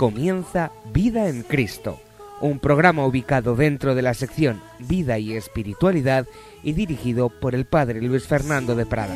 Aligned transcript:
Comienza 0.00 0.72
Vida 0.94 1.28
en 1.28 1.42
Cristo, 1.42 2.00
un 2.40 2.58
programa 2.58 3.04
ubicado 3.04 3.54
dentro 3.54 3.94
de 3.94 4.00
la 4.00 4.14
sección 4.14 4.62
Vida 4.78 5.18
y 5.18 5.34
Espiritualidad 5.34 6.26
y 6.62 6.72
dirigido 6.72 7.28
por 7.28 7.54
el 7.54 7.66
Padre 7.66 8.00
Luis 8.00 8.26
Fernando 8.26 8.74
de 8.74 8.86
Prada. 8.86 9.14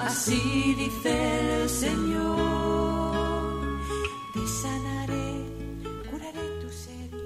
Así 0.00 0.74
dice 0.78 1.62
el 1.62 1.68
Señor, 1.68 2.29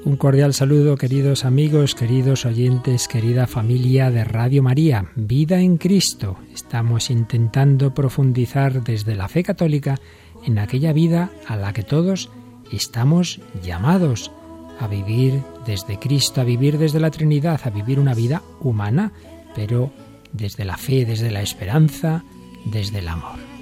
Un 0.05 0.19
cordial 0.19 0.53
saludo, 0.53 0.99
queridos 0.99 1.47
amigos, 1.47 1.95
queridos 1.95 2.45
oyentes, 2.45 3.09
querida 3.09 3.47
familia 3.47 4.11
de 4.11 4.23
Radio 4.23 4.63
María, 4.63 5.07
Vida 5.17 5.61
en 5.61 5.79
Cristo. 5.79 6.37
Estamos 6.53 7.09
intentando 7.09 7.95
profundizar 7.95 8.85
desde 8.85 9.15
la 9.15 9.29
fe 9.29 9.43
católica 9.43 9.99
en 10.45 10.59
aquella 10.59 10.93
vida 10.93 11.31
a 11.49 11.57
la 11.57 11.73
que 11.73 11.85
todos 11.85 12.29
estamos 12.71 13.41
llamados 13.63 14.31
a 14.79 14.89
vivir 14.89 15.41
desde 15.65 15.99
Cristo, 15.99 16.43
a 16.43 16.45
vivir 16.45 16.77
desde 16.77 17.01
la 17.01 17.11
Trinidad, 17.11 17.63
a 17.65 17.71
vivir 17.71 17.99
una 17.99 18.13
vida 18.13 18.43
humana, 18.61 19.11
pero 19.57 19.91
desde 20.35 20.67
la 20.67 20.77
fe, 20.77 21.07
desde 21.07 21.31
la 21.31 21.41
esperanza, 21.41 22.23
desde 22.67 22.99
el 22.99 23.09
amor. 23.09 23.54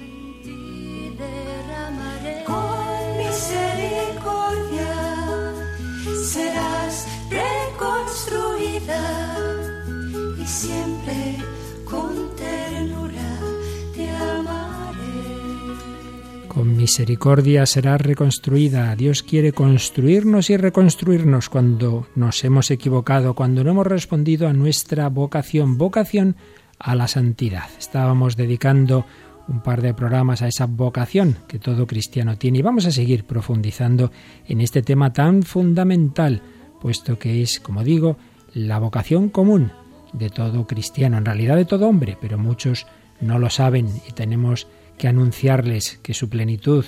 Misericordia 16.82 17.64
será 17.64 17.96
reconstruida. 17.96 18.96
Dios 18.96 19.22
quiere 19.22 19.52
construirnos 19.52 20.50
y 20.50 20.56
reconstruirnos 20.56 21.48
cuando 21.48 22.08
nos 22.16 22.42
hemos 22.42 22.72
equivocado, 22.72 23.34
cuando 23.34 23.62
no 23.62 23.70
hemos 23.70 23.86
respondido 23.86 24.48
a 24.48 24.52
nuestra 24.52 25.08
vocación, 25.08 25.78
vocación 25.78 26.34
a 26.80 26.96
la 26.96 27.06
santidad. 27.06 27.70
Estábamos 27.78 28.36
dedicando 28.36 29.06
un 29.46 29.60
par 29.62 29.80
de 29.80 29.94
programas 29.94 30.42
a 30.42 30.48
esa 30.48 30.66
vocación 30.66 31.36
que 31.46 31.60
todo 31.60 31.86
cristiano 31.86 32.36
tiene 32.36 32.58
y 32.58 32.62
vamos 32.62 32.84
a 32.86 32.90
seguir 32.90 33.26
profundizando 33.26 34.10
en 34.48 34.60
este 34.60 34.82
tema 34.82 35.12
tan 35.12 35.44
fundamental, 35.44 36.42
puesto 36.80 37.16
que 37.16 37.42
es, 37.42 37.60
como 37.60 37.84
digo, 37.84 38.16
la 38.54 38.80
vocación 38.80 39.28
común 39.28 39.70
de 40.12 40.30
todo 40.30 40.66
cristiano, 40.66 41.18
en 41.18 41.26
realidad 41.26 41.54
de 41.54 41.64
todo 41.64 41.86
hombre, 41.86 42.18
pero 42.20 42.38
muchos 42.38 42.88
no 43.20 43.38
lo 43.38 43.50
saben 43.50 43.86
y 44.08 44.12
tenemos 44.14 44.66
que 44.98 45.08
anunciarles 45.08 45.98
que 46.02 46.14
su 46.14 46.28
plenitud, 46.28 46.84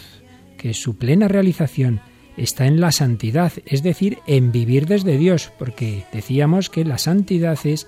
que 0.59 0.75
su 0.75 0.97
plena 0.97 1.29
realización 1.29 2.01
está 2.37 2.67
en 2.67 2.81
la 2.81 2.93
santidad, 2.93 3.53
es 3.67 3.83
decir, 3.83 4.19
en 4.27 4.53
vivir 4.53 4.87
desde 4.87 5.17
Dios, 5.19 5.53
porque 5.59 6.05
decíamos 6.13 6.71
que 6.71 6.85
la 6.85 6.99
santidad 6.99 7.59
es 7.65 7.87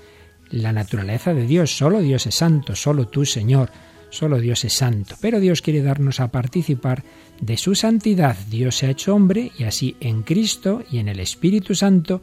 la 0.51 0.73
naturaleza 0.73 1.35
de 1.35 1.47
Dios, 1.47 1.77
solo 1.77 2.01
Dios 2.01 2.27
es 2.27 2.37
santo, 2.37 2.77
solo 2.77 3.09
tú, 3.09 3.25
Señor, 3.25 3.71
solo 4.11 4.39
Dios 4.39 4.65
es 4.65 4.73
santo, 4.73 5.17
pero 5.21 5.41
Dios 5.41 5.63
quiere 5.63 5.83
darnos 5.83 6.21
a 6.21 6.31
participar 6.31 7.03
de 7.41 7.57
su 7.57 7.75
santidad. 7.75 8.37
Dios 8.49 8.77
se 8.77 8.87
ha 8.87 8.91
hecho 8.91 9.15
hombre 9.15 9.53
y 9.59 9.65
así 9.65 9.97
en 10.01 10.23
Cristo 10.23 10.85
y 10.91 10.99
en 10.99 11.09
el 11.09 11.21
Espíritu 11.21 11.75
Santo 11.75 12.23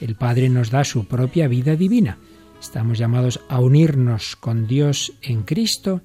el 0.00 0.16
Padre 0.16 0.48
nos 0.48 0.70
da 0.70 0.84
su 0.84 1.06
propia 1.06 1.46
vida 1.48 1.76
divina. 1.76 2.18
Estamos 2.60 2.98
llamados 2.98 3.40
a 3.48 3.60
unirnos 3.60 4.36
con 4.36 4.66
Dios 4.66 5.12
en 5.22 5.42
Cristo 5.42 6.02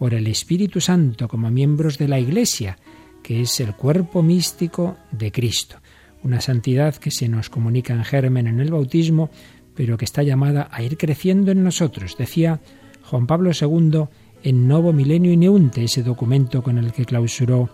por 0.00 0.14
el 0.14 0.28
Espíritu 0.28 0.80
Santo 0.80 1.28
como 1.28 1.50
miembros 1.50 1.98
de 1.98 2.08
la 2.08 2.18
Iglesia, 2.18 2.78
que 3.22 3.42
es 3.42 3.60
el 3.60 3.74
cuerpo 3.74 4.22
místico 4.22 4.96
de 5.10 5.30
Cristo. 5.30 5.76
Una 6.22 6.40
santidad 6.40 6.94
que 6.94 7.10
se 7.10 7.28
nos 7.28 7.50
comunica 7.50 7.92
en 7.92 8.04
germen 8.04 8.46
en 8.46 8.60
el 8.60 8.70
bautismo, 8.70 9.28
pero 9.74 9.98
que 9.98 10.06
está 10.06 10.22
llamada 10.22 10.70
a 10.72 10.82
ir 10.82 10.96
creciendo 10.96 11.50
en 11.50 11.62
nosotros. 11.62 12.16
Decía 12.16 12.60
Juan 13.02 13.26
Pablo 13.26 13.50
II 13.52 14.04
en 14.42 14.66
Novo 14.66 14.94
Milenio 14.94 15.32
Ineunte, 15.32 15.84
ese 15.84 16.02
documento 16.02 16.62
con 16.62 16.78
el 16.78 16.94
que 16.94 17.04
clausuró 17.04 17.68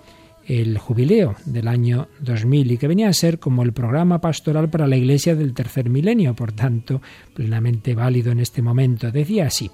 el 0.48 0.78
jubileo 0.78 1.37
del 1.44 1.69
año 1.69 2.08
2000 2.19 2.72
y 2.72 2.76
que 2.76 2.88
venía 2.88 3.08
a 3.08 3.12
ser 3.12 3.38
como 3.38 3.62
el 3.62 3.72
programa 3.72 4.20
pastoral 4.20 4.69
para 4.69 4.88
la 4.88 4.97
Iglesia 4.97 5.37
del 5.37 5.54
tercer 5.54 5.88
milenio, 5.91 6.34
por 6.34 6.50
tanto, 6.50 7.00
plenamente 7.34 7.94
válido 7.94 8.32
en 8.32 8.41
este 8.41 8.62
momento. 8.62 9.12
Decía 9.12 9.47
así, 9.47 9.70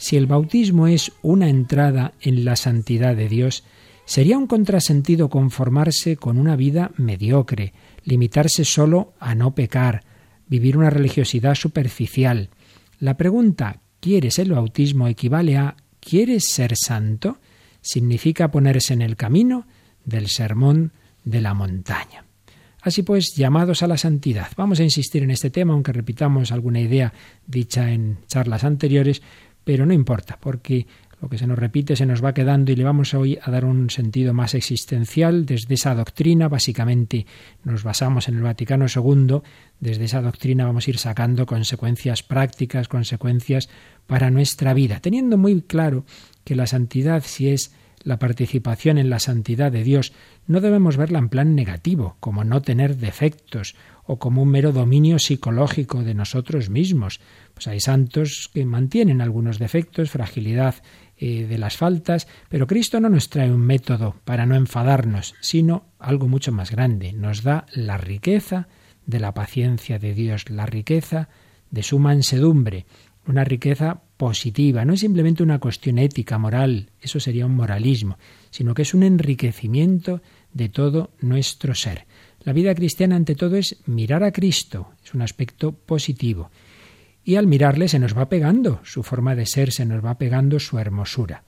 si 0.00 0.16
el 0.16 0.26
bautismo 0.26 0.86
es 0.86 1.12
una 1.20 1.50
entrada 1.50 2.14
en 2.22 2.46
la 2.46 2.56
santidad 2.56 3.14
de 3.14 3.28
Dios, 3.28 3.64
sería 4.06 4.38
un 4.38 4.46
contrasentido 4.46 5.28
conformarse 5.28 6.16
con 6.16 6.38
una 6.38 6.56
vida 6.56 6.90
mediocre, 6.96 7.74
limitarse 8.04 8.64
solo 8.64 9.12
a 9.20 9.34
no 9.34 9.54
pecar, 9.54 10.02
vivir 10.48 10.78
una 10.78 10.88
religiosidad 10.88 11.54
superficial. 11.54 12.48
La 12.98 13.18
pregunta 13.18 13.82
¿quieres 14.00 14.38
el 14.38 14.52
bautismo? 14.52 15.06
equivale 15.06 15.58
a 15.58 15.76
¿quieres 16.00 16.44
ser 16.48 16.72
santo? 16.76 17.36
significa 17.82 18.50
ponerse 18.50 18.94
en 18.94 19.02
el 19.02 19.16
camino 19.16 19.66
del 20.06 20.28
sermón 20.28 20.92
de 21.24 21.42
la 21.42 21.52
montaña. 21.52 22.24
Así 22.82 23.02
pues, 23.02 23.34
llamados 23.36 23.82
a 23.82 23.86
la 23.86 23.98
santidad. 23.98 24.48
Vamos 24.56 24.80
a 24.80 24.84
insistir 24.84 25.22
en 25.22 25.30
este 25.30 25.50
tema, 25.50 25.74
aunque 25.74 25.92
repitamos 25.92 26.52
alguna 26.52 26.80
idea 26.80 27.12
dicha 27.46 27.90
en 27.92 28.16
charlas 28.26 28.64
anteriores, 28.64 29.20
pero 29.64 29.86
no 29.86 29.92
importa, 29.92 30.38
porque 30.40 30.86
lo 31.20 31.28
que 31.28 31.36
se 31.36 31.46
nos 31.46 31.58
repite 31.58 31.96
se 31.96 32.06
nos 32.06 32.24
va 32.24 32.32
quedando 32.32 32.72
y 32.72 32.76
le 32.76 32.84
vamos 32.84 33.12
hoy 33.12 33.38
a 33.42 33.50
dar 33.50 33.66
un 33.66 33.90
sentido 33.90 34.32
más 34.32 34.54
existencial 34.54 35.44
desde 35.44 35.74
esa 35.74 35.94
doctrina. 35.94 36.48
Básicamente 36.48 37.26
nos 37.62 37.82
basamos 37.82 38.28
en 38.28 38.36
el 38.36 38.42
Vaticano 38.42 38.86
II. 38.86 39.40
Desde 39.80 40.04
esa 40.04 40.22
doctrina 40.22 40.64
vamos 40.64 40.86
a 40.86 40.90
ir 40.90 40.98
sacando 40.98 41.44
consecuencias 41.44 42.22
prácticas, 42.22 42.88
consecuencias 42.88 43.68
para 44.06 44.30
nuestra 44.30 44.72
vida, 44.72 45.00
teniendo 45.00 45.36
muy 45.36 45.60
claro 45.60 46.06
que 46.42 46.56
la 46.56 46.66
santidad, 46.66 47.22
si 47.22 47.50
es 47.50 47.74
la 48.02 48.18
participación 48.18 48.98
en 48.98 49.10
la 49.10 49.18
santidad 49.18 49.70
de 49.70 49.84
Dios, 49.84 50.12
no 50.46 50.60
debemos 50.60 50.96
verla 50.96 51.18
en 51.18 51.28
plan 51.28 51.54
negativo, 51.54 52.16
como 52.20 52.44
no 52.44 52.62
tener 52.62 52.96
defectos 52.96 53.74
o 54.04 54.18
como 54.18 54.42
un 54.42 54.48
mero 54.48 54.72
dominio 54.72 55.18
psicológico 55.18 56.02
de 56.02 56.14
nosotros 56.14 56.70
mismos. 56.70 57.20
Pues 57.54 57.68
hay 57.68 57.80
santos 57.80 58.50
que 58.52 58.64
mantienen 58.64 59.20
algunos 59.20 59.58
defectos, 59.58 60.10
fragilidad 60.10 60.76
eh, 61.16 61.46
de 61.46 61.58
las 61.58 61.76
faltas, 61.76 62.26
pero 62.48 62.66
Cristo 62.66 62.98
no 63.00 63.08
nos 63.08 63.28
trae 63.28 63.52
un 63.52 63.60
método 63.60 64.16
para 64.24 64.46
no 64.46 64.56
enfadarnos, 64.56 65.34
sino 65.40 65.84
algo 65.98 66.26
mucho 66.26 66.52
más 66.52 66.70
grande. 66.70 67.12
Nos 67.12 67.42
da 67.42 67.66
la 67.74 67.98
riqueza 67.98 68.68
de 69.06 69.20
la 69.20 69.34
paciencia 69.34 69.98
de 69.98 70.14
Dios, 70.14 70.48
la 70.50 70.66
riqueza 70.66 71.28
de 71.70 71.82
su 71.82 71.98
mansedumbre, 71.98 72.86
una 73.26 73.44
riqueza 73.44 74.02
positiva, 74.20 74.84
no 74.84 74.92
es 74.92 75.00
simplemente 75.00 75.42
una 75.42 75.60
cuestión 75.60 75.96
ética, 75.96 76.36
moral, 76.36 76.90
eso 77.00 77.18
sería 77.20 77.46
un 77.46 77.56
moralismo, 77.56 78.18
sino 78.50 78.74
que 78.74 78.82
es 78.82 78.92
un 78.92 79.02
enriquecimiento 79.02 80.20
de 80.52 80.68
todo 80.68 81.08
nuestro 81.22 81.74
ser. 81.74 82.04
La 82.44 82.52
vida 82.52 82.74
cristiana 82.74 83.16
ante 83.16 83.34
todo 83.34 83.56
es 83.56 83.78
mirar 83.86 84.22
a 84.22 84.30
Cristo, 84.30 84.90
es 85.02 85.14
un 85.14 85.22
aspecto 85.22 85.72
positivo. 85.72 86.50
Y 87.24 87.36
al 87.36 87.46
mirarle 87.46 87.88
se 87.88 87.98
nos 87.98 88.14
va 88.14 88.28
pegando 88.28 88.82
su 88.84 89.02
forma 89.02 89.34
de 89.34 89.46
ser, 89.46 89.72
se 89.72 89.86
nos 89.86 90.04
va 90.04 90.18
pegando 90.18 90.60
su 90.60 90.78
hermosura. 90.78 91.44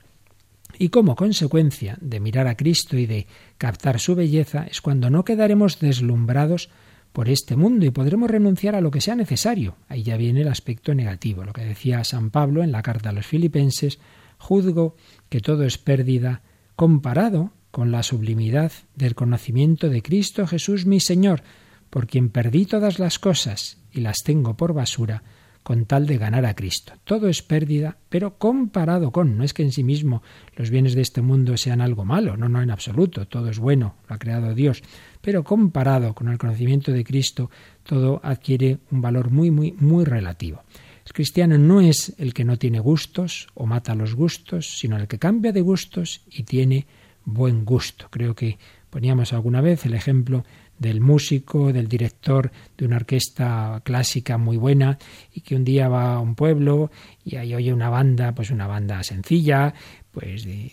Y 0.79 0.89
como 0.89 1.15
consecuencia 1.15 1.99
de 2.01 2.21
mirar 2.21 2.47
a 2.47 2.57
Cristo 2.57 2.97
y 2.97 3.05
de 3.05 3.27
captar 3.59 4.01
su 4.01 4.15
belleza 4.15 4.67
es 4.71 4.81
cuando 4.81 5.11
no 5.11 5.27
quedaremos 5.27 5.79
deslumbrados 5.79 6.71
por 7.13 7.29
este 7.29 7.57
mundo 7.57 7.85
y 7.87 7.91
podremos 7.91 8.31
renunciar 8.31 8.75
a 8.75 8.81
lo 8.81 8.91
que 8.91 9.01
sea 9.01 9.15
necesario. 9.15 9.77
Ahí 9.89 10.03
ya 10.03 10.17
viene 10.17 10.43
el 10.43 10.49
aspecto 10.49 10.95
negativo, 10.95 11.45
lo 11.45 11.53
que 11.53 11.65
decía 11.65 12.05
San 12.05 12.31
Pablo 12.31 12.63
en 12.63 12.73
la 12.73 12.83
carta 12.83 13.11
a 13.11 13.13
los 13.13 13.27
filipenses, 13.27 13.99
juzgo 14.39 14.97
que 15.29 15.41
todo 15.41 15.65
es 15.65 15.79
pérdida 15.79 16.43
comparado 16.77 17.53
con 17.71 17.93
la 17.93 18.03
sublimidad 18.03 18.73
del 18.97 19.15
conocimiento 19.15 19.89
de 19.89 20.03
Cristo 20.03 20.47
Jesús 20.47 20.87
mi 20.87 21.01
Señor, 21.01 21.43
por 21.91 22.07
quien 22.07 22.31
perdí 22.31 22.67
todas 22.67 22.99
las 22.99 23.19
cosas 23.19 23.79
y 23.93 24.01
las 24.01 24.19
tengo 24.25 24.57
por 24.57 24.73
basura 24.73 25.23
con 25.63 25.87
tal 25.87 26.07
de 26.07 26.19
ganar 26.19 26.45
a 26.47 26.55
Cristo. 26.55 26.95
Todo 27.05 27.29
es 27.29 27.43
pérdida, 27.43 27.97
pero 28.09 28.39
comparado 28.39 29.13
con, 29.13 29.37
no 29.37 29.45
es 29.45 29.55
que 29.55 29.63
en 29.63 29.73
sí 29.73 29.85
mismo 29.85 30.23
los 30.57 30.71
bienes 30.71 30.95
de 30.95 31.03
este 31.03 31.23
mundo 31.23 31.57
sean 31.57 31.81
algo 31.81 32.05
malo, 32.05 32.37
no, 32.37 32.49
no 32.49 32.63
en 32.63 32.71
absoluto, 32.71 33.27
todo 33.27 33.49
es 33.51 33.59
bueno, 33.59 33.97
lo 34.09 34.15
ha 34.15 34.19
creado 34.19 34.55
Dios, 34.55 34.83
pero 35.21 35.45
comparado 35.45 36.15
con 36.15 36.29
el 36.29 36.39
conocimiento 36.39 36.93
de 36.93 37.05
Cristo, 37.05 37.51
todo 37.85 38.21
adquiere 38.23 38.79
un 38.91 39.01
valor 39.01 39.31
muy, 39.31 39.51
muy, 39.51 39.73
muy 39.73 40.05
relativo. 40.05 40.63
El 41.05 41.13
cristiano 41.13 41.59
no 41.59 41.81
es 41.81 42.15
el 42.19 42.33
que 42.33 42.45
no 42.45 42.59
tiene 42.59 42.79
gustos 42.79 43.49
o 43.55 43.67
mata 43.67 43.95
los 43.95 44.15
gustos, 44.15 44.79
sino 44.79 44.97
el 44.97 45.09
que 45.09 45.19
cambia 45.19 45.53
de 45.53 45.61
gustos 45.61 46.23
y 46.31 46.45
tiene 46.45 46.87
buen 47.25 47.65
gusto. 47.65 48.07
Creo 48.11 48.35
que 48.35 48.59
poníamos 48.91 49.33
alguna 49.33 49.61
vez 49.61 49.85
el 49.87 49.95
ejemplo 49.95 50.45
del 50.83 51.01
músico, 51.01 51.73
del 51.73 51.89
director 51.89 52.51
de 52.77 52.85
una 52.85 52.97
orquesta 52.97 53.81
clásica 53.85 54.37
muy 54.37 54.57
buena 54.57 54.99
y 55.33 55.41
que 55.41 55.57
un 55.57 55.65
día 55.65 55.89
va 55.89 56.15
a 56.15 56.21
un 56.21 56.35
pueblo 56.35 56.91
y 57.25 57.37
ahí 57.37 57.55
oye 57.55 57.73
una 57.73 57.89
banda, 57.89 58.35
pues 58.35 58.51
una 58.51 58.67
banda 58.67 59.03
sencilla, 59.03 59.73
pues 60.11 60.45
de 60.45 60.71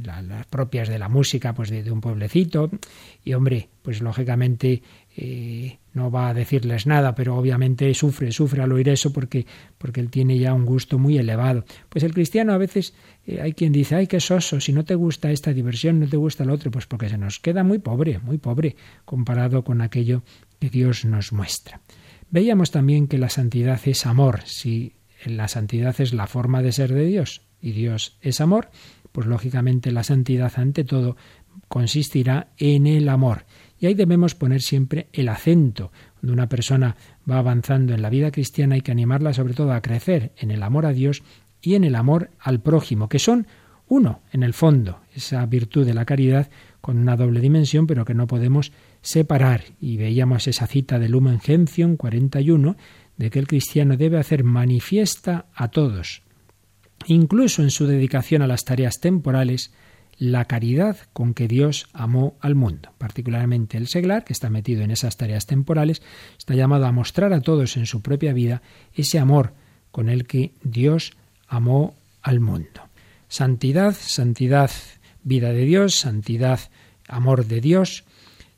las 0.00 0.46
propias 0.46 0.88
de 0.88 0.98
la 0.98 1.08
música, 1.08 1.54
pues 1.54 1.70
de, 1.70 1.90
un 1.90 2.00
pueblecito. 2.00 2.70
Y 3.24 3.34
hombre, 3.34 3.68
pues 3.82 4.00
lógicamente 4.00 4.82
no 5.92 6.10
va 6.10 6.28
a 6.28 6.34
decirles 6.34 6.86
nada, 6.86 7.14
pero 7.14 7.36
obviamente 7.36 7.92
sufre, 7.94 8.32
sufre 8.32 8.62
al 8.62 8.72
oír 8.72 8.88
eso 8.88 9.12
porque, 9.12 9.46
porque 9.78 10.00
él 10.00 10.10
tiene 10.10 10.38
ya 10.38 10.54
un 10.54 10.64
gusto 10.64 10.98
muy 10.98 11.18
elevado. 11.18 11.64
Pues 11.88 12.02
el 12.04 12.14
cristiano 12.14 12.52
a 12.52 12.58
veces 12.58 12.94
eh, 13.26 13.40
hay 13.40 13.52
quien 13.52 13.72
dice, 13.72 13.96
ay, 13.96 14.06
qué 14.06 14.20
soso, 14.20 14.60
si 14.60 14.72
no 14.72 14.84
te 14.84 14.94
gusta 14.94 15.30
esta 15.30 15.52
diversión, 15.52 16.00
no 16.00 16.08
te 16.08 16.16
gusta 16.16 16.44
lo 16.44 16.54
otro, 16.54 16.70
pues 16.70 16.86
porque 16.86 17.08
se 17.08 17.18
nos 17.18 17.38
queda 17.40 17.62
muy 17.62 17.78
pobre, 17.78 18.18
muy 18.20 18.38
pobre, 18.38 18.76
comparado 19.04 19.64
con 19.64 19.82
aquello 19.82 20.22
que 20.58 20.70
Dios 20.70 21.04
nos 21.04 21.32
muestra. 21.32 21.80
Veíamos 22.30 22.70
también 22.70 23.06
que 23.06 23.18
la 23.18 23.28
santidad 23.28 23.80
es 23.84 24.06
amor, 24.06 24.40
si 24.46 24.94
la 25.26 25.48
santidad 25.48 26.00
es 26.00 26.14
la 26.14 26.26
forma 26.26 26.62
de 26.62 26.72
ser 26.72 26.92
de 26.92 27.04
Dios 27.04 27.42
y 27.60 27.72
Dios 27.72 28.16
es 28.22 28.40
amor, 28.40 28.70
pues 29.12 29.26
lógicamente 29.26 29.92
la 29.92 30.02
santidad 30.02 30.52
ante 30.56 30.84
todo 30.84 31.16
consistirá 31.68 32.48
en 32.56 32.86
el 32.86 33.08
amor. 33.08 33.44
Y 33.82 33.86
ahí 33.86 33.94
debemos 33.94 34.36
poner 34.36 34.62
siempre 34.62 35.08
el 35.12 35.28
acento. 35.28 35.90
Cuando 36.20 36.32
una 36.32 36.48
persona 36.48 36.94
va 37.28 37.38
avanzando 37.38 37.92
en 37.92 38.00
la 38.00 38.10
vida 38.10 38.30
cristiana 38.30 38.76
hay 38.76 38.80
que 38.80 38.92
animarla 38.92 39.34
sobre 39.34 39.54
todo 39.54 39.72
a 39.72 39.82
crecer 39.82 40.30
en 40.36 40.52
el 40.52 40.62
amor 40.62 40.86
a 40.86 40.92
Dios 40.92 41.24
y 41.60 41.74
en 41.74 41.82
el 41.82 41.96
amor 41.96 42.30
al 42.38 42.60
prójimo, 42.60 43.08
que 43.08 43.18
son 43.18 43.48
uno 43.88 44.20
en 44.30 44.44
el 44.44 44.54
fondo, 44.54 45.00
esa 45.16 45.44
virtud 45.46 45.84
de 45.84 45.94
la 45.94 46.04
caridad 46.04 46.48
con 46.80 46.96
una 46.96 47.16
doble 47.16 47.40
dimensión, 47.40 47.88
pero 47.88 48.04
que 48.04 48.14
no 48.14 48.28
podemos 48.28 48.70
separar. 49.00 49.64
Y 49.80 49.96
veíamos 49.96 50.46
esa 50.46 50.68
cita 50.68 51.00
de 51.00 51.08
Lumen 51.08 51.40
Gentium 51.40 51.96
41 51.96 52.76
de 53.16 53.30
que 53.30 53.40
el 53.40 53.48
cristiano 53.48 53.96
debe 53.96 54.20
hacer 54.20 54.44
manifiesta 54.44 55.46
a 55.56 55.72
todos, 55.72 56.22
incluso 57.08 57.62
en 57.62 57.72
su 57.72 57.88
dedicación 57.88 58.42
a 58.42 58.46
las 58.46 58.64
tareas 58.64 59.00
temporales, 59.00 59.72
la 60.22 60.44
caridad 60.44 60.98
con 61.12 61.34
que 61.34 61.48
Dios 61.48 61.88
amó 61.92 62.36
al 62.38 62.54
mundo. 62.54 62.90
Particularmente 62.96 63.76
el 63.76 63.88
seglar, 63.88 64.22
que 64.22 64.32
está 64.32 64.50
metido 64.50 64.82
en 64.82 64.92
esas 64.92 65.16
tareas 65.16 65.46
temporales, 65.46 66.00
está 66.38 66.54
llamado 66.54 66.86
a 66.86 66.92
mostrar 66.92 67.32
a 67.32 67.40
todos 67.40 67.76
en 67.76 67.86
su 67.86 68.02
propia 68.02 68.32
vida 68.32 68.62
ese 68.94 69.18
amor 69.18 69.52
con 69.90 70.08
el 70.08 70.28
que 70.28 70.52
Dios 70.62 71.14
amó 71.48 71.96
al 72.22 72.38
mundo. 72.38 72.88
Santidad, 73.26 73.96
santidad, 73.98 74.70
vida 75.24 75.52
de 75.52 75.64
Dios, 75.64 75.96
santidad, 75.96 76.60
amor 77.08 77.46
de 77.46 77.60
Dios, 77.60 78.04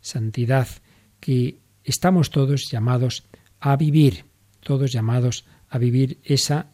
santidad 0.03 0.69
que 1.19 1.61
estamos 1.83 2.29
todos 2.29 2.69
llamados 2.71 3.25
a 3.59 3.77
vivir, 3.77 4.27
todos 4.61 4.93
llamados 4.93 5.47
a 5.71 5.79
vivir 5.79 6.19
esa 6.25 6.67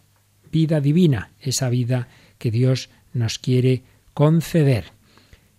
vida 0.50 0.81
divina, 0.81 1.31
esa 1.38 1.69
vida 1.69 2.08
que 2.38 2.50
Dios 2.50 2.90
nos 3.12 3.38
quiere 3.38 3.84
conceder. 4.15 4.93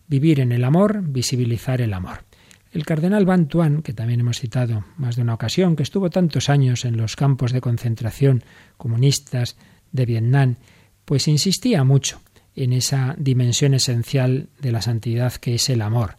Vivir 0.08 0.40
en 0.40 0.52
el 0.52 0.64
amor, 0.64 1.02
visibilizar 1.04 1.82
el 1.82 1.94
amor. 1.94 2.26
El 2.72 2.86
cardenal 2.86 3.26
Bantuan, 3.26 3.82
que 3.82 3.94
también 3.94 4.22
hemos 4.22 4.40
citado 4.40 4.86
más 4.98 5.16
de 5.16 5.22
una 5.22 5.34
ocasión, 5.34 5.76
que 5.76 5.84
estuvo 5.84 6.10
tantos 6.10 6.50
años 6.50 6.86
en 6.86 6.96
los 6.96 7.16
campos 7.16 7.52
de 7.52 7.60
concentración 7.62 8.44
comunistas 8.78 9.58
de 9.92 10.06
Vietnam, 10.06 10.56
pues 11.04 11.28
insistía 11.28 11.84
mucho 11.84 12.22
en 12.56 12.74
esa 12.74 13.16
dimensión 13.18 13.74
esencial 13.74 14.50
de 14.60 14.72
la 14.72 14.82
santidad 14.82 15.34
que 15.34 15.56
es 15.56 15.70
el 15.70 15.82
amor. 15.82 16.16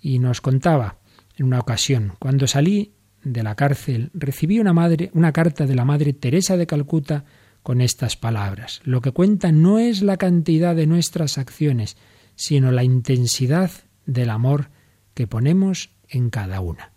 Y 0.00 0.18
nos 0.20 0.40
contaba 0.40 0.98
en 1.36 1.46
una 1.46 1.58
ocasión, 1.58 2.12
cuando 2.18 2.46
salí 2.46 2.92
de 3.22 3.42
la 3.42 3.56
cárcel, 3.56 4.10
recibí 4.14 4.60
una 4.60 4.72
madre, 4.72 5.10
una 5.14 5.32
carta 5.32 5.66
de 5.66 5.74
la 5.74 5.84
madre 5.84 6.12
Teresa 6.12 6.56
de 6.56 6.66
Calcuta 6.66 7.24
con 7.66 7.80
estas 7.80 8.14
palabras. 8.16 8.80
Lo 8.84 9.00
que 9.00 9.10
cuenta 9.10 9.50
no 9.50 9.80
es 9.80 10.00
la 10.00 10.18
cantidad 10.18 10.76
de 10.76 10.86
nuestras 10.86 11.36
acciones, 11.36 11.96
sino 12.36 12.70
la 12.70 12.84
intensidad 12.84 13.72
del 14.06 14.30
amor 14.30 14.70
que 15.14 15.26
ponemos 15.26 15.90
en 16.08 16.30
cada 16.30 16.60
una. 16.60 16.92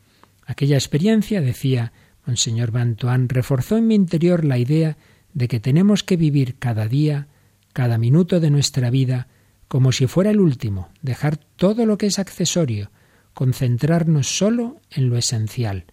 Aquella 0.46 0.76
experiencia, 0.76 1.42
decía 1.42 1.92
Monseñor 2.24 2.70
Bantuán, 2.70 3.30
reforzó 3.30 3.78
en 3.78 3.88
mi 3.88 3.96
interior 3.96 4.46
la 4.46 4.60
idea 4.60 4.96
de 5.34 5.48
que 5.48 5.60
tenemos 5.60 6.04
que 6.04 6.18
vivir 6.18 6.60
cada 6.60 6.88
día, 6.88 7.30
cada 7.74 7.98
minuto 7.98 8.40
de 8.40 8.52
nuestra 8.52 8.92
vida, 8.92 9.28
como 9.68 9.92
si 9.92 10.06
fuera 10.06 10.30
el 10.30 10.40
último, 10.40 10.90
dejar 11.02 11.38
todo 11.38 11.88
lo 11.88 11.98
que 11.98 12.06
es 12.06 12.20
accesorio, 12.20 12.92
concentrarnos 13.34 14.28
solo 14.28 14.80
en 14.92 15.10
lo 15.10 15.18
esencial. 15.18 15.86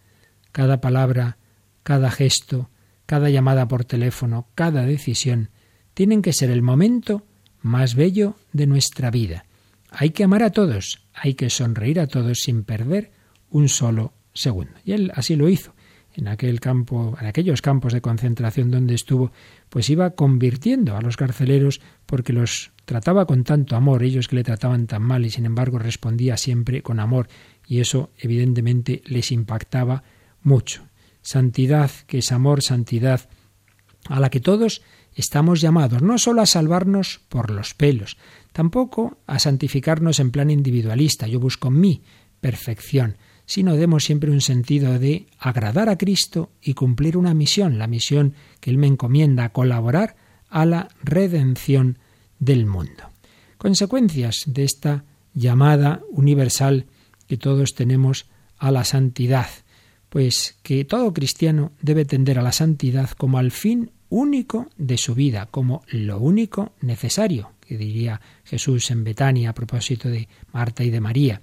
Cada 0.52 0.82
palabra, 0.82 1.38
cada 1.82 2.10
gesto, 2.10 2.68
cada 3.06 3.30
llamada 3.30 3.68
por 3.68 3.84
teléfono, 3.84 4.48
cada 4.54 4.84
decisión, 4.84 5.50
tienen 5.94 6.22
que 6.22 6.32
ser 6.32 6.50
el 6.50 6.62
momento 6.62 7.24
más 7.62 7.94
bello 7.94 8.36
de 8.52 8.66
nuestra 8.66 9.10
vida. 9.10 9.46
Hay 9.90 10.10
que 10.10 10.24
amar 10.24 10.42
a 10.42 10.50
todos, 10.50 11.06
hay 11.14 11.34
que 11.34 11.48
sonreír 11.48 12.00
a 12.00 12.06
todos 12.06 12.40
sin 12.40 12.64
perder 12.64 13.12
un 13.50 13.68
solo 13.68 14.12
segundo. 14.34 14.72
Y 14.84 14.92
él 14.92 15.12
así 15.14 15.36
lo 15.36 15.48
hizo. 15.48 15.74
En 16.14 16.28
aquel 16.28 16.60
campo, 16.60 17.16
en 17.20 17.26
aquellos 17.26 17.60
campos 17.60 17.92
de 17.92 18.00
concentración 18.00 18.70
donde 18.70 18.94
estuvo, 18.94 19.32
pues 19.68 19.90
iba 19.90 20.10
convirtiendo 20.10 20.96
a 20.96 21.02
los 21.02 21.16
carceleros 21.16 21.80
porque 22.06 22.32
los 22.32 22.72
trataba 22.86 23.26
con 23.26 23.44
tanto 23.44 23.76
amor, 23.76 24.02
ellos 24.02 24.26
que 24.26 24.36
le 24.36 24.44
trataban 24.44 24.86
tan 24.86 25.02
mal 25.02 25.26
y 25.26 25.30
sin 25.30 25.44
embargo 25.44 25.78
respondía 25.78 26.38
siempre 26.38 26.82
con 26.82 27.00
amor 27.00 27.28
y 27.66 27.80
eso 27.80 28.10
evidentemente 28.18 29.02
les 29.06 29.30
impactaba 29.30 30.04
mucho 30.42 30.86
santidad, 31.26 31.90
que 32.06 32.18
es 32.18 32.30
amor, 32.30 32.62
santidad, 32.62 33.28
a 34.08 34.20
la 34.20 34.30
que 34.30 34.38
todos 34.38 34.82
estamos 35.12 35.60
llamados, 35.60 36.00
no 36.00 36.18
solo 36.18 36.40
a 36.40 36.46
salvarnos 36.46 37.20
por 37.28 37.50
los 37.50 37.74
pelos, 37.74 38.16
tampoco 38.52 39.18
a 39.26 39.40
santificarnos 39.40 40.20
en 40.20 40.30
plan 40.30 40.50
individualista, 40.50 41.26
yo 41.26 41.40
busco 41.40 41.68
mi 41.70 42.02
perfección, 42.40 43.16
sino 43.44 43.74
demos 43.74 44.04
siempre 44.04 44.30
un 44.30 44.40
sentido 44.40 45.00
de 45.00 45.26
agradar 45.38 45.88
a 45.88 45.98
Cristo 45.98 46.52
y 46.62 46.74
cumplir 46.74 47.16
una 47.16 47.34
misión, 47.34 47.76
la 47.76 47.88
misión 47.88 48.34
que 48.60 48.70
Él 48.70 48.78
me 48.78 48.86
encomienda, 48.86 49.48
colaborar 49.48 50.14
a 50.48 50.64
la 50.64 50.88
redención 51.02 51.98
del 52.38 52.66
mundo. 52.66 53.10
Consecuencias 53.58 54.44
de 54.46 54.62
esta 54.62 55.04
llamada 55.34 56.02
universal 56.10 56.86
que 57.26 57.36
todos 57.36 57.74
tenemos 57.74 58.26
a 58.58 58.70
la 58.70 58.84
santidad 58.84 59.48
pues 60.08 60.56
que 60.62 60.84
todo 60.84 61.12
cristiano 61.12 61.72
debe 61.82 62.04
tender 62.04 62.38
a 62.38 62.42
la 62.42 62.52
santidad 62.52 63.10
como 63.10 63.38
al 63.38 63.50
fin 63.50 63.90
único 64.08 64.68
de 64.76 64.98
su 64.98 65.14
vida, 65.14 65.46
como 65.50 65.82
lo 65.88 66.18
único 66.18 66.72
necesario, 66.80 67.52
que 67.60 67.76
diría 67.76 68.20
Jesús 68.44 68.90
en 68.90 69.04
Betania 69.04 69.50
a 69.50 69.54
propósito 69.54 70.08
de 70.08 70.28
Marta 70.52 70.84
y 70.84 70.90
de 70.90 71.00
María. 71.00 71.40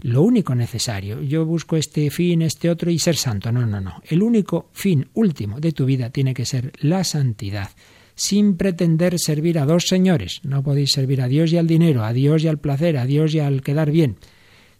Lo 0.00 0.22
único 0.22 0.54
necesario. 0.54 1.22
Yo 1.22 1.46
busco 1.46 1.76
este 1.76 2.10
fin, 2.10 2.42
este 2.42 2.68
otro 2.68 2.90
y 2.90 2.98
ser 2.98 3.16
santo. 3.16 3.50
No, 3.52 3.64
no, 3.64 3.80
no. 3.80 4.02
El 4.04 4.22
único 4.22 4.68
fin 4.72 5.08
último 5.14 5.60
de 5.60 5.72
tu 5.72 5.86
vida 5.86 6.10
tiene 6.10 6.34
que 6.34 6.44
ser 6.44 6.72
la 6.80 7.04
santidad 7.04 7.70
sin 8.16 8.56
pretender 8.56 9.18
servir 9.18 9.58
a 9.58 9.66
dos 9.66 9.86
señores. 9.88 10.40
No 10.44 10.62
podéis 10.62 10.92
servir 10.92 11.20
a 11.20 11.28
Dios 11.28 11.52
y 11.52 11.56
al 11.56 11.66
dinero, 11.66 12.04
a 12.04 12.12
Dios 12.12 12.44
y 12.44 12.48
al 12.48 12.58
placer, 12.58 12.96
a 12.96 13.06
Dios 13.06 13.34
y 13.34 13.40
al 13.40 13.62
quedar 13.62 13.90
bien 13.90 14.16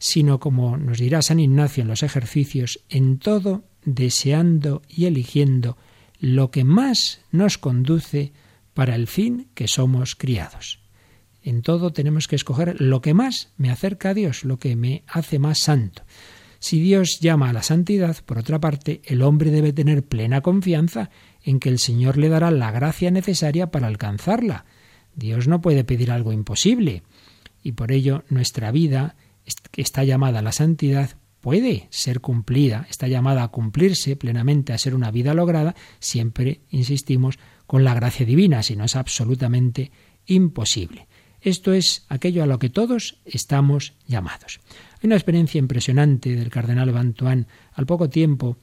sino 0.07 0.39
como 0.39 0.77
nos 0.77 0.99
dirá 0.99 1.23
San 1.23 1.41
Ignacio 1.41 1.81
en 1.81 1.89
los 1.89 2.03
ejercicios, 2.03 2.81
en 2.91 3.17
todo 3.19 3.65
deseando 3.87 4.83
y 4.87 5.07
eligiendo 5.07 5.79
lo 6.21 6.51
que 6.51 6.63
más 6.63 7.23
nos 7.33 7.57
conduce 7.57 8.35
para 8.75 8.97
el 8.97 9.07
fin 9.07 9.49
que 9.55 9.67
somos 9.67 10.15
criados. 10.15 10.81
En 11.43 11.63
todo 11.63 11.91
tenemos 11.95 12.29
que 12.29 12.37
escoger 12.37 12.83
lo 12.83 13.01
que 13.01 13.15
más 13.15 13.49
me 13.57 13.71
acerca 13.71 14.11
a 14.11 14.15
Dios, 14.15 14.45
lo 14.45 14.59
que 14.59 14.77
me 14.77 15.05
hace 15.07 15.39
más 15.39 15.61
santo. 15.61 16.03
Si 16.59 16.81
Dios 16.81 17.21
llama 17.21 17.49
a 17.49 17.55
la 17.55 17.63
santidad, 17.63 18.19
por 18.27 18.37
otra 18.37 18.61
parte, 18.61 19.01
el 19.07 19.23
hombre 19.23 19.51
debe 19.51 19.73
tener 19.73 20.03
plena 20.03 20.43
confianza 20.43 21.09
en 21.43 21.61
que 21.61 21.71
el 21.71 21.79
Señor 21.79 22.19
le 22.19 22.29
dará 22.29 22.51
la 22.51 22.71
gracia 22.71 23.11
necesaria 23.11 23.71
para 23.71 23.87
alcanzarla. 23.87 24.67
Dios 25.17 25.49
no 25.49 25.63
puede 25.63 25.83
pedir 25.83 26.11
algo 26.11 26.31
imposible, 26.31 27.05
y 27.63 27.73
por 27.73 27.91
ello 27.91 28.25
nuestra 28.29 28.71
vida 28.71 29.17
está 29.77 30.05
llamada 30.05 30.39
a 30.41 30.43
la 30.43 30.53
santidad 30.53 31.17
puede 31.45 31.89
ser 31.91 32.21
cumplida, 32.21 32.87
está 32.89 33.07
llamada 33.07 33.43
a 33.43 33.49
cumplirse 33.49 34.17
plenamente, 34.17 34.73
a 34.73 34.79
ser 34.79 34.95
una 34.95 35.11
vida 35.11 35.35
lograda, 35.35 35.75
siempre, 35.99 36.61
insistimos, 36.71 37.39
con 37.67 37.85
la 37.85 37.93
gracia 37.93 38.25
divina, 38.25 38.63
si 38.63 38.77
no 38.77 38.85
es 38.85 38.97
absolutamente 38.97 39.91
imposible. 40.25 41.07
Esto 41.43 41.75
es 41.75 42.07
aquello 42.09 42.43
a 42.43 42.47
lo 42.47 42.59
que 42.59 42.71
todos 42.71 43.19
estamos 43.27 43.93
llamados. 44.07 44.61
Hay 45.03 45.07
una 45.07 45.17
experiencia 45.17 45.59
impresionante 45.59 46.35
del 46.35 46.49
cardenal 46.49 46.91
Bantuán 46.93 47.47
al 47.75 47.85
poco 47.85 48.09
tiempo 48.09 48.57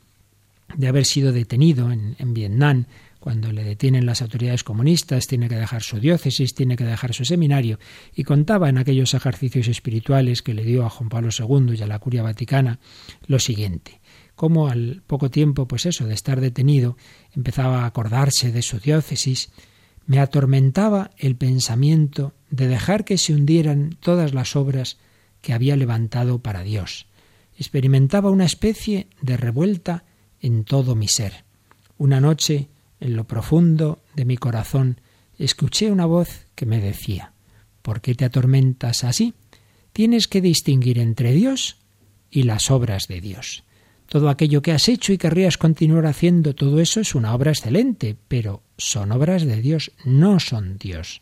de 0.75 0.87
haber 0.87 1.05
sido 1.05 1.31
detenido 1.31 1.91
en, 1.91 2.15
en 2.17 2.33
Vietnam 2.33 2.85
cuando 3.21 3.53
le 3.53 3.63
detienen 3.63 4.05
las 4.05 4.21
autoridades 4.21 4.65
comunistas, 4.65 5.27
tiene 5.27 5.47
que 5.47 5.55
dejar 5.55 5.83
su 5.83 5.99
diócesis, 5.99 6.53
tiene 6.53 6.75
que 6.75 6.83
dejar 6.83 7.13
su 7.13 7.23
seminario, 7.23 7.79
y 8.13 8.23
contaba 8.23 8.67
en 8.67 8.79
aquellos 8.79 9.13
ejercicios 9.13 9.69
espirituales 9.69 10.41
que 10.41 10.55
le 10.55 10.65
dio 10.65 10.85
a 10.85 10.89
Juan 10.89 11.07
Pablo 11.07 11.29
II 11.29 11.75
y 11.77 11.83
a 11.83 11.87
la 11.87 11.99
Curia 11.99 12.23
Vaticana 12.23 12.79
lo 13.27 13.39
siguiente 13.39 14.01
cómo 14.33 14.69
al 14.69 15.03
poco 15.05 15.29
tiempo, 15.29 15.67
pues 15.67 15.85
eso, 15.85 16.07
de 16.07 16.15
estar 16.15 16.41
detenido, 16.41 16.97
empezaba 17.35 17.83
a 17.83 17.85
acordarse 17.85 18.51
de 18.51 18.63
su 18.63 18.79
diócesis, 18.79 19.51
me 20.07 20.17
atormentaba 20.17 21.11
el 21.19 21.35
pensamiento 21.35 22.33
de 22.49 22.67
dejar 22.67 23.05
que 23.05 23.19
se 23.19 23.35
hundieran 23.35 23.95
todas 23.99 24.33
las 24.33 24.55
obras 24.55 24.97
que 25.41 25.53
había 25.53 25.75
levantado 25.75 26.39
para 26.39 26.63
Dios. 26.63 27.05
Experimentaba 27.55 28.31
una 28.31 28.45
especie 28.45 29.05
de 29.21 29.37
revuelta 29.37 30.05
en 30.39 30.63
todo 30.63 30.95
mi 30.95 31.07
ser. 31.07 31.45
Una 31.99 32.19
noche, 32.19 32.67
en 33.01 33.17
lo 33.17 33.25
profundo 33.25 33.99
de 34.15 34.23
mi 34.23 34.37
corazón, 34.37 35.01
escuché 35.37 35.91
una 35.91 36.05
voz 36.05 36.45
que 36.55 36.65
me 36.65 36.79
decía 36.79 37.33
¿Por 37.81 38.01
qué 38.01 38.15
te 38.15 38.25
atormentas 38.25 39.03
así? 39.03 39.33
Tienes 39.91 40.27
que 40.27 40.39
distinguir 40.39 40.99
entre 40.99 41.33
Dios 41.33 41.77
y 42.29 42.43
las 42.43 42.71
obras 42.71 43.07
de 43.07 43.19
Dios. 43.19 43.63
Todo 44.05 44.29
aquello 44.29 44.61
que 44.61 44.71
has 44.71 44.87
hecho 44.87 45.13
y 45.13 45.17
querrías 45.17 45.57
continuar 45.57 46.05
haciendo, 46.05 46.53
todo 46.53 46.79
eso 46.79 46.99
es 46.99 47.15
una 47.15 47.33
obra 47.33 47.51
excelente, 47.51 48.15
pero 48.27 48.61
son 48.77 49.11
obras 49.11 49.43
de 49.43 49.61
Dios, 49.61 49.91
no 50.05 50.39
son 50.39 50.77
Dios. 50.77 51.21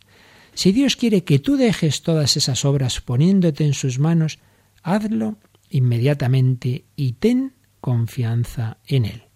Si 0.54 0.72
Dios 0.72 0.96
quiere 0.96 1.24
que 1.24 1.40
tú 1.40 1.56
dejes 1.56 2.02
todas 2.02 2.36
esas 2.36 2.66
obras 2.66 3.00
poniéndote 3.00 3.64
en 3.64 3.74
sus 3.74 4.00
manos, 4.00 4.40
hazlo 4.84 5.38
inmediatamente 5.70 6.86
y 6.96 7.14
ten 7.14 7.54
confianza 7.80 8.78
en 8.88 9.06
Él. 9.06 9.29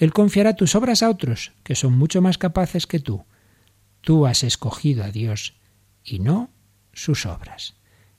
Él 0.00 0.14
confiará 0.14 0.54
tus 0.54 0.74
obras 0.74 1.02
a 1.02 1.10
otros, 1.10 1.52
que 1.62 1.74
son 1.74 1.92
mucho 1.92 2.22
más 2.22 2.38
capaces 2.38 2.86
que 2.86 3.00
tú. 3.00 3.26
Tú 4.00 4.26
has 4.26 4.42
escogido 4.44 5.04
a 5.04 5.10
Dios 5.10 5.58
y 6.02 6.20
no 6.20 6.48
sus 6.94 7.26
obras. 7.26 7.76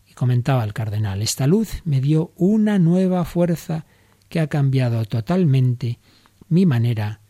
Y 0.07 0.13
comentaba 0.13 0.63
el 0.63 0.73
cardenal, 0.73 1.23
esta 1.23 1.47
luz 1.47 1.81
me 1.83 1.99
dio 1.99 2.33
una 2.35 2.77
nueva 2.77 3.25
fuerza 3.25 3.87
que 4.29 4.39
ha 4.39 4.45
cambiado 4.45 5.03
totalmente 5.05 5.97
mi 6.49 6.67
manera 6.67 7.21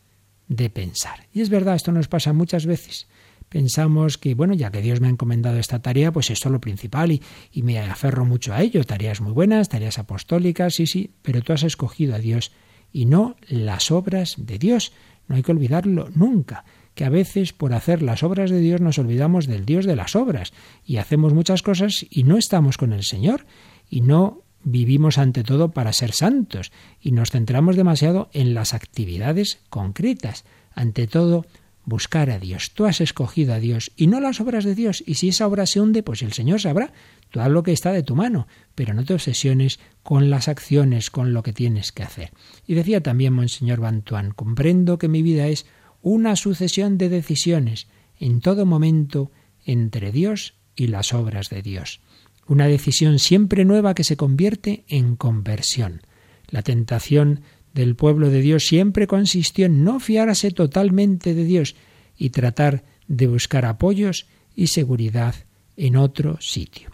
de 0.48 0.68
pensar. 0.68 1.28
Y 1.32 1.40
es 1.40 1.48
verdad, 1.48 1.76
esto 1.76 1.90
nos 1.90 2.08
pasa 2.08 2.34
muchas 2.34 2.66
veces. 2.66 3.08
Pensamos 3.48 4.18
que, 4.18 4.34
bueno, 4.34 4.52
ya 4.52 4.70
que 4.70 4.82
Dios 4.82 5.00
me 5.00 5.06
ha 5.06 5.10
encomendado 5.10 5.58
esta 5.58 5.80
tarea, 5.80 6.12
pues 6.12 6.28
esto 6.28 6.50
es 6.50 6.52
lo 6.52 6.60
principal 6.60 7.10
y, 7.10 7.22
y 7.52 7.62
me 7.62 7.78
aferro 7.78 8.26
mucho 8.26 8.52
a 8.52 8.60
ello. 8.60 8.84
Tareas 8.84 9.22
muy 9.22 9.32
buenas, 9.32 9.70
tareas 9.70 9.98
apostólicas, 9.98 10.74
sí, 10.74 10.86
sí, 10.86 11.14
pero 11.22 11.40
tú 11.40 11.54
has 11.54 11.62
escogido 11.62 12.14
a 12.14 12.18
Dios 12.18 12.52
y 12.92 13.06
no 13.06 13.36
las 13.48 13.90
obras 13.90 14.34
de 14.38 14.58
Dios. 14.58 14.92
No 15.28 15.36
hay 15.36 15.42
que 15.42 15.52
olvidarlo 15.52 16.08
nunca 16.14 16.64
que 16.94 17.04
a 17.04 17.10
veces 17.10 17.52
por 17.52 17.72
hacer 17.72 18.02
las 18.02 18.22
obras 18.22 18.50
de 18.50 18.60
Dios 18.60 18.80
nos 18.80 18.98
olvidamos 18.98 19.46
del 19.46 19.64
Dios 19.64 19.86
de 19.86 19.96
las 19.96 20.14
obras 20.14 20.52
y 20.84 20.98
hacemos 20.98 21.32
muchas 21.32 21.62
cosas 21.62 22.04
y 22.10 22.24
no 22.24 22.36
estamos 22.36 22.76
con 22.76 22.92
el 22.92 23.02
Señor 23.02 23.46
y 23.88 24.02
no 24.02 24.42
vivimos 24.64 25.18
ante 25.18 25.42
todo 25.42 25.70
para 25.70 25.92
ser 25.92 26.12
santos 26.12 26.70
y 27.00 27.12
nos 27.12 27.30
centramos 27.30 27.76
demasiado 27.76 28.28
en 28.32 28.54
las 28.54 28.74
actividades 28.74 29.60
concretas. 29.70 30.44
Ante 30.74 31.06
todo, 31.06 31.46
buscar 31.84 32.30
a 32.30 32.38
Dios. 32.38 32.72
Tú 32.72 32.84
has 32.86 33.00
escogido 33.00 33.54
a 33.54 33.58
Dios 33.58 33.92
y 33.96 34.06
no 34.06 34.20
las 34.20 34.40
obras 34.40 34.64
de 34.64 34.74
Dios. 34.74 35.02
Y 35.06 35.14
si 35.14 35.28
esa 35.28 35.46
obra 35.46 35.66
se 35.66 35.80
hunde, 35.80 36.02
pues 36.02 36.22
el 36.22 36.32
Señor 36.32 36.60
sabrá. 36.60 36.92
Haz 37.40 37.50
lo 37.50 37.62
que 37.62 37.72
está 37.72 37.92
de 37.92 38.02
tu 38.02 38.14
mano, 38.14 38.46
pero 38.74 38.94
no 38.94 39.04
te 39.04 39.14
obsesiones 39.14 39.80
con 40.02 40.30
las 40.30 40.48
acciones, 40.48 41.10
con 41.10 41.32
lo 41.32 41.42
que 41.42 41.52
tienes 41.52 41.92
que 41.92 42.02
hacer. 42.02 42.32
Y 42.66 42.74
decía 42.74 43.02
también 43.02 43.32
Monseñor 43.32 43.80
Bantuán, 43.80 44.32
comprendo 44.32 44.98
que 44.98 45.08
mi 45.08 45.22
vida 45.22 45.48
es 45.48 45.66
una 46.02 46.36
sucesión 46.36 46.98
de 46.98 47.08
decisiones 47.08 47.88
en 48.18 48.40
todo 48.40 48.66
momento 48.66 49.30
entre 49.64 50.12
Dios 50.12 50.54
y 50.76 50.88
las 50.88 51.14
obras 51.14 51.48
de 51.48 51.62
Dios 51.62 52.00
una 52.46 52.66
decisión 52.66 53.18
siempre 53.18 53.64
nueva 53.64 53.94
que 53.94 54.04
se 54.04 54.16
convierte 54.16 54.84
en 54.88 55.16
conversión. 55.16 56.02
La 56.48 56.62
tentación 56.62 57.40
del 57.72 57.96
pueblo 57.96 58.30
de 58.30 58.40
Dios 58.40 58.66
siempre 58.66 59.06
consistió 59.06 59.66
en 59.66 59.84
no 59.84 60.00
fiarse 60.00 60.50
totalmente 60.50 61.34
de 61.34 61.44
Dios 61.44 61.76
y 62.16 62.30
tratar 62.30 62.84
de 63.08 63.26
buscar 63.26 63.64
apoyos 63.64 64.26
y 64.54 64.66
seguridad 64.66 65.34
en 65.76 65.96
otro 65.96 66.38
sitio. 66.40 66.90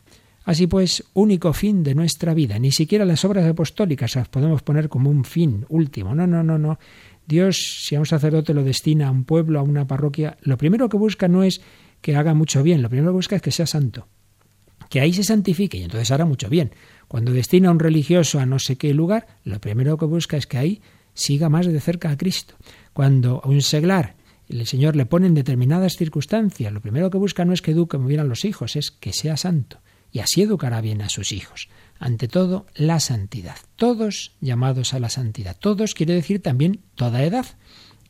Así 0.49 0.67
pues, 0.67 1.05
único 1.13 1.53
fin 1.53 1.83
de 1.83 1.95
nuestra 1.95 2.33
vida, 2.33 2.59
ni 2.59 2.73
siquiera 2.73 3.05
las 3.05 3.23
obras 3.27 3.45
apostólicas 3.47 4.17
las 4.17 4.31
podemos 4.31 4.63
poner 4.63 4.89
como 4.89 5.11
un 5.11 5.27
fin 5.27 5.67
último. 5.69 6.15
No, 6.15 6.27
no, 6.27 6.43
no, 6.43 6.57
no. 6.57 6.79
Dios, 7.27 7.83
si 7.85 7.97
a 7.97 7.99
un 7.99 8.07
sacerdote 8.07 8.55
lo 8.55 8.65
destina 8.65 9.09
a 9.09 9.11
un 9.11 9.25
pueblo, 9.25 9.61
a 9.61 9.63
una 9.63 9.87
parroquia, 9.87 10.39
lo 10.41 10.57
primero 10.57 10.89
que 10.89 10.97
busca 10.97 11.29
no 11.29 11.43
es 11.43 11.61
que 12.01 12.17
haga 12.17 12.33
mucho 12.33 12.63
bien, 12.63 12.81
lo 12.81 12.89
primero 12.89 13.11
que 13.11 13.17
busca 13.17 13.37
es 13.37 13.43
que 13.43 13.51
sea 13.51 13.67
santo 13.67 14.09
que 14.89 15.03
ahí 15.03 15.13
se 15.13 15.23
santifique 15.23 15.77
y 15.77 15.83
entonces 15.83 16.11
hará 16.13 16.25
mucho 16.25 16.49
bien. 16.49 16.73
Cuando 17.09 17.35
destina 17.35 17.69
a 17.69 17.73
un 17.73 17.79
religioso 17.79 18.41
a 18.41 18.47
no 18.47 18.59
sé 18.59 18.77
qué 18.77 18.95
lugar, 18.95 19.27
lo 19.45 19.61
primero 19.61 19.99
que 19.99 20.07
busca 20.07 20.39
es 20.39 20.47
que 20.47 20.57
ahí 20.57 20.81
siga 21.13 21.51
más 21.51 21.67
de 21.67 21.79
cerca 21.79 22.09
a 22.09 22.17
Cristo. 22.17 22.55
Cuando 22.95 23.43
a 23.45 23.49
un 23.49 23.61
seglar 23.61 24.17
el 24.49 24.67
Señor 24.67 24.97
le 24.97 25.05
pone 25.05 25.27
en 25.27 25.35
determinadas 25.35 25.99
circunstancias, 25.99 26.73
lo 26.73 26.81
primero 26.81 27.11
que 27.11 27.19
busca 27.19 27.45
no 27.45 27.53
es 27.53 27.61
que 27.61 27.73
eduque 27.73 27.99
a 27.99 28.25
los 28.25 28.47
hijos, 28.47 28.77
es 28.77 28.91
que 28.91 29.13
sea 29.13 29.37
santo. 29.37 29.83
Y 30.13 30.21
así 30.21 30.43
educará 30.43 30.81
bien 30.81 31.03
a 31.03 31.09
sus 31.09 31.33
hijos. 31.33 31.69
Ante 31.99 32.29
todo, 32.29 32.67
la 32.75 33.01
santidad. 33.01 33.57
Todos 33.77 34.33
llamados 34.41 34.95
a 34.95 35.01
la 35.01 35.09
santidad. 35.09 35.57
Todos 35.59 35.95
quiere 35.95 36.15
decir 36.15 36.41
también 36.41 36.81
toda 36.95 37.25
edad. 37.25 37.47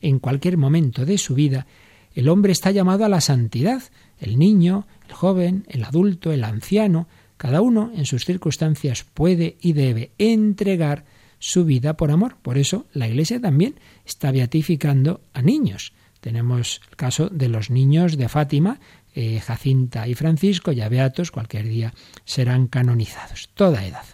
En 0.01 0.19
cualquier 0.19 0.57
momento 0.57 1.05
de 1.05 1.17
su 1.17 1.33
vida, 1.33 1.65
el 2.13 2.29
hombre 2.29 2.51
está 2.51 2.71
llamado 2.71 3.05
a 3.05 3.09
la 3.09 3.21
santidad. 3.21 3.83
El 4.19 4.37
niño, 4.37 4.87
el 5.07 5.13
joven, 5.13 5.65
el 5.69 5.83
adulto, 5.83 6.31
el 6.31 6.43
anciano, 6.43 7.07
cada 7.37 7.61
uno 7.61 7.91
en 7.95 8.05
sus 8.05 8.25
circunstancias 8.25 9.05
puede 9.13 9.57
y 9.61 9.73
debe 9.73 10.11
entregar 10.17 11.05
su 11.39 11.63
vida 11.63 11.95
por 11.95 12.11
amor. 12.11 12.35
Por 12.41 12.57
eso 12.57 12.85
la 12.93 13.07
Iglesia 13.07 13.39
también 13.39 13.75
está 14.05 14.31
beatificando 14.31 15.21
a 15.33 15.41
niños. 15.41 15.93
Tenemos 16.19 16.81
el 16.89 16.97
caso 16.97 17.29
de 17.29 17.47
los 17.47 17.69
niños 17.69 18.17
de 18.17 18.27
Fátima, 18.27 18.81
eh, 19.13 19.39
Jacinta 19.39 20.07
y 20.07 20.13
Francisco, 20.13 20.71
ya 20.71 20.89
beatos, 20.89 21.31
cualquier 21.31 21.67
día 21.67 21.93
serán 22.25 22.67
canonizados, 22.67 23.49
toda 23.53 23.85
edad. 23.85 24.05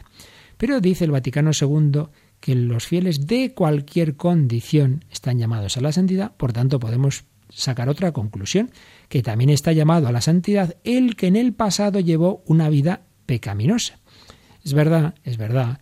Pero 0.57 0.79
dice 0.79 1.05
el 1.05 1.11
Vaticano 1.11 1.51
II 1.59 2.03
que 2.39 2.55
los 2.55 2.87
fieles 2.87 3.27
de 3.27 3.53
cualquier 3.53 4.15
condición 4.15 5.03
están 5.11 5.39
llamados 5.39 5.77
a 5.77 5.81
la 5.81 5.91
santidad, 5.91 6.35
por 6.35 6.53
tanto 6.53 6.79
podemos 6.79 7.25
sacar 7.49 7.89
otra 7.89 8.11
conclusión, 8.11 8.71
que 9.09 9.21
también 9.21 9.49
está 9.49 9.71
llamado 9.71 10.07
a 10.07 10.11
la 10.11 10.21
santidad 10.21 10.75
el 10.83 11.15
que 11.15 11.27
en 11.27 11.35
el 11.35 11.53
pasado 11.53 11.99
llevó 11.99 12.43
una 12.45 12.69
vida 12.69 13.01
pecaminosa. 13.25 13.99
Es 14.63 14.73
verdad, 14.73 15.15
es 15.23 15.37
verdad 15.37 15.79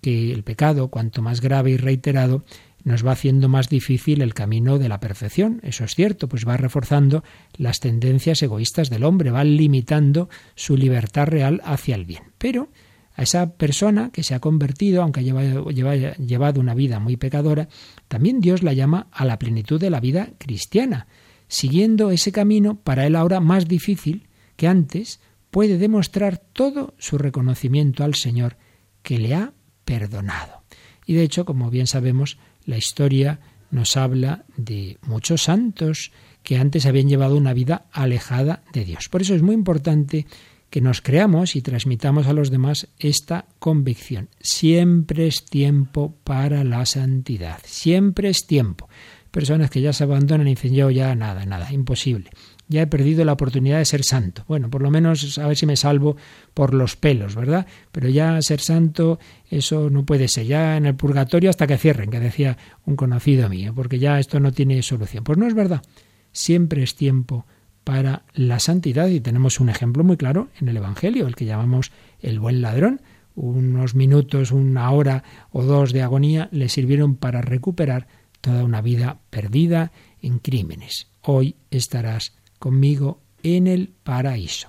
que 0.00 0.32
el 0.32 0.44
pecado, 0.44 0.88
cuanto 0.88 1.22
más 1.22 1.40
grave 1.40 1.72
y 1.72 1.76
reiterado, 1.76 2.44
nos 2.84 3.06
va 3.06 3.12
haciendo 3.12 3.48
más 3.48 3.68
difícil 3.68 4.22
el 4.22 4.34
camino 4.34 4.78
de 4.78 4.88
la 4.88 5.00
perfección. 5.00 5.60
Eso 5.62 5.84
es 5.84 5.94
cierto, 5.94 6.28
pues 6.28 6.46
va 6.46 6.56
reforzando 6.56 7.22
las 7.56 7.80
tendencias 7.80 8.42
egoístas 8.42 8.90
del 8.90 9.04
hombre, 9.04 9.30
va 9.30 9.44
limitando 9.44 10.28
su 10.54 10.76
libertad 10.76 11.26
real 11.26 11.60
hacia 11.64 11.94
el 11.94 12.04
bien. 12.04 12.24
Pero 12.38 12.68
a 13.14 13.22
esa 13.22 13.54
persona 13.54 14.10
que 14.12 14.22
se 14.22 14.34
ha 14.34 14.40
convertido, 14.40 15.02
aunque 15.02 15.20
haya 15.20 16.14
llevado 16.16 16.60
una 16.60 16.74
vida 16.74 17.00
muy 17.00 17.16
pecadora, 17.16 17.68
también 18.08 18.40
Dios 18.40 18.62
la 18.62 18.72
llama 18.72 19.08
a 19.12 19.24
la 19.24 19.38
plenitud 19.38 19.80
de 19.80 19.90
la 19.90 20.00
vida 20.00 20.30
cristiana. 20.38 21.06
Siguiendo 21.48 22.10
ese 22.10 22.32
camino, 22.32 22.76
para 22.76 23.06
él 23.06 23.16
ahora 23.16 23.40
más 23.40 23.66
difícil 23.66 24.28
que 24.56 24.68
antes, 24.68 25.20
puede 25.50 25.78
demostrar 25.78 26.38
todo 26.38 26.94
su 26.98 27.18
reconocimiento 27.18 28.04
al 28.04 28.14
Señor 28.14 28.56
que 29.02 29.18
le 29.18 29.34
ha 29.34 29.52
perdonado. 29.84 30.62
Y 31.06 31.14
de 31.14 31.24
hecho, 31.24 31.44
como 31.44 31.70
bien 31.70 31.88
sabemos, 31.88 32.38
la 32.70 32.78
historia 32.78 33.40
nos 33.70 33.96
habla 33.96 34.44
de 34.56 34.98
muchos 35.02 35.42
santos 35.42 36.12
que 36.42 36.56
antes 36.56 36.86
habían 36.86 37.08
llevado 37.08 37.36
una 37.36 37.52
vida 37.52 37.86
alejada 37.92 38.62
de 38.72 38.84
Dios. 38.84 39.08
Por 39.08 39.22
eso 39.22 39.34
es 39.34 39.42
muy 39.42 39.54
importante 39.54 40.26
que 40.70 40.80
nos 40.80 41.00
creamos 41.02 41.56
y 41.56 41.62
transmitamos 41.62 42.28
a 42.28 42.32
los 42.32 42.50
demás 42.50 42.88
esta 42.98 43.46
convicción. 43.58 44.28
Siempre 44.40 45.26
es 45.26 45.44
tiempo 45.44 46.14
para 46.22 46.62
la 46.62 46.86
santidad, 46.86 47.58
siempre 47.64 48.28
es 48.28 48.46
tiempo. 48.46 48.88
Personas 49.30 49.70
que 49.70 49.80
ya 49.80 49.92
se 49.92 50.04
abandonan 50.04 50.46
y 50.46 50.50
dicen 50.50 50.74
yo 50.74 50.90
ya 50.90 51.14
nada, 51.14 51.44
nada, 51.44 51.72
imposible. 51.72 52.30
Ya 52.70 52.82
he 52.82 52.86
perdido 52.86 53.24
la 53.24 53.32
oportunidad 53.32 53.78
de 53.78 53.84
ser 53.84 54.04
santo. 54.04 54.44
Bueno, 54.46 54.70
por 54.70 54.80
lo 54.80 54.92
menos 54.92 55.38
a 55.38 55.48
ver 55.48 55.56
si 55.56 55.66
me 55.66 55.74
salvo 55.74 56.16
por 56.54 56.72
los 56.72 56.94
pelos, 56.94 57.34
¿verdad? 57.34 57.66
Pero 57.90 58.08
ya 58.08 58.40
ser 58.42 58.60
santo, 58.60 59.18
eso 59.50 59.90
no 59.90 60.06
puede 60.06 60.28
ser. 60.28 60.46
Ya 60.46 60.76
en 60.76 60.86
el 60.86 60.94
purgatorio 60.94 61.50
hasta 61.50 61.66
que 61.66 61.78
cierren, 61.78 62.10
que 62.10 62.20
decía 62.20 62.56
un 62.86 62.94
conocido 62.94 63.48
mío, 63.48 63.74
porque 63.74 63.98
ya 63.98 64.20
esto 64.20 64.38
no 64.38 64.52
tiene 64.52 64.80
solución. 64.82 65.24
Pues 65.24 65.36
no 65.36 65.48
es 65.48 65.54
verdad. 65.54 65.82
Siempre 66.30 66.84
es 66.84 66.94
tiempo 66.94 67.44
para 67.82 68.22
la 68.34 68.60
santidad 68.60 69.08
y 69.08 69.18
tenemos 69.18 69.58
un 69.58 69.68
ejemplo 69.68 70.04
muy 70.04 70.16
claro 70.16 70.46
en 70.60 70.68
el 70.68 70.76
Evangelio, 70.76 71.26
el 71.26 71.34
que 71.34 71.46
llamamos 71.46 71.90
el 72.20 72.38
buen 72.38 72.62
ladrón. 72.62 73.00
Unos 73.34 73.96
minutos, 73.96 74.52
una 74.52 74.92
hora 74.92 75.24
o 75.50 75.64
dos 75.64 75.92
de 75.92 76.02
agonía 76.02 76.48
le 76.52 76.68
sirvieron 76.68 77.16
para 77.16 77.40
recuperar 77.40 78.06
toda 78.40 78.62
una 78.62 78.80
vida 78.80 79.18
perdida 79.28 79.90
en 80.22 80.38
crímenes. 80.38 81.08
Hoy 81.22 81.56
estarás 81.72 82.39
conmigo 82.60 83.20
en 83.42 83.66
el 83.66 83.88
paraíso. 84.04 84.68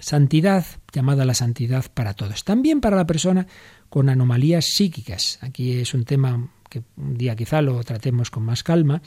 Santidad, 0.00 0.66
llamada 0.92 1.24
la 1.24 1.34
santidad 1.34 1.84
para 1.94 2.14
todos, 2.14 2.42
también 2.42 2.80
para 2.80 2.96
la 2.96 3.06
persona 3.06 3.46
con 3.88 4.08
anomalías 4.08 4.64
psíquicas. 4.66 5.38
Aquí 5.40 5.74
es 5.74 5.94
un 5.94 6.04
tema 6.04 6.50
que 6.68 6.82
un 6.96 7.14
día 7.14 7.36
quizá 7.36 7.62
lo 7.62 7.80
tratemos 7.84 8.30
con 8.30 8.42
más 8.42 8.64
calma. 8.64 9.02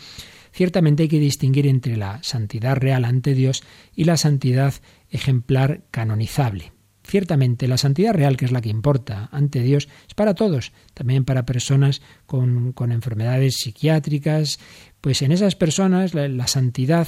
Ciertamente 0.54 1.04
hay 1.04 1.10
que 1.10 1.20
distinguir 1.20 1.68
entre 1.68 1.98
la 1.98 2.24
santidad 2.24 2.78
real 2.78 3.04
ante 3.04 3.34
Dios 3.34 3.64
y 3.94 4.06
la 4.06 4.16
santidad 4.16 4.74
ejemplar 5.10 5.84
canonizable. 5.92 6.72
Ciertamente 7.08 7.70
la 7.70 7.78
santidad 7.78 8.14
real, 8.14 8.36
que 8.36 8.44
es 8.44 8.52
la 8.52 8.60
que 8.60 8.68
importa 8.70 9.30
ante 9.32 9.62
Dios, 9.62 9.88
es 10.08 10.14
para 10.14 10.34
todos, 10.34 10.74
también 10.94 11.24
para 11.24 11.46
personas 11.46 12.02
con, 12.26 12.74
enfermedades 12.92 13.56
psiquiátricas. 13.56 14.60
Pues 15.00 15.22
en 15.22 15.32
esas 15.32 15.56
personas 15.56 16.14
la, 16.14 16.48
santidad, 16.48 17.08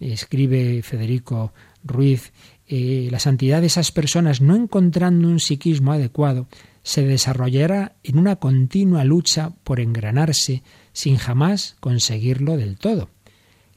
escribe 0.00 0.82
Federico 0.82 1.52
Ruiz, 1.84 2.32
eh, 2.68 3.08
la 3.10 3.20
santidad 3.20 3.60
de 3.60 3.68
esas 3.68 3.92
personas, 3.92 4.40
no 4.40 4.56
encontrando 4.56 5.28
un 5.28 5.40
psiquismo 5.40 5.92
adecuado, 5.92 6.48
se 6.82 7.04
desarrollará 7.04 7.96
en 8.02 8.18
una 8.18 8.36
continua 8.36 9.04
lucha 9.04 9.50
por 9.64 9.80
engranarse 9.80 10.62
sin 10.92 11.16
jamás 11.16 11.76
conseguirlo 11.80 12.56
del 12.56 12.76
todo. 12.76 13.10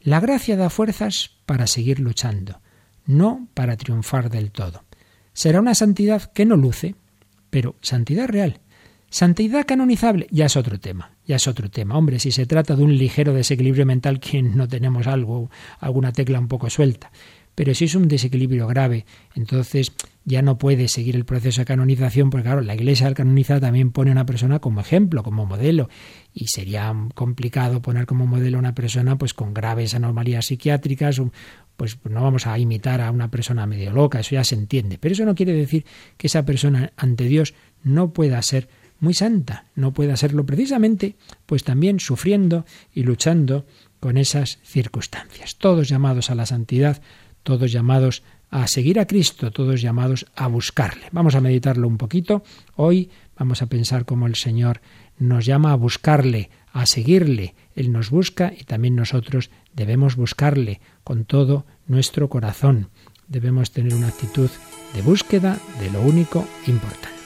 La 0.01 0.19
gracia 0.19 0.55
da 0.55 0.69
fuerzas 0.69 1.31
para 1.45 1.67
seguir 1.67 1.99
luchando, 1.99 2.61
no 3.05 3.47
para 3.53 3.77
triunfar 3.77 4.29
del 4.29 4.51
todo. 4.51 4.83
Será 5.33 5.59
una 5.59 5.75
santidad 5.75 6.31
que 6.33 6.45
no 6.45 6.55
luce, 6.55 6.95
pero 7.49 7.75
santidad 7.81 8.27
real. 8.27 8.59
Santidad 9.09 9.65
canonizable 9.65 10.27
ya 10.29 10.45
es 10.45 10.55
otro 10.55 10.79
tema, 10.79 11.11
ya 11.29 11.35
es 11.35 11.47
otro 11.47 11.69
tema. 11.69 11.95
Hombre, 11.95 12.17
si 12.17 12.31
se 12.31 12.47
trata 12.47 12.75
de 12.75 12.81
un 12.81 12.97
ligero 12.97 13.35
desequilibrio 13.35 13.85
mental, 13.85 14.19
quien 14.19 14.57
no 14.57 14.67
tenemos 14.67 15.05
algo, 15.05 15.51
alguna 15.79 16.11
tecla 16.11 16.39
un 16.39 16.47
poco 16.47 16.71
suelta. 16.71 17.11
Pero 17.53 17.75
si 17.75 17.85
es 17.85 17.93
un 17.93 18.07
desequilibrio 18.07 18.65
grave, 18.65 19.05
entonces 19.35 19.91
ya 20.25 20.41
no 20.41 20.57
puede 20.57 20.87
seguir 20.87 21.15
el 21.15 21.25
proceso 21.25 21.61
de 21.61 21.65
canonización, 21.65 22.31
porque 22.31 22.45
claro, 22.45 22.61
la 22.61 22.73
Iglesia 22.73 23.05
al 23.05 23.13
canonizar 23.13 23.59
también 23.59 23.91
pone 23.91 24.09
a 24.09 24.13
una 24.13 24.25
persona 24.25 24.57
como 24.57 24.81
ejemplo, 24.81 25.21
como 25.21 25.45
modelo, 25.45 25.87
y 26.33 26.47
sería 26.47 26.91
complicado 27.13 27.79
poner 27.79 28.07
como 28.07 28.25
modelo 28.25 28.57
a 28.57 28.61
una 28.61 28.73
persona 28.73 29.19
pues 29.19 29.35
con 29.35 29.53
graves 29.53 29.93
anomalías 29.93 30.47
psiquiátricas, 30.47 31.21
pues 31.77 31.99
no 32.09 32.23
vamos 32.23 32.47
a 32.47 32.57
imitar 32.57 33.01
a 33.01 33.11
una 33.11 33.29
persona 33.29 33.67
medio 33.67 33.91
loca, 33.91 34.21
eso 34.21 34.33
ya 34.33 34.43
se 34.43 34.55
entiende, 34.55 34.97
pero 34.97 35.13
eso 35.13 35.25
no 35.25 35.35
quiere 35.35 35.53
decir 35.53 35.85
que 36.17 36.25
esa 36.25 36.43
persona 36.43 36.91
ante 36.97 37.25
Dios 37.25 37.53
no 37.83 38.13
pueda 38.13 38.41
ser 38.41 38.67
muy 38.99 39.13
santa, 39.13 39.65
no 39.75 39.93
pueda 39.93 40.17
serlo 40.17 40.45
precisamente, 40.45 41.15
pues 41.45 41.63
también 41.63 41.99
sufriendo 41.99 42.65
y 42.93 43.03
luchando 43.03 43.65
con 43.99 44.17
esas 44.17 44.59
circunstancias. 44.63 45.57
Todos 45.57 45.89
llamados 45.89 46.29
a 46.29 46.35
la 46.35 46.45
santidad, 46.45 47.01
todos 47.43 47.71
llamados 47.71 48.23
a 48.49 48.67
seguir 48.67 48.99
a 48.99 49.05
Cristo, 49.05 49.51
todos 49.51 49.81
llamados 49.81 50.25
a 50.35 50.47
buscarle. 50.47 51.07
Vamos 51.11 51.35
a 51.35 51.41
meditarlo 51.41 51.87
un 51.87 51.97
poquito. 51.97 52.43
Hoy 52.75 53.09
vamos 53.37 53.61
a 53.61 53.67
pensar 53.67 54.05
cómo 54.05 54.27
el 54.27 54.35
Señor 54.35 54.81
nos 55.17 55.45
llama 55.45 55.71
a 55.71 55.75
buscarle, 55.75 56.49
a 56.73 56.85
seguirle. 56.85 57.55
Él 57.75 57.91
nos 57.91 58.09
busca 58.09 58.51
y 58.57 58.63
también 58.63 58.95
nosotros 58.95 59.51
debemos 59.73 60.15
buscarle 60.15 60.81
con 61.03 61.25
todo 61.25 61.65
nuestro 61.87 62.29
corazón. 62.29 62.89
Debemos 63.27 63.71
tener 63.71 63.93
una 63.93 64.07
actitud 64.07 64.49
de 64.93 65.01
búsqueda 65.01 65.59
de 65.79 65.91
lo 65.91 66.01
único 66.01 66.47
importante. 66.65 67.18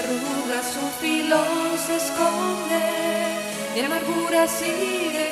Arrugas 0.00 0.66
su 0.74 0.84
filo 1.00 1.40
se 1.84 1.96
esconde, 1.96 2.84
mi 3.74 3.80
amargura 3.80 4.46
sigue 4.46 5.28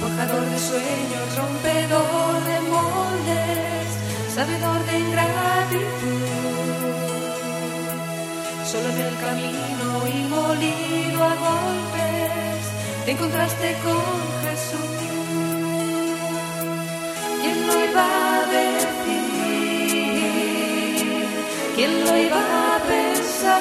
Forjador 0.00 0.44
de 0.52 0.58
sueños, 0.58 1.26
rompedor 1.38 2.34
de 2.48 2.56
moldes, 2.74 3.88
sabedor 4.34 4.80
de 4.88 4.98
ingratitud. 4.98 6.26
Solo 8.70 8.88
en 8.94 9.00
el 9.08 9.16
camino 9.26 9.88
y 10.14 10.18
molido 10.34 11.24
a 11.24 11.34
golpes, 11.46 12.62
te 13.04 13.10
encontraste 13.12 13.76
con 13.84 14.04
Jesús 14.42 14.96
lo 17.66 17.84
iba 17.84 18.25
¿Quién 21.76 21.92
lo 22.06 22.16
iba 22.16 22.38
a 22.38 22.78
pensar? 22.88 23.60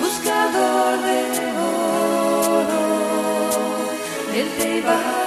Buscador 0.00 1.02
de 1.02 1.20
oro, 2.56 2.80
él 4.34 4.48
te 4.56 4.78
iba 4.78 4.94
a 4.94 5.19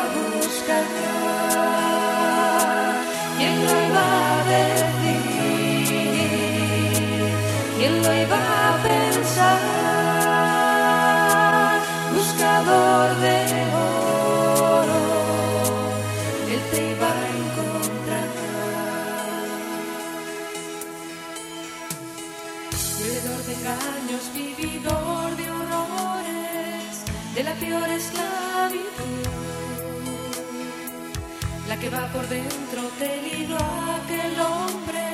que 31.84 31.89
va 31.89 32.08
por 32.13 32.26
dentro 32.30 32.82
te 32.98 33.10
libró 33.28 33.58
aquel 33.58 34.34
hombre 34.39 35.06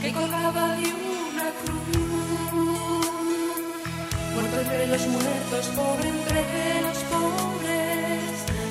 que 0.00 0.12
colgaba 0.12 0.76
de 0.76 0.86
una 0.86 1.48
cruz. 1.60 3.02
Muerto 4.32 4.60
entre 4.60 4.86
los 4.86 5.04
muertos, 5.08 5.64
pobre 5.74 6.08
entre 6.16 6.42
los 6.86 6.98
pobres, 7.12 8.20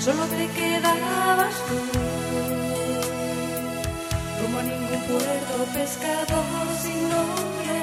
solo 0.06 0.24
te 0.38 0.48
quedabas 0.58 1.56
tú. 1.68 1.80
Como 4.42 4.60
a 4.60 4.64
ningún 4.64 5.02
puerto, 5.12 5.54
pescador 5.74 6.68
sin 6.82 7.02
nombre, 7.16 7.80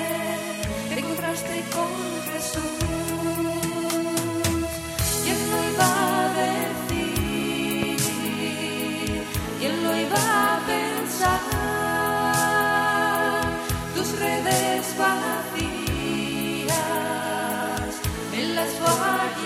te 0.89 1.01
encontraste 1.01 1.55
con 1.75 2.33
Jesús. 2.33 3.08
Pescador 18.59 19.29
sin 19.37 19.38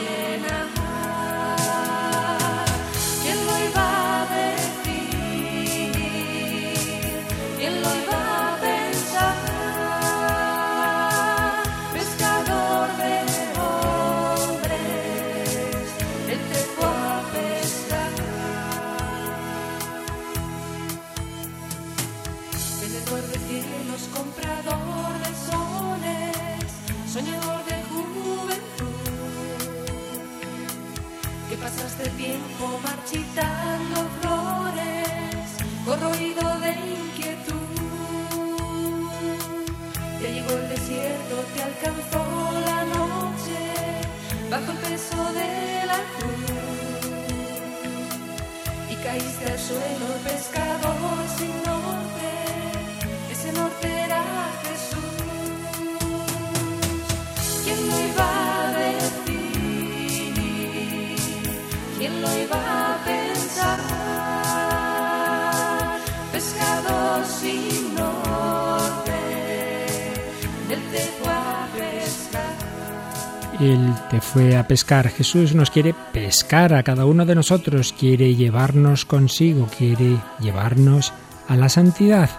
fue 74.22 74.56
a 74.56 74.66
pescar. 74.66 75.08
Jesús 75.08 75.54
nos 75.54 75.70
quiere 75.70 75.94
pescar 76.12 76.72
a 76.72 76.82
cada 76.82 77.04
uno 77.04 77.26
de 77.26 77.34
nosotros, 77.34 77.92
quiere 77.92 78.34
llevarnos 78.34 79.04
consigo, 79.04 79.68
quiere 79.76 80.16
llevarnos 80.40 81.12
a 81.48 81.56
la 81.56 81.68
santidad 81.68 82.30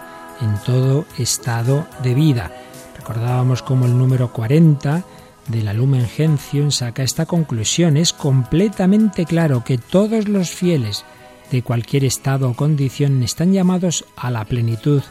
en 0.41 0.55
todo 0.65 1.05
estado 1.19 1.85
de 2.01 2.13
vida. 2.15 2.51
Recordábamos 2.97 3.61
como 3.61 3.85
el 3.85 3.97
número 3.97 4.31
40 4.31 5.03
de 5.47 5.61
la 5.61 5.73
Lumen 5.73 6.07
Gentium 6.07 6.71
saca 6.71 7.03
esta 7.03 7.25
conclusión. 7.25 7.97
Es 7.97 8.13
completamente 8.13 9.25
claro 9.25 9.63
que 9.63 9.77
todos 9.77 10.27
los 10.27 10.49
fieles 10.49 11.05
de 11.51 11.61
cualquier 11.61 12.05
estado 12.05 12.49
o 12.49 12.55
condición 12.55 13.21
están 13.21 13.53
llamados 13.53 14.05
a 14.15 14.31
la 14.31 14.45
plenitud 14.45 15.03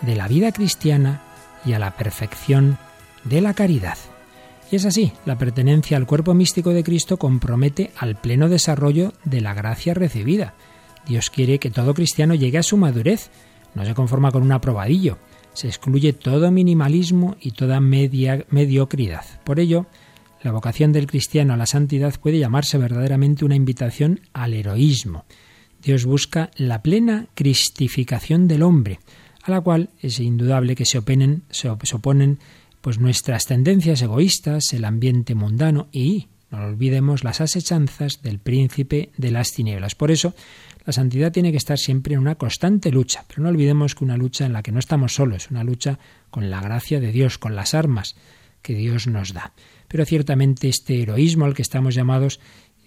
de 0.00 0.16
la 0.16 0.28
vida 0.28 0.52
cristiana 0.52 1.22
y 1.64 1.74
a 1.74 1.78
la 1.78 1.96
perfección 1.96 2.78
de 3.24 3.40
la 3.40 3.52
caridad. 3.52 3.98
Y 4.70 4.76
es 4.76 4.84
así, 4.86 5.12
la 5.26 5.36
pertenencia 5.36 5.96
al 5.96 6.06
cuerpo 6.06 6.32
místico 6.32 6.70
de 6.70 6.84
Cristo 6.84 7.16
compromete 7.16 7.90
al 7.96 8.16
pleno 8.16 8.48
desarrollo 8.48 9.12
de 9.24 9.40
la 9.40 9.52
gracia 9.52 9.94
recibida. 9.94 10.54
Dios 11.08 11.28
quiere 11.30 11.58
que 11.58 11.70
todo 11.70 11.92
cristiano 11.92 12.36
llegue 12.36 12.58
a 12.58 12.62
su 12.62 12.76
madurez, 12.76 13.30
no 13.74 13.84
se 13.84 13.94
conforma 13.94 14.30
con 14.30 14.42
un 14.42 14.52
aprobadillo, 14.52 15.18
se 15.54 15.66
excluye 15.66 16.12
todo 16.12 16.52
minimalismo 16.52 17.36
y 17.40 17.50
toda 17.50 17.80
media, 17.80 18.44
mediocridad. 18.50 19.24
Por 19.42 19.58
ello, 19.58 19.86
la 20.42 20.52
vocación 20.52 20.92
del 20.92 21.08
cristiano 21.08 21.52
a 21.52 21.56
la 21.56 21.66
santidad 21.66 22.14
puede 22.20 22.38
llamarse 22.38 22.78
verdaderamente 22.78 23.44
una 23.44 23.56
invitación 23.56 24.20
al 24.32 24.54
heroísmo. 24.54 25.24
Dios 25.82 26.04
busca 26.04 26.50
la 26.56 26.80
plena 26.80 27.26
cristificación 27.34 28.46
del 28.46 28.62
hombre, 28.62 29.00
a 29.42 29.50
la 29.50 29.60
cual 29.60 29.90
es 30.00 30.20
indudable 30.20 30.76
que 30.76 30.84
se 30.84 30.98
oponen, 30.98 31.42
se 31.50 31.68
oponen 31.68 32.38
pues 32.80 32.98
nuestras 32.98 33.46
tendencias 33.46 34.02
egoístas, 34.02 34.72
el 34.72 34.84
ambiente 34.84 35.34
mundano 35.34 35.88
y, 35.92 36.28
no 36.50 36.64
olvidemos, 36.64 37.24
las 37.24 37.40
asechanzas 37.40 38.22
del 38.22 38.38
príncipe 38.38 39.10
de 39.16 39.30
las 39.30 39.52
tinieblas. 39.52 39.94
Por 39.94 40.10
eso, 40.10 40.34
la 40.84 40.92
santidad 40.92 41.30
tiene 41.30 41.50
que 41.50 41.58
estar 41.58 41.78
siempre 41.78 42.14
en 42.14 42.20
una 42.20 42.34
constante 42.34 42.90
lucha, 42.90 43.24
pero 43.28 43.42
no 43.42 43.50
olvidemos 43.50 43.94
que 43.94 44.04
una 44.04 44.16
lucha 44.16 44.46
en 44.46 44.52
la 44.52 44.62
que 44.62 44.72
no 44.72 44.78
estamos 44.78 45.14
solos, 45.14 45.50
una 45.50 45.64
lucha 45.64 45.98
con 46.30 46.50
la 46.50 46.60
gracia 46.60 47.00
de 47.00 47.12
Dios, 47.12 47.38
con 47.38 47.54
las 47.54 47.74
armas 47.74 48.16
que 48.62 48.74
Dios 48.74 49.06
nos 49.06 49.32
da. 49.32 49.52
Pero 49.88 50.04
ciertamente 50.04 50.68
este 50.68 51.02
heroísmo 51.02 51.44
al 51.44 51.54
que 51.54 51.62
estamos 51.62 51.94
llamados 51.94 52.40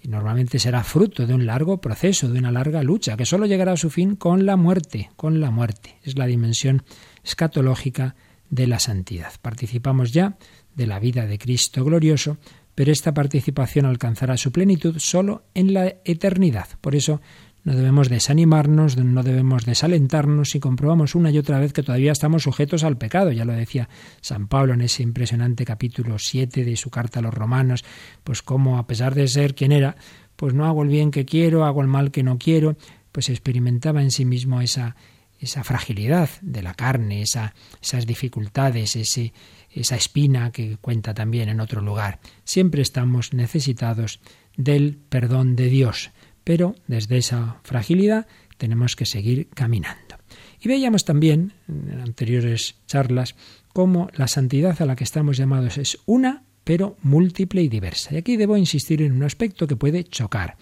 normalmente 0.03 0.59
será 0.59 0.83
fruto 0.83 1.25
de 1.25 1.33
un 1.33 1.45
largo 1.45 1.79
proceso, 1.79 2.29
de 2.29 2.39
una 2.39 2.51
larga 2.51 2.83
lucha, 2.83 3.15
que 3.15 3.25
solo 3.25 3.45
llegará 3.45 3.73
a 3.73 3.77
su 3.77 3.89
fin 3.89 4.15
con 4.15 4.45
la 4.45 4.57
muerte, 4.57 5.09
con 5.15 5.39
la 5.39 5.51
muerte. 5.51 5.95
Es 6.03 6.17
la 6.17 6.25
dimensión 6.25 6.83
escatológica 7.23 8.15
de 8.49 8.67
la 8.67 8.79
santidad. 8.79 9.33
Participamos 9.41 10.11
ya 10.11 10.37
de 10.75 10.87
la 10.87 10.99
vida 10.99 11.25
de 11.25 11.37
Cristo 11.37 11.83
glorioso, 11.83 12.37
pero 12.75 12.91
esta 12.91 13.13
participación 13.13 13.85
alcanzará 13.85 14.37
su 14.37 14.51
plenitud 14.51 14.95
solo 14.97 15.43
en 15.53 15.73
la 15.73 15.87
eternidad. 16.05 16.67
Por 16.81 16.95
eso 16.95 17.21
no 17.63 17.75
debemos 17.75 18.09
desanimarnos, 18.09 18.97
no 18.97 19.23
debemos 19.23 19.65
desalentarnos 19.65 20.49
si 20.49 20.59
comprobamos 20.59 21.15
una 21.15 21.31
y 21.31 21.37
otra 21.37 21.59
vez 21.59 21.71
que 21.71 21.83
todavía 21.83 22.11
estamos 22.11 22.43
sujetos 22.43 22.83
al 22.83 22.97
pecado. 22.97 23.31
Ya 23.31 23.45
lo 23.45 23.53
decía 23.53 23.87
San 24.21 24.47
Pablo 24.47 24.73
en 24.73 24.81
ese 24.81 25.01
impresionante 25.01 25.63
capítulo 25.63 26.19
7 26.19 26.65
de 26.65 26.75
su 26.75 26.89
carta 26.89 27.19
a 27.19 27.21
los 27.21 27.33
romanos, 27.33 27.85
pues 28.23 28.41
como 28.41 28.77
a 28.77 28.85
pesar 28.85 29.15
de 29.15 29.27
ser 29.27 29.55
quien 29.55 29.71
era, 29.71 29.95
pues 30.35 30.53
no 30.53 30.65
hago 30.65 30.83
el 30.83 30.89
bien 30.89 31.09
que 31.09 31.25
quiero, 31.25 31.63
hago 31.63 31.81
el 31.81 31.87
mal 31.87 32.11
que 32.11 32.23
no 32.23 32.37
quiero, 32.37 32.75
pues 33.13 33.29
experimentaba 33.29 34.01
en 34.01 34.11
sí 34.11 34.25
mismo 34.25 34.59
esa, 34.59 34.97
esa 35.43 35.63
fragilidad 35.63 36.29
de 36.41 36.63
la 36.63 36.73
carne, 36.73 37.21
esa, 37.21 37.53
esas 37.81 38.05
dificultades, 38.05 38.95
ese, 38.95 39.33
esa 39.69 39.95
espina 39.95 40.51
que 40.51 40.77
cuenta 40.77 41.13
también 41.13 41.49
en 41.49 41.59
otro 41.59 41.81
lugar. 41.81 42.19
Siempre 42.43 42.81
estamos 42.81 43.33
necesitados 43.33 44.19
del 44.55 44.97
perdón 45.09 45.55
de 45.55 45.67
Dios, 45.67 46.11
pero 46.43 46.75
desde 46.87 47.17
esa 47.17 47.59
fragilidad 47.63 48.27
tenemos 48.57 48.95
que 48.95 49.05
seguir 49.05 49.49
caminando. 49.49 50.17
Y 50.61 50.69
veíamos 50.69 51.03
también 51.03 51.53
en 51.67 51.99
anteriores 51.99 52.75
charlas 52.87 53.35
cómo 53.73 54.09
la 54.13 54.27
santidad 54.27 54.81
a 54.81 54.85
la 54.85 54.95
que 54.95 55.03
estamos 55.03 55.37
llamados 55.37 55.77
es 55.77 55.99
una, 56.05 56.43
pero 56.63 56.95
múltiple 57.01 57.61
y 57.61 57.67
diversa. 57.67 58.13
Y 58.13 58.17
aquí 58.17 58.37
debo 58.37 58.55
insistir 58.55 59.01
en 59.01 59.11
un 59.11 59.23
aspecto 59.23 59.67
que 59.67 59.75
puede 59.75 60.05
chocar. 60.05 60.55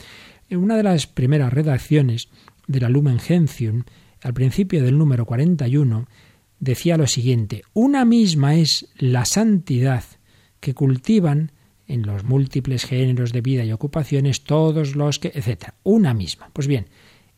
En 0.50 0.58
una 0.58 0.76
de 0.76 0.84
las 0.84 1.06
primeras 1.06 1.54
redacciones 1.54 2.30
de 2.68 2.80
la 2.80 2.90
Lumen 2.90 3.20
Gentium 3.20 3.84
al 4.22 4.34
principio 4.34 4.84
del 4.84 4.98
número 4.98 5.26
41, 5.26 6.08
decía 6.60 6.98
lo 6.98 7.08
siguiente, 7.08 7.64
una 7.74 8.06
misma 8.06 8.56
es 8.56 8.88
la 8.98 9.26
santidad 9.26 10.04
que 10.60 10.74
cultivan 10.74 11.52
en 11.88 12.04
los 12.04 12.24
múltiples 12.24 12.86
géneros 12.86 13.34
de 13.34 13.42
vida 13.42 13.66
y 13.66 13.72
ocupaciones 13.72 14.44
todos 14.44 14.96
los 14.96 15.20
que, 15.20 15.30
etc. 15.30 15.74
Una 15.84 16.14
misma. 16.14 16.50
Pues 16.54 16.68
bien, 16.68 16.88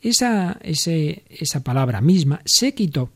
esa, 0.01 0.59
esa 0.61 1.63
palabra 1.63 2.01
misma 2.01 2.41
se 2.45 2.75
quitó 2.75 3.11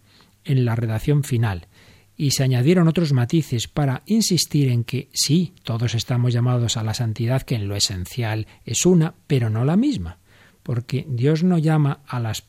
en 0.45 0.65
la 0.65 0.75
redacción 0.75 1.23
final 1.23 1.67
y 2.15 2.31
se 2.31 2.43
añadieron 2.43 2.87
otros 2.87 3.13
matices 3.13 3.67
para 3.67 4.01
insistir 4.07 4.69
en 4.69 4.83
que 4.83 5.09
sí, 5.13 5.53
todos 5.61 5.93
estamos 5.93 6.33
llamados 6.33 6.77
a 6.77 6.83
la 6.83 6.95
santidad, 6.95 7.43
que 7.43 7.55
en 7.55 7.67
lo 7.67 7.75
esencial 7.75 8.47
es 8.65 8.85
una, 8.85 9.13
pero 9.27 9.51
no 9.51 9.63
la 9.65 9.77
misma, 9.77 10.17
porque 10.63 11.05
Dios 11.07 11.43
no 11.43 11.59
llama 11.59 11.99
a 12.07 12.19
las 12.19 12.47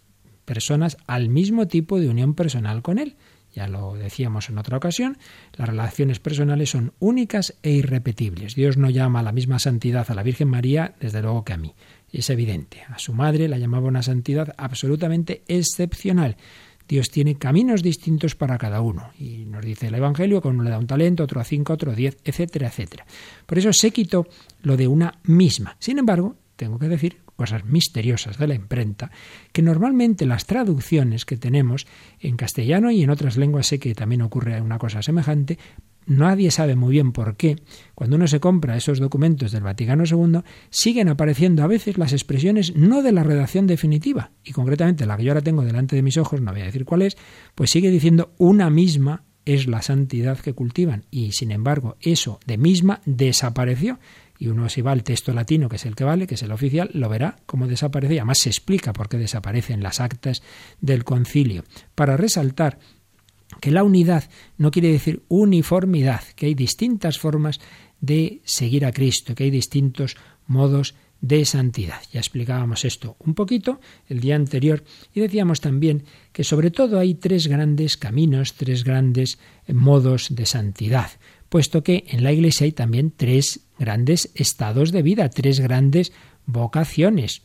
personas 0.48 0.96
al 1.06 1.28
mismo 1.28 1.68
tipo 1.68 2.00
de 2.00 2.08
unión 2.08 2.32
personal 2.32 2.80
con 2.80 2.98
Él. 2.98 3.16
Ya 3.54 3.68
lo 3.68 3.94
decíamos 3.94 4.48
en 4.48 4.56
otra 4.56 4.78
ocasión, 4.78 5.18
las 5.56 5.68
relaciones 5.68 6.20
personales 6.20 6.70
son 6.70 6.94
únicas 7.00 7.54
e 7.62 7.72
irrepetibles. 7.72 8.54
Dios 8.54 8.78
no 8.78 8.88
llama 8.88 9.20
a 9.20 9.22
la 9.22 9.32
misma 9.32 9.58
santidad 9.58 10.10
a 10.10 10.14
la 10.14 10.22
Virgen 10.22 10.48
María, 10.48 10.94
desde 11.00 11.20
luego 11.20 11.44
que 11.44 11.52
a 11.52 11.58
mí. 11.58 11.74
Es 12.10 12.30
evidente. 12.30 12.82
A 12.88 12.98
su 12.98 13.12
madre 13.12 13.46
la 13.46 13.58
llamaba 13.58 13.88
una 13.88 14.02
santidad 14.02 14.54
absolutamente 14.56 15.42
excepcional. 15.48 16.36
Dios 16.88 17.10
tiene 17.10 17.36
caminos 17.36 17.82
distintos 17.82 18.34
para 18.34 18.56
cada 18.56 18.80
uno. 18.80 19.10
Y 19.18 19.44
nos 19.44 19.64
dice 19.64 19.88
el 19.88 19.94
Evangelio 19.94 20.40
que 20.40 20.48
uno 20.48 20.62
le 20.62 20.70
da 20.70 20.78
un 20.78 20.86
talento, 20.86 21.24
otro 21.24 21.40
a 21.40 21.44
cinco, 21.44 21.74
otro 21.74 21.92
a 21.92 21.94
diez, 21.94 22.16
etcétera, 22.24 22.68
etcétera. 22.68 23.04
Por 23.44 23.58
eso 23.58 23.72
se 23.74 23.90
quitó 23.90 24.26
lo 24.62 24.78
de 24.78 24.88
una 24.88 25.18
misma. 25.24 25.76
Sin 25.78 25.98
embargo, 25.98 26.36
tengo 26.56 26.78
que 26.78 26.88
decir 26.88 27.18
cosas 27.38 27.64
misteriosas 27.64 28.36
de 28.36 28.48
la 28.48 28.54
imprenta, 28.54 29.12
que 29.52 29.62
normalmente 29.62 30.26
las 30.26 30.44
traducciones 30.44 31.24
que 31.24 31.36
tenemos 31.36 31.86
en 32.18 32.36
castellano 32.36 32.90
y 32.90 33.02
en 33.02 33.10
otras 33.10 33.36
lenguas 33.36 33.68
sé 33.68 33.78
que 33.78 33.94
también 33.94 34.22
ocurre 34.22 34.60
una 34.60 34.78
cosa 34.78 35.02
semejante, 35.02 35.56
nadie 36.04 36.50
sabe 36.50 36.74
muy 36.74 36.90
bien 36.90 37.12
por 37.12 37.36
qué, 37.36 37.56
cuando 37.94 38.16
uno 38.16 38.26
se 38.26 38.40
compra 38.40 38.76
esos 38.76 38.98
documentos 38.98 39.52
del 39.52 39.62
Vaticano 39.62 40.02
II, 40.04 40.40
siguen 40.70 41.08
apareciendo 41.08 41.62
a 41.62 41.68
veces 41.68 41.96
las 41.96 42.12
expresiones 42.12 42.74
no 42.74 43.02
de 43.02 43.12
la 43.12 43.22
redacción 43.22 43.68
definitiva, 43.68 44.32
y 44.42 44.50
concretamente 44.50 45.06
la 45.06 45.16
que 45.16 45.22
yo 45.22 45.30
ahora 45.30 45.42
tengo 45.42 45.62
delante 45.62 45.94
de 45.94 46.02
mis 46.02 46.16
ojos, 46.16 46.40
no 46.40 46.50
voy 46.50 46.62
a 46.62 46.66
decir 46.66 46.84
cuál 46.84 47.02
es, 47.02 47.16
pues 47.54 47.70
sigue 47.70 47.92
diciendo 47.92 48.32
una 48.38 48.68
misma 48.68 49.22
es 49.44 49.66
la 49.66 49.80
santidad 49.80 50.38
que 50.38 50.54
cultivan, 50.54 51.04
y 51.12 51.30
sin 51.32 51.52
embargo 51.52 51.96
eso 52.00 52.40
de 52.46 52.58
misma 52.58 53.00
desapareció 53.06 54.00
y 54.38 54.48
uno 54.48 54.68
si 54.68 54.82
va 54.82 54.92
al 54.92 55.02
texto 55.02 55.32
latino, 55.32 55.68
que 55.68 55.76
es 55.76 55.86
el 55.86 55.96
que 55.96 56.04
vale, 56.04 56.26
que 56.26 56.34
es 56.34 56.42
el 56.42 56.52
oficial, 56.52 56.90
lo 56.94 57.08
verá 57.08 57.36
cómo 57.46 57.66
desaparece 57.66 58.14
y 58.14 58.18
además 58.18 58.38
se 58.38 58.50
explica 58.50 58.92
por 58.92 59.08
qué 59.08 59.18
desaparecen 59.18 59.82
las 59.82 60.00
actas 60.00 60.42
del 60.80 61.04
concilio, 61.04 61.64
para 61.94 62.16
resaltar 62.16 62.78
que 63.60 63.70
la 63.70 63.82
unidad 63.82 64.30
no 64.56 64.70
quiere 64.70 64.92
decir 64.92 65.22
uniformidad, 65.28 66.22
que 66.36 66.46
hay 66.46 66.54
distintas 66.54 67.18
formas 67.18 67.60
de 68.00 68.40
seguir 68.44 68.86
a 68.86 68.92
Cristo, 68.92 69.34
que 69.34 69.44
hay 69.44 69.50
distintos 69.50 70.16
modos 70.46 70.94
de 71.20 71.44
santidad. 71.44 72.00
Ya 72.12 72.20
explicábamos 72.20 72.84
esto 72.84 73.16
un 73.18 73.34
poquito 73.34 73.80
el 74.06 74.20
día 74.20 74.36
anterior 74.36 74.84
y 75.12 75.18
decíamos 75.18 75.60
también 75.60 76.04
que 76.32 76.44
sobre 76.44 76.70
todo 76.70 77.00
hay 77.00 77.14
tres 77.14 77.48
grandes 77.48 77.96
caminos, 77.96 78.54
tres 78.54 78.84
grandes 78.84 79.40
modos 79.66 80.28
de 80.30 80.46
santidad 80.46 81.10
puesto 81.48 81.82
que 81.82 82.04
en 82.08 82.22
la 82.22 82.32
Iglesia 82.32 82.64
hay 82.64 82.72
también 82.72 83.12
tres 83.16 83.60
grandes 83.78 84.30
estados 84.34 84.92
de 84.92 85.02
vida, 85.02 85.28
tres 85.30 85.60
grandes 85.60 86.12
vocaciones. 86.46 87.42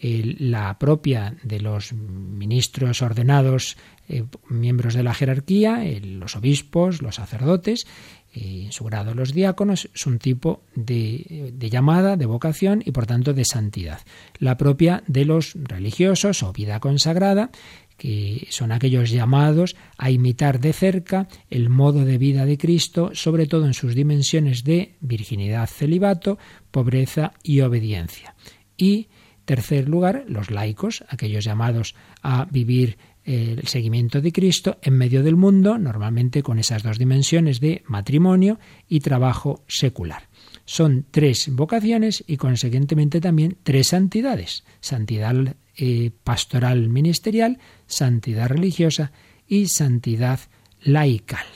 la 0.00 0.78
propia 0.78 1.34
de 1.42 1.60
los 1.60 1.92
ministros 1.94 3.00
ordenados, 3.00 3.76
eh, 4.08 4.24
miembros 4.50 4.92
de 4.94 5.02
la 5.02 5.14
jerarquía, 5.14 5.82
los 6.02 6.36
obispos, 6.36 7.00
los 7.00 7.14
sacerdotes, 7.14 7.86
en 8.34 8.72
su 8.72 8.84
grado 8.84 9.14
los 9.14 9.32
diáconos, 9.32 9.88
es 9.94 10.06
un 10.06 10.18
tipo 10.18 10.62
de, 10.74 11.52
llamada, 11.70 12.16
de 12.16 12.26
vocación 12.26 12.82
y 12.84 12.90
por 12.90 13.06
tanto 13.06 13.32
de 13.32 13.44
santidad. 13.44 14.00
La 14.38 14.56
propia 14.56 15.04
de 15.06 15.24
los 15.24 15.54
religiosos 15.54 16.42
o 16.42 16.52
vida 16.52 16.80
consagrada, 16.80 17.50
que 17.96 18.46
son 18.50 18.72
aquellos 18.72 19.10
llamados 19.10 19.76
a 19.98 20.10
imitar 20.10 20.60
de 20.60 20.72
cerca 20.72 21.28
el 21.50 21.70
modo 21.70 22.04
de 22.04 22.18
vida 22.18 22.44
de 22.44 22.58
Cristo, 22.58 23.10
sobre 23.14 23.46
todo 23.46 23.66
en 23.66 23.74
sus 23.74 23.94
dimensiones 23.94 24.64
de 24.64 24.96
virginidad, 25.00 25.68
celibato, 25.68 26.38
pobreza 26.70 27.32
y 27.42 27.60
obediencia. 27.60 28.34
Y, 28.76 29.08
tercer 29.44 29.88
lugar, 29.88 30.24
los 30.28 30.50
laicos, 30.50 31.04
aquellos 31.08 31.44
llamados 31.44 31.94
a 32.22 32.46
vivir 32.50 32.98
el 33.24 33.66
seguimiento 33.66 34.20
de 34.20 34.32
Cristo 34.32 34.78
en 34.82 34.94
medio 34.94 35.22
del 35.22 35.36
mundo, 35.36 35.78
normalmente 35.78 36.42
con 36.42 36.58
esas 36.58 36.82
dos 36.82 36.98
dimensiones 36.98 37.58
de 37.58 37.82
matrimonio 37.86 38.58
y 38.88 39.00
trabajo 39.00 39.64
secular. 39.66 40.28
son 40.66 41.06
tres 41.10 41.48
vocaciones 41.50 42.24
y 42.26 42.36
consiguientemente 42.36 43.20
también 43.20 43.56
tres 43.62 43.88
santidades. 43.88 44.64
Santidad 44.80 45.56
eh, 45.76 46.10
pastoral 46.24 46.88
ministerial, 46.88 47.58
santidad 47.86 48.48
religiosa 48.48 49.12
y 49.46 49.66
santidad 49.68 50.40
laical. 50.82 51.46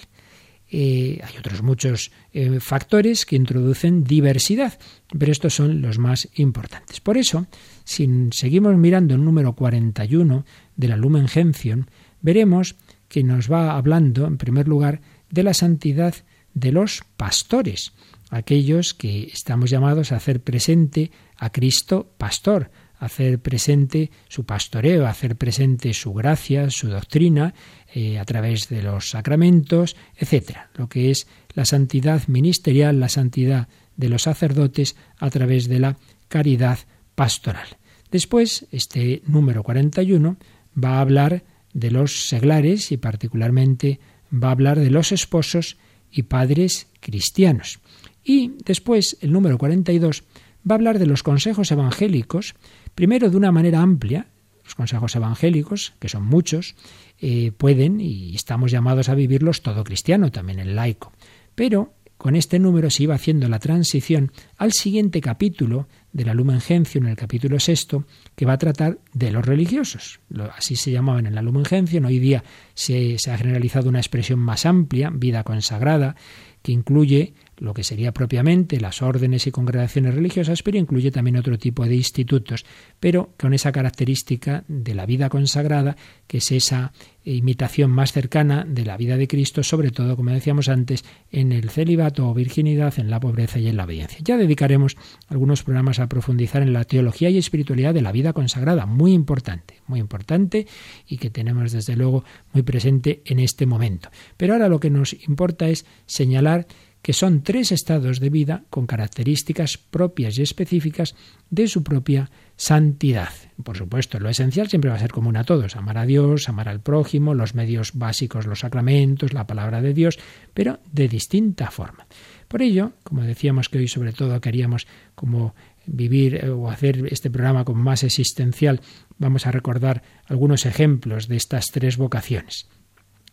Eh, 0.71 1.21
hay 1.25 1.39
otros 1.39 1.63
muchos 1.63 2.11
eh, 2.33 2.61
factores 2.61 3.25
que 3.25 3.37
introducen 3.37 4.05
diversidad, 4.05 4.79
pero 5.19 5.33
estos 5.33 5.55
son 5.55 5.81
los 5.81 5.99
más 5.99 6.29
importantes. 6.35 7.01
Por 7.01 7.17
eso, 7.17 7.47
si 7.85 8.09
seguimos 8.33 8.77
mirando 8.77 9.15
el 9.15 9.25
número 9.25 9.55
41 9.55 10.45
de 10.77 10.89
la 10.89 10.97
Lumen 10.97 11.27
Gentium, 11.27 11.87
veremos 12.21 12.77
que 13.09 13.25
nos 13.25 13.51
va 13.51 13.77
hablando, 13.77 14.27
en 14.27 14.37
primer 14.37 14.69
lugar, 14.69 15.01
de 15.31 15.43
la 15.43 15.55
santidad 15.55 16.15
de 16.53 16.73
los 16.73 17.03
pastores, 17.17 17.93
aquellos 18.31 18.93
que 18.93 19.25
estamos 19.33 19.71
llamados 19.71 20.13
a 20.13 20.17
hacer 20.17 20.43
presente 20.43 21.11
a 21.37 21.51
Cristo 21.51 22.13
pastor, 22.19 22.71
hacer 22.99 23.39
presente 23.41 24.11
su 24.29 24.45
pastoreo, 24.45 25.07
hacer 25.07 25.37
presente 25.37 25.95
su 25.95 26.13
gracia, 26.13 26.71
su 26.71 26.89
doctrina, 26.89 27.55
eh, 27.95 28.19
a 28.19 28.25
través 28.25 28.69
de 28.69 28.83
los 28.83 29.11
sacramentos, 29.11 29.97
etcétera. 30.17 30.71
Lo 30.75 30.89
que 30.89 31.11
es 31.11 31.27
la 31.55 31.65
santidad 31.65 32.27
ministerial, 32.29 33.01
la 33.01 33.09
santidad 33.09 33.69
de 33.97 34.09
los 34.09 34.23
sacerdotes 34.23 34.97
a 35.19 35.31
través 35.31 35.69
de 35.69 35.79
la 35.79 35.97
caridad 36.29 36.79
pastoral. 37.15 37.67
Después, 38.11 38.67
este 38.73 39.23
número 39.27 39.63
41 39.63 40.37
va 40.83 40.99
a 40.99 41.01
hablar 41.01 41.45
de 41.73 41.91
los 41.91 42.29
seglares 42.29 42.93
y 42.93 42.97
particularmente 42.97 44.01
va 44.33 44.49
a 44.49 44.53
hablar 44.53 44.79
de 44.79 44.91
los 44.91 45.13
esposos 45.13 45.77
y 46.11 46.23
padres 46.23 46.89
cristianos. 47.01 47.81
Y 48.25 48.53
después, 48.65 49.17
el 49.21 49.33
número 49.33 49.59
42 49.59 50.25
va 50.69 50.75
a 50.75 50.79
hablar 50.79 50.99
de 50.99 51.07
los 51.07 51.23
consejos 51.23 51.71
evangélicos, 51.71 52.55
primero 52.95 53.31
de 53.31 53.37
una 53.37 53.53
manera 53.53 53.81
amplia, 53.81 54.27
los 54.65 54.75
consejos 54.75 55.17
evangélicos, 55.17 55.95
que 55.99 56.09
son 56.09 56.25
muchos, 56.25 56.75
eh, 57.21 57.53
pueden 57.57 58.01
y 58.01 58.35
estamos 58.35 58.71
llamados 58.71 59.09
a 59.09 59.15
vivirlos 59.15 59.63
todo 59.63 59.83
cristiano, 59.85 60.31
también 60.31 60.59
el 60.59 60.77
laico. 60.77 61.13
Pero 61.55 61.95
con 62.19 62.35
este 62.35 62.59
número 62.59 62.91
se 62.91 63.05
iba 63.05 63.15
haciendo 63.15 63.49
la 63.49 63.61
transición 63.61 64.33
al 64.57 64.73
siguiente 64.73 65.21
capítulo 65.21 65.89
de 66.13 66.25
la 66.25 66.35
Lumen 66.35 66.61
Gentium, 66.61 67.05
en 67.05 67.11
el 67.13 67.17
capítulo 67.17 67.61
sexto, 67.61 68.05
que 68.35 68.45
va 68.45 68.55
a 68.55 68.59
tratar 68.59 68.99
de 69.15 69.31
los 69.31 69.47
religiosos. 69.47 70.19
Así 70.57 70.75
se 70.75 70.91
llamaban 70.91 71.27
en 71.27 71.35
la 71.37 71.43
Lumen. 71.43 71.65
Hoy 72.05 72.19
día 72.19 72.43
se 72.75 73.17
ha 73.31 73.39
generalizado 73.39 73.89
una 73.89 74.01
expresión 74.01 74.41
más 74.41 74.67
amplia, 74.67 75.11
vida 75.15 75.45
consagrada, 75.45 76.17
que 76.63 76.73
incluye 76.73 77.35
lo 77.59 77.75
que 77.75 77.85
sería 77.85 78.13
propiamente 78.13 78.81
las 78.81 79.03
órdenes 79.03 79.47
y 79.47 79.51
congregaciones 79.51 80.15
religiosas, 80.15 80.63
pero 80.63 80.79
incluye 80.79 81.11
también 81.11 81.37
otro 81.37 81.59
tipo 81.59 81.85
de 81.85 81.97
institutos, 81.97 82.65
pero 83.01 83.35
con 83.39 83.55
esa 83.55 83.73
característica 83.73 84.65
de 84.69 84.95
la 84.95 85.07
vida 85.07 85.29
consagrada, 85.29 85.97
que 86.27 86.39
es 86.39 86.53
esa 86.53 86.93
imitación 87.25 87.91
más 87.91 88.13
cercana 88.13 88.65
de 88.67 88.85
la 88.85 88.97
vida 88.97 89.17
de 89.17 89.29
Cristo, 89.29 89.63
sobre 89.63 89.91
todo, 89.91 90.17
como 90.17 90.31
decíamos 90.31 90.69
antes, 90.69 91.05
en 91.31 91.53
el 91.53 91.71
celibato 91.71 92.29
o 92.29 92.35
virginidad, 92.35 92.99
en 92.99 93.11
la 93.11 93.21
pobreza 93.21 93.59
y 93.59 93.69
en 93.69 93.77
la 93.77 93.85
obediencia. 93.85 94.19
Ya 94.23 94.37
dedicaremos 94.37 94.97
algunos 95.29 95.63
programas 95.63 95.99
a 95.99 96.09
profundizar 96.09 96.63
en 96.63 96.73
la 96.73 96.85
teología 96.85 97.29
y 97.31 97.39
espiritualidad 97.39 97.93
de 97.93 98.03
la 98.03 98.13
vida 98.13 98.33
consagrada, 98.33 98.87
muy 98.87 99.13
importante, 99.13 99.81
muy 99.87 100.01
importante 100.01 100.67
y 101.07 101.19
que 101.19 101.31
tenemos 101.31 101.73
desde 101.73 101.97
luego 101.97 102.25
muy 102.53 102.63
presente 102.63 103.23
en 103.27 103.41
este 103.41 103.67
momento. 103.67 104.11
Pero 104.37 104.55
ahora 104.55 104.69
lo 104.69 104.81
que 104.81 104.91
nos 104.91 105.15
importa 105.29 105.69
es 105.69 105.85
señalar 106.07 106.67
que 107.09 107.15
son 107.15 107.43
tres 107.43 107.73
estados 107.73 108.21
de 108.21 108.29
vida 108.29 108.65
con 108.69 108.87
características 108.87 109.79
propias 109.79 110.37
y 110.37 110.43
específicas 110.43 111.15
de 111.49 111.67
su 111.67 111.83
propia 111.83 112.31
santidad. 112.59 113.31
Por 113.65 113.79
supuesto, 113.79 114.21
lo 114.21 114.29
esencial 114.29 114.69
siempre 114.69 114.91
va 114.91 114.97
a 114.97 114.99
ser 114.99 115.11
común 115.11 115.39
a 115.39 115.45
todos, 115.45 115.75
amar 115.77 115.97
a 115.97 116.05
Dios, 116.05 116.51
amar 116.51 116.69
al 116.69 116.83
prójimo, 116.83 117.33
los 117.33 117.55
medios 117.55 117.93
básicos, 117.95 118.45
los 118.45 118.59
sacramentos, 118.61 119.33
la 119.33 119.47
palabra 119.47 119.81
de 119.81 119.95
Dios, 119.95 120.19
pero 120.53 120.81
de 120.93 121.09
distinta 121.09 121.71
forma. 121.71 122.07
Por 122.47 122.61
ello, 122.61 122.93
como 123.05 123.23
decíamos 123.23 123.71
que 123.71 123.79
hoy 123.79 123.89
sobre 123.89 124.13
todo 124.13 124.39
queríamos 124.43 124.87
como 125.15 125.55
vivir 125.87 126.35
eh, 126.35 126.51
o 126.51 126.71
hacer 126.71 127.09
este 127.11 127.31
programa 127.31 127.65
como 127.65 127.83
más 127.83 128.05
existencial, 128.05 128.83
vamos 129.17 129.47
a 129.47 129.51
recordar 129.51 130.03
algunos 130.27 130.67
ejemplos 130.67 131.27
de 131.27 131.37
estas 131.37 131.69
tres 131.73 131.97
vocaciones. 131.97 132.69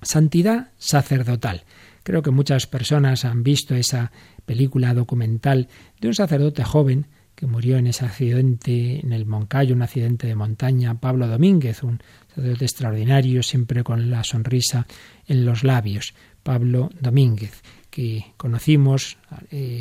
Santidad 0.02 0.72
sacerdotal. 0.78 1.64
Creo 2.06 2.22
que 2.22 2.30
muchas 2.30 2.68
personas 2.68 3.26
han 3.26 3.42
visto 3.42 3.74
esa 3.74 4.12
película 4.46 4.94
documental 4.94 5.70
de 6.00 6.08
un 6.08 6.14
sacerdote 6.14 6.64
joven 6.64 7.08
que 7.34 7.48
murió 7.48 7.78
en 7.78 7.88
ese 7.88 8.06
accidente 8.06 9.00
en 9.00 9.12
el 9.12 9.26
Moncayo, 9.26 9.74
un 9.74 9.82
accidente 9.82 10.28
de 10.28 10.36
montaña, 10.36 11.00
Pablo 11.00 11.28
Domínguez, 11.28 11.82
un 11.82 12.00
sacerdote 12.28 12.66
extraordinario, 12.66 13.42
siempre 13.42 13.84
con 13.84 14.12
la 14.12 14.24
sonrisa 14.24 14.86
en 15.26 15.46
los 15.46 15.64
labios, 15.64 16.14
Pablo 16.44 16.92
Domínguez 17.02 17.64
que 17.96 18.34
conocimos, 18.36 19.18
eh, 19.52 19.80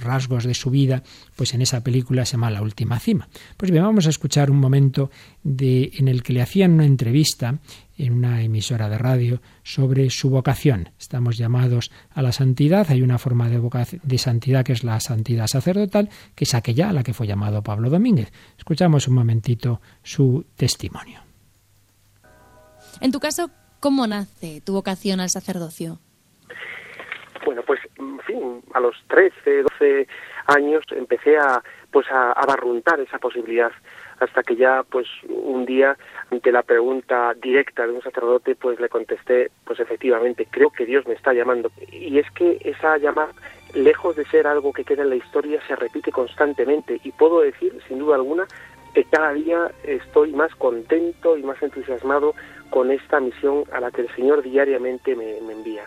rasgos 0.00 0.44
de 0.44 0.54
su 0.54 0.70
vida, 0.70 1.02
pues 1.36 1.52
en 1.52 1.60
esa 1.60 1.84
película 1.84 2.24
se 2.24 2.32
llama 2.32 2.50
La 2.50 2.62
Última 2.62 2.98
Cima. 2.98 3.28
Pues 3.58 3.70
bien, 3.70 3.84
vamos 3.84 4.06
a 4.06 4.08
escuchar 4.08 4.50
un 4.50 4.56
momento 4.56 5.10
de, 5.42 5.90
en 5.98 6.08
el 6.08 6.22
que 6.22 6.32
le 6.32 6.40
hacían 6.40 6.72
una 6.72 6.86
entrevista 6.86 7.58
en 7.98 8.14
una 8.14 8.40
emisora 8.40 8.88
de 8.88 8.96
radio 8.96 9.42
sobre 9.62 10.08
su 10.08 10.30
vocación. 10.30 10.88
Estamos 10.98 11.36
llamados 11.36 11.90
a 12.14 12.22
la 12.22 12.32
santidad, 12.32 12.86
hay 12.88 13.02
una 13.02 13.18
forma 13.18 13.50
de, 13.50 13.60
de 14.02 14.18
santidad 14.18 14.64
que 14.64 14.72
es 14.72 14.82
la 14.82 14.98
santidad 14.98 15.48
sacerdotal, 15.48 16.08
que 16.34 16.44
es 16.44 16.54
aquella 16.54 16.88
a 16.88 16.92
la 16.94 17.02
que 17.02 17.12
fue 17.12 17.26
llamado 17.26 17.62
Pablo 17.62 17.90
Domínguez. 17.90 18.32
Escuchamos 18.56 19.06
un 19.06 19.16
momentito 19.16 19.82
su 20.02 20.46
testimonio. 20.56 21.20
En 23.02 23.12
tu 23.12 23.20
caso, 23.20 23.50
¿cómo 23.80 24.06
nace 24.06 24.62
tu 24.62 24.72
vocación 24.72 25.20
al 25.20 25.28
sacerdocio? 25.28 26.00
Bueno, 27.48 27.62
pues, 27.62 27.80
en 27.96 28.20
fin, 28.26 28.62
a 28.74 28.80
los 28.80 28.94
13, 29.08 29.62
12 29.62 30.06
años 30.48 30.84
empecé 30.90 31.38
a, 31.38 31.62
pues, 31.90 32.06
a, 32.10 32.34
barruntar 32.46 33.00
esa 33.00 33.18
posibilidad 33.18 33.72
hasta 34.20 34.42
que 34.42 34.54
ya, 34.54 34.82
pues, 34.82 35.06
un 35.30 35.64
día, 35.64 35.96
ante 36.30 36.52
la 36.52 36.62
pregunta 36.62 37.32
directa 37.40 37.86
de 37.86 37.94
un 37.94 38.02
sacerdote, 38.02 38.54
pues 38.54 38.78
le 38.78 38.90
contesté, 38.90 39.50
pues 39.64 39.80
efectivamente, 39.80 40.46
creo 40.50 40.68
que 40.68 40.84
Dios 40.84 41.06
me 41.06 41.14
está 41.14 41.32
llamando. 41.32 41.70
Y 41.90 42.18
es 42.18 42.30
que 42.32 42.58
esa 42.66 42.98
llamada, 42.98 43.32
lejos 43.72 44.14
de 44.16 44.26
ser 44.26 44.46
algo 44.46 44.74
que 44.74 44.84
queda 44.84 45.04
en 45.04 45.08
la 45.08 45.16
historia, 45.16 45.58
se 45.66 45.74
repite 45.74 46.12
constantemente. 46.12 47.00
Y 47.02 47.12
puedo 47.12 47.40
decir, 47.40 47.72
sin 47.88 47.98
duda 47.98 48.16
alguna, 48.16 48.46
que 48.92 49.04
cada 49.04 49.32
día 49.32 49.70
estoy 49.84 50.34
más 50.34 50.54
contento 50.56 51.38
y 51.38 51.42
más 51.44 51.62
entusiasmado 51.62 52.34
con 52.68 52.90
esta 52.90 53.20
misión 53.20 53.64
a 53.72 53.80
la 53.80 53.90
que 53.90 54.02
el 54.02 54.14
Señor 54.14 54.42
diariamente 54.42 55.16
me 55.16 55.38
envía. 55.50 55.86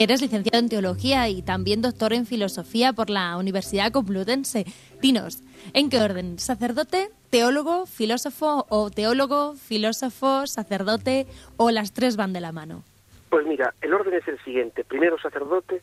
Eres 0.00 0.22
licenciado 0.22 0.58
en 0.58 0.70
teología 0.70 1.28
y 1.28 1.42
también 1.42 1.82
doctor 1.82 2.14
en 2.14 2.24
filosofía 2.24 2.94
por 2.94 3.10
la 3.10 3.36
Universidad 3.36 3.92
Complutense. 3.92 4.64
Dinos, 5.02 5.42
¿en 5.74 5.90
qué 5.90 6.00
orden? 6.00 6.38
¿Sacerdote, 6.38 7.10
teólogo, 7.28 7.84
filósofo 7.84 8.64
o 8.70 8.90
teólogo, 8.90 9.56
filósofo, 9.56 10.46
sacerdote 10.46 11.26
o 11.58 11.70
las 11.70 11.92
tres 11.92 12.16
van 12.16 12.32
de 12.32 12.40
la 12.40 12.50
mano? 12.50 12.82
Pues 13.28 13.46
mira, 13.46 13.74
el 13.82 13.92
orden 13.92 14.14
es 14.14 14.26
el 14.26 14.42
siguiente. 14.42 14.84
Primero 14.84 15.18
sacerdote, 15.18 15.82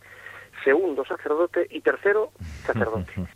segundo 0.63 1.05
sacerdote 1.05 1.67
y 1.69 1.81
tercero 1.81 2.31
sacerdote. 2.65 3.11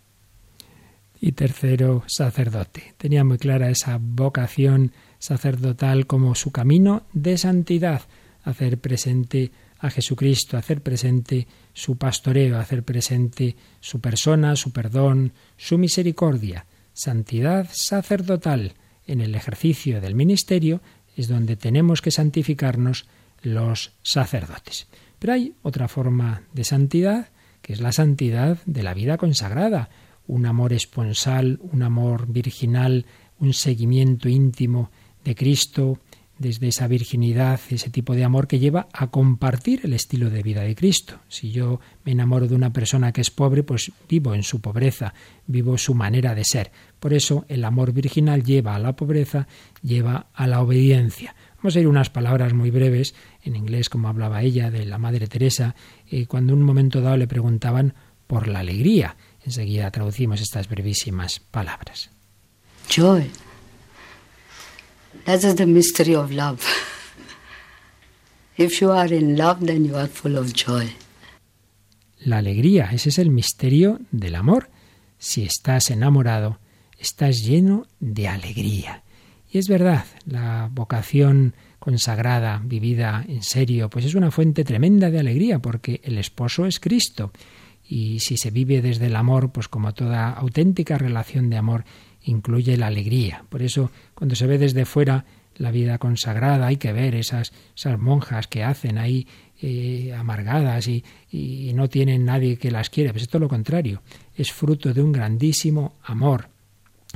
y 1.22 1.34
tercero 1.34 2.02
sacerdote. 2.08 2.96
Tenía 2.98 3.24
muy 3.24 3.38
clara 3.38 3.70
esa 3.70 4.00
vocación 4.02 4.94
sacerdotal 5.20 6.08
como 6.08 6.34
su 6.34 6.52
camino 6.52 7.04
de 7.14 7.38
santidad, 7.38 8.02
hacer 8.44 8.80
presente 8.80 9.52
a 9.82 9.90
Jesucristo, 9.90 10.58
hacer 10.58 10.82
presente 10.82 11.48
su 11.74 11.98
pastoreo, 11.98 12.60
hacer 12.60 12.84
presente 12.84 13.56
su 13.80 14.00
persona, 14.00 14.56
su 14.56 14.72
perdón, 14.72 15.34
su 15.58 15.78
misericordia, 15.78 16.66
santidad 16.94 17.68
sacerdotal. 17.72 18.76
En 19.08 19.22
el 19.22 19.34
ejercicio 19.34 20.00
del 20.00 20.14
ministerio 20.14 20.82
es 21.18 21.28
donde 21.28 21.58
tenemos 21.58 22.02
que 22.02 22.12
santificarnos 22.12 23.08
los 23.42 23.94
sacerdotes. 24.04 24.88
Pero 25.18 25.34
hay 25.34 25.56
otra 25.64 25.88
forma 25.88 26.44
de 26.54 26.64
santidad, 26.64 27.30
que 27.64 27.74
es 27.74 27.82
la 27.82 27.92
santidad 27.92 28.60
de 28.66 28.84
la 28.84 28.94
vida 28.94 29.18
consagrada, 29.18 29.90
un 30.28 30.46
amor 30.46 30.74
esponsal, 30.74 31.60
un 31.74 31.82
amor 31.82 32.28
virginal, 32.28 33.06
un 33.40 33.54
seguimiento 33.54 34.30
íntimo 34.30 34.92
de 35.26 35.36
Cristo, 35.36 36.00
desde 36.42 36.68
esa 36.68 36.88
virginidad, 36.88 37.60
ese 37.70 37.92
tipo 37.92 38.16
de 38.16 38.24
amor 38.24 38.48
que 38.48 38.58
lleva 38.58 38.88
a 38.92 39.12
compartir 39.12 39.82
el 39.84 39.94
estilo 39.94 40.32
de 40.32 40.42
vida 40.42 40.62
de 40.62 40.76
Cristo. 40.76 41.20
Si 41.30 41.52
yo 41.52 41.80
me 42.04 42.14
enamoro 42.14 42.48
de 42.48 42.56
una 42.56 42.74
persona 42.74 43.12
que 43.12 43.22
es 43.22 43.30
pobre, 43.30 43.62
pues 43.62 43.92
vivo 44.10 44.34
en 44.34 44.42
su 44.42 44.60
pobreza, 44.60 45.14
vivo 45.46 45.78
su 45.78 45.94
manera 45.94 46.34
de 46.34 46.44
ser. 46.44 46.72
Por 47.00 47.14
eso 47.14 47.46
el 47.48 47.64
amor 47.64 47.94
virginal 47.94 48.44
lleva 48.44 48.76
a 48.76 48.80
la 48.80 48.96
pobreza, 48.96 49.48
lleva 49.84 50.28
a 50.34 50.48
la 50.48 50.62
obediencia. 50.62 51.36
Vamos 51.58 51.76
a 51.76 51.80
ir 51.80 51.88
unas 51.88 52.10
palabras 52.10 52.54
muy 52.54 52.72
breves, 52.72 53.14
en 53.44 53.56
inglés 53.56 53.88
como 53.88 54.10
hablaba 54.10 54.42
ella, 54.42 54.72
de 54.72 54.86
la 54.86 54.98
Madre 54.98 55.28
Teresa, 55.28 55.76
y 56.10 56.26
cuando 56.26 56.54
en 56.54 56.60
un 56.60 56.66
momento 56.66 57.02
dado 57.02 57.18
le 57.18 57.28
preguntaban 57.28 57.94
por 58.26 58.48
la 58.48 58.60
alegría. 58.60 59.16
Enseguida 59.46 59.92
traducimos 59.92 60.42
estas 60.42 60.68
brevísimas 60.68 61.40
palabras. 61.40 62.10
Joy. 62.90 63.30
That 65.26 65.44
is 65.44 65.56
the 65.56 65.66
mystery 65.66 66.16
of 66.16 66.32
love. 66.32 66.60
If 68.58 68.82
you 68.82 68.92
are 68.92 69.14
in 69.14 69.38
love, 69.38 69.66
then 69.66 69.86
you 69.86 69.96
are 69.96 70.08
full 70.08 70.38
of 70.38 70.54
joy. 70.54 70.90
La 72.24 72.38
alegría, 72.38 72.90
ese 72.92 73.10
es 73.10 73.18
el 73.18 73.32
misterio 73.32 74.00
del 74.12 74.36
amor. 74.36 74.70
Si 75.18 75.44
estás 75.44 75.90
enamorado, 75.90 76.60
estás 77.00 77.44
lleno 77.44 77.88
de 78.00 78.28
alegría. 78.28 79.04
Y 79.50 79.58
es 79.58 79.68
verdad, 79.68 80.06
la 80.26 80.70
vocación 80.72 81.56
consagrada, 81.80 82.62
vivida 82.64 83.26
en 83.28 83.42
serio, 83.42 83.90
pues 83.90 84.06
es 84.06 84.14
una 84.14 84.30
fuente 84.30 84.64
tremenda 84.64 85.10
de 85.10 85.20
alegría, 85.20 85.60
porque 85.60 86.00
el 86.04 86.18
esposo 86.20 86.66
es 86.68 86.80
Cristo. 86.80 87.32
Y 87.84 88.20
si 88.20 88.38
se 88.38 88.52
vive 88.52 88.82
desde 88.82 89.08
el 89.08 89.16
amor, 89.16 89.52
pues 89.52 89.68
como 89.68 89.94
toda 89.94 90.30
auténtica 90.30 90.98
relación 90.98 91.50
de 91.50 91.58
amor, 91.58 91.86
incluye 92.24 92.78
la 92.78 92.88
alegría. 92.88 93.44
Por 93.50 93.62
eso, 93.62 93.92
cuando 94.14 94.36
se 94.36 94.48
ve 94.48 94.58
desde 94.58 94.86
fuera 94.86 95.26
la 95.58 95.72
vida 95.72 95.98
consagrada, 95.98 96.68
hay 96.68 96.78
que 96.78 96.94
ver 96.94 97.16
esas, 97.16 97.52
esas 97.76 98.00
monjas 98.00 98.48
que 98.48 98.64
hacen 98.64 98.98
ahí 98.98 99.28
eh, 99.62 100.14
amargadas 100.18 100.88
y, 100.88 101.04
no 101.76 101.88
tienen 101.88 102.26
nadie 102.26 102.58
que 102.58 102.72
las 102.72 102.90
quiera. 102.90 103.12
Pues 103.12 103.24
esto 103.24 103.38
es 103.38 103.42
lo 103.42 103.48
contrario, 103.48 104.02
es 104.36 104.52
fruto 104.52 104.94
de 104.94 105.02
un 105.02 105.12
grandísimo 105.12 105.96
amor, 106.04 106.50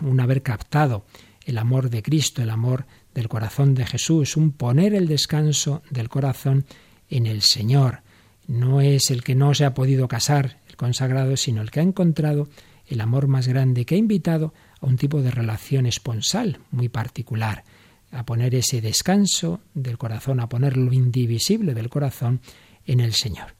un 0.01 0.19
haber 0.19 0.41
captado 0.41 1.05
el 1.45 1.57
amor 1.57 1.89
de 1.89 2.01
Cristo, 2.01 2.41
el 2.41 2.49
amor 2.49 2.85
del 3.13 3.27
corazón 3.27 3.75
de 3.75 3.85
Jesús, 3.85 4.37
un 4.37 4.51
poner 4.51 4.93
el 4.93 5.07
descanso 5.07 5.81
del 5.89 6.09
corazón 6.09 6.65
en 7.09 7.25
el 7.25 7.41
Señor. 7.41 8.01
No 8.47 8.81
es 8.81 9.09
el 9.09 9.23
que 9.23 9.35
no 9.35 9.53
se 9.53 9.65
ha 9.65 9.73
podido 9.73 10.07
casar, 10.07 10.59
el 10.69 10.75
consagrado, 10.75 11.37
sino 11.37 11.61
el 11.61 11.71
que 11.71 11.79
ha 11.79 11.83
encontrado 11.83 12.47
el 12.87 13.01
amor 13.01 13.27
más 13.27 13.47
grande, 13.47 13.85
que 13.85 13.95
ha 13.95 13.99
invitado 13.99 14.53
a 14.85 14.87
un 14.87 14.97
tipo 14.97 15.21
de 15.21 15.31
relación 15.31 15.87
esponsal 15.87 16.59
muy 16.69 16.89
particular, 16.89 17.63
a 18.11 18.23
poner 18.23 18.53
ese 18.53 18.81
descanso 18.81 19.59
del 19.73 19.97
corazón, 19.97 20.39
a 20.39 20.47
poner 20.47 20.77
lo 20.77 20.93
indivisible 20.93 21.73
del 21.73 21.89
corazón 21.89 22.39
en 22.85 22.99
el 22.99 23.13
Señor. 23.13 23.55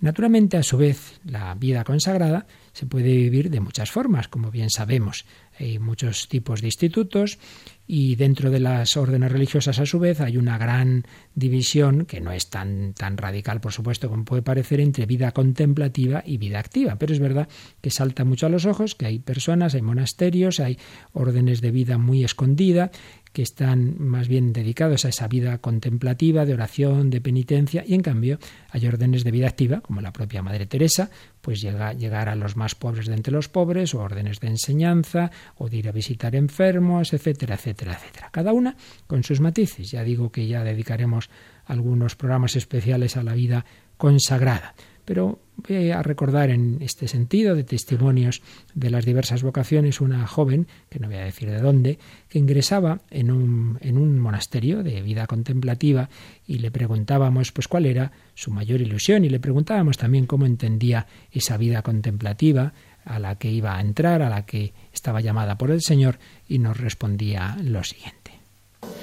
Naturalmente, 0.00 0.56
a 0.56 0.62
su 0.62 0.78
vez, 0.78 1.20
la 1.24 1.54
vida 1.54 1.84
consagrada 1.84 2.46
se 2.72 2.86
puede 2.86 3.14
vivir 3.14 3.50
de 3.50 3.60
muchas 3.60 3.90
formas, 3.90 4.28
como 4.28 4.50
bien 4.50 4.70
sabemos. 4.70 5.26
Hay 5.58 5.78
muchos 5.78 6.28
tipos 6.28 6.60
de 6.60 6.68
institutos 6.68 7.38
y 7.86 8.16
dentro 8.16 8.50
de 8.50 8.60
las 8.60 8.96
órdenes 8.96 9.30
religiosas 9.30 9.78
a 9.78 9.86
su 9.86 9.98
vez 9.98 10.20
hay 10.20 10.36
una 10.36 10.56
gran 10.56 11.04
división 11.34 12.06
que 12.06 12.20
no 12.20 12.32
es 12.32 12.48
tan 12.48 12.94
tan 12.94 13.16
radical 13.16 13.60
por 13.60 13.72
supuesto 13.72 14.08
como 14.08 14.24
puede 14.24 14.42
parecer 14.42 14.80
entre 14.80 15.06
vida 15.06 15.32
contemplativa 15.32 16.22
y 16.24 16.38
vida 16.38 16.58
activa. 16.58 16.96
Pero 16.96 17.12
es 17.12 17.20
verdad 17.20 17.48
que 17.80 17.90
salta 17.90 18.24
mucho 18.24 18.46
a 18.46 18.48
los 18.48 18.64
ojos 18.64 18.94
que 18.94 19.06
hay 19.06 19.18
personas 19.18 19.74
hay 19.74 19.82
monasterios 19.82 20.60
hay 20.60 20.78
órdenes 21.12 21.60
de 21.60 21.70
vida 21.70 21.98
muy 21.98 22.24
escondida 22.24 22.90
que 23.34 23.42
están 23.42 23.96
más 23.98 24.28
bien 24.28 24.52
dedicados 24.52 25.04
a 25.04 25.08
esa 25.08 25.26
vida 25.26 25.58
contemplativa, 25.58 26.46
de 26.46 26.54
oración, 26.54 27.10
de 27.10 27.20
penitencia, 27.20 27.82
y 27.84 27.94
en 27.94 28.00
cambio 28.00 28.38
hay 28.70 28.86
órdenes 28.86 29.24
de 29.24 29.32
vida 29.32 29.48
activa, 29.48 29.80
como 29.80 30.00
la 30.00 30.12
propia 30.12 30.40
Madre 30.40 30.66
Teresa, 30.66 31.10
pues 31.40 31.60
llega, 31.60 31.92
llegar 31.94 32.28
a 32.28 32.36
los 32.36 32.56
más 32.56 32.76
pobres 32.76 33.08
de 33.08 33.14
entre 33.14 33.32
los 33.32 33.48
pobres, 33.48 33.92
o 33.92 33.98
órdenes 33.98 34.38
de 34.38 34.46
enseñanza, 34.46 35.32
o 35.56 35.68
de 35.68 35.78
ir 35.78 35.88
a 35.88 35.92
visitar 35.92 36.36
enfermos, 36.36 37.12
etcétera, 37.12 37.56
etcétera, 37.56 37.94
etcétera. 37.94 38.30
Cada 38.30 38.52
una 38.52 38.76
con 39.08 39.24
sus 39.24 39.40
matices. 39.40 39.90
Ya 39.90 40.04
digo 40.04 40.30
que 40.30 40.46
ya 40.46 40.62
dedicaremos 40.62 41.28
algunos 41.64 42.14
programas 42.14 42.54
especiales 42.54 43.16
a 43.16 43.24
la 43.24 43.34
vida 43.34 43.64
consagrada. 43.96 44.76
Pero 45.04 45.38
voy 45.56 45.90
a 45.90 46.02
recordar 46.02 46.50
en 46.50 46.78
este 46.80 47.08
sentido 47.08 47.54
de 47.54 47.64
testimonios 47.64 48.42
de 48.74 48.90
las 48.90 49.04
diversas 49.04 49.42
vocaciones 49.42 50.00
una 50.00 50.26
joven, 50.26 50.66
que 50.88 50.98
no 50.98 51.08
voy 51.08 51.16
a 51.16 51.24
decir 51.24 51.50
de 51.50 51.60
dónde, 51.60 51.98
que 52.28 52.38
ingresaba 52.38 53.00
en 53.10 53.30
un, 53.30 53.78
en 53.80 53.98
un 53.98 54.18
monasterio 54.18 54.82
de 54.82 55.02
vida 55.02 55.26
contemplativa 55.26 56.08
y 56.46 56.58
le 56.58 56.70
preguntábamos 56.70 57.52
pues 57.52 57.68
cuál 57.68 57.86
era 57.86 58.12
su 58.34 58.50
mayor 58.50 58.80
ilusión 58.80 59.24
y 59.24 59.28
le 59.28 59.40
preguntábamos 59.40 59.96
también 59.96 60.26
cómo 60.26 60.46
entendía 60.46 61.06
esa 61.32 61.56
vida 61.56 61.82
contemplativa 61.82 62.72
a 63.04 63.18
la 63.18 63.36
que 63.36 63.50
iba 63.50 63.76
a 63.76 63.80
entrar, 63.80 64.22
a 64.22 64.30
la 64.30 64.46
que 64.46 64.72
estaba 64.92 65.20
llamada 65.20 65.58
por 65.58 65.70
el 65.70 65.82
Señor 65.82 66.18
y 66.48 66.58
nos 66.58 66.78
respondía 66.78 67.56
lo 67.62 67.84
siguiente. 67.84 68.32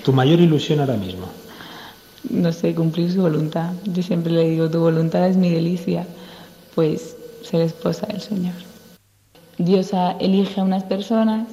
¿Tu 0.04 0.14
mayor 0.14 0.40
ilusión 0.40 0.80
ahora 0.80 0.98
mismo? 0.98 1.32
No 2.30 2.52
sé, 2.52 2.76
cumplir 2.76 3.12
su 3.12 3.22
voluntad. 3.22 3.74
Yo 3.86 4.04
siempre 4.04 4.32
le 4.32 4.50
digo, 4.50 4.70
tu 4.70 4.80
voluntad 4.80 5.28
es 5.28 5.38
mi 5.38 5.50
delicia, 5.50 6.06
pues 6.76 7.16
ser 7.44 7.62
esposa 7.62 8.08
del 8.08 8.22
Señor. 8.22 8.54
Dios 9.58 9.92
elige 10.20 10.60
a 10.62 10.64
unas 10.64 10.84
personas 10.84 11.48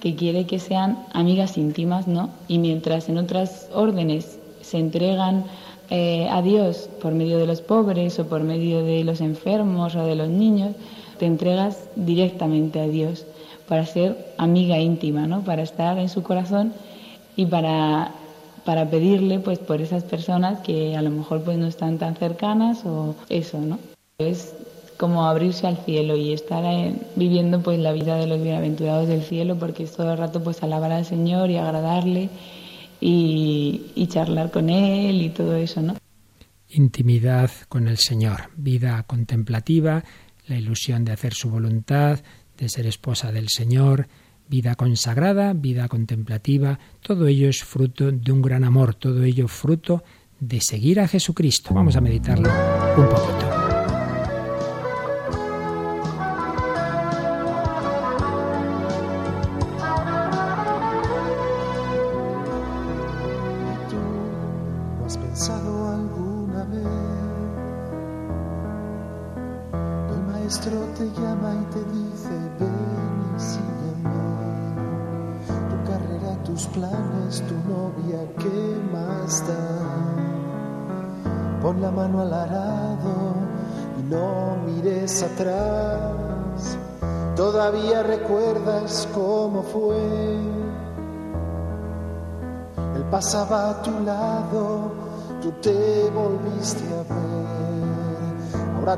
que 0.00 0.16
quiere 0.16 0.46
que 0.46 0.58
sean 0.58 0.98
amigas 1.12 1.58
íntimas, 1.58 2.08
¿no? 2.08 2.30
Y 2.48 2.58
mientras 2.58 3.08
en 3.08 3.18
otras 3.18 3.68
órdenes 3.74 4.38
se 4.62 4.78
entregan 4.78 5.44
eh, 5.90 6.28
a 6.30 6.40
Dios 6.40 6.88
por 7.02 7.12
medio 7.12 7.38
de 7.38 7.46
los 7.46 7.60
pobres 7.60 8.18
o 8.18 8.26
por 8.26 8.42
medio 8.42 8.82
de 8.82 9.04
los 9.04 9.20
enfermos 9.20 9.94
o 9.96 10.04
de 10.04 10.14
los 10.14 10.28
niños, 10.28 10.74
te 11.18 11.26
entregas 11.26 11.78
directamente 11.96 12.80
a 12.80 12.86
Dios 12.86 13.26
para 13.68 13.84
ser 13.84 14.34
amiga 14.38 14.78
íntima, 14.78 15.26
¿no? 15.26 15.42
Para 15.42 15.62
estar 15.62 15.98
en 15.98 16.08
su 16.08 16.22
corazón 16.22 16.72
y 17.36 17.46
para 17.46 18.12
para 18.64 18.88
pedirle 18.90 19.38
pues 19.38 19.58
por 19.58 19.80
esas 19.80 20.04
personas 20.04 20.60
que 20.60 20.96
a 20.96 21.02
lo 21.02 21.10
mejor 21.10 21.42
pues 21.42 21.58
no 21.58 21.66
están 21.66 21.98
tan 21.98 22.16
cercanas 22.16 22.84
o 22.84 23.16
eso, 23.28 23.58
¿no? 23.58 23.78
Es 24.18 24.54
como 24.96 25.24
abrirse 25.24 25.66
al 25.66 25.78
cielo 25.78 26.16
y 26.16 26.32
estar 26.32 26.62
viviendo 27.16 27.62
pues 27.62 27.78
la 27.78 27.92
vida 27.92 28.16
de 28.16 28.26
los 28.26 28.42
bienaventurados 28.42 29.08
del 29.08 29.22
cielo 29.22 29.58
porque 29.58 29.84
es 29.84 29.92
todo 29.92 30.12
el 30.12 30.18
rato 30.18 30.42
pues 30.44 30.62
alabar 30.62 30.92
al 30.92 31.06
Señor 31.06 31.50
y 31.50 31.56
agradarle 31.56 32.28
y, 33.00 33.86
y 33.94 34.06
charlar 34.08 34.50
con 34.50 34.68
Él 34.68 35.22
y 35.22 35.30
todo 35.30 35.56
eso, 35.56 35.80
¿no? 35.80 35.96
Intimidad 36.68 37.50
con 37.68 37.88
el 37.88 37.96
Señor, 37.96 38.50
vida 38.56 39.02
contemplativa, 39.04 40.04
la 40.46 40.56
ilusión 40.56 41.04
de 41.04 41.12
hacer 41.12 41.32
su 41.32 41.50
voluntad, 41.50 42.20
de 42.58 42.68
ser 42.68 42.86
esposa 42.86 43.32
del 43.32 43.48
Señor, 43.48 44.06
vida 44.50 44.74
consagrada, 44.74 45.52
vida 45.54 45.88
contemplativa, 45.88 46.78
todo 47.00 47.28
ello 47.28 47.48
es 47.48 47.62
fruto 47.62 48.10
de 48.10 48.32
un 48.32 48.42
gran 48.42 48.64
amor, 48.64 48.94
todo 48.94 49.22
ello 49.22 49.46
fruto 49.46 50.02
de 50.40 50.60
seguir 50.60 50.98
a 50.98 51.06
Jesucristo. 51.06 51.72
Vamos 51.72 51.94
a 51.96 52.00
meditarlo 52.00 52.50
un 52.96 53.08
poquito. 53.08 53.59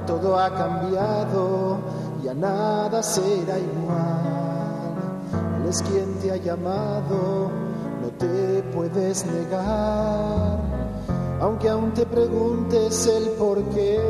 Todo 0.07 0.39
ha 0.39 0.51
cambiado, 0.55 1.79
ya 2.23 2.35
nada 2.35 3.03
será 3.03 3.59
igual. 3.59 4.95
Él 5.61 5.69
es 5.69 5.83
quien 5.83 6.15
te 6.21 6.33
ha 6.33 6.37
llamado, 6.37 7.51
no 8.01 8.09
te 8.19 8.63
puedes 8.75 9.27
negar, 9.27 10.59
aunque 11.41 11.69
aún 11.69 11.93
te 11.93 12.07
preguntes 12.07 13.07
el 13.07 13.31
por 13.31 13.63
qué. 13.71 14.01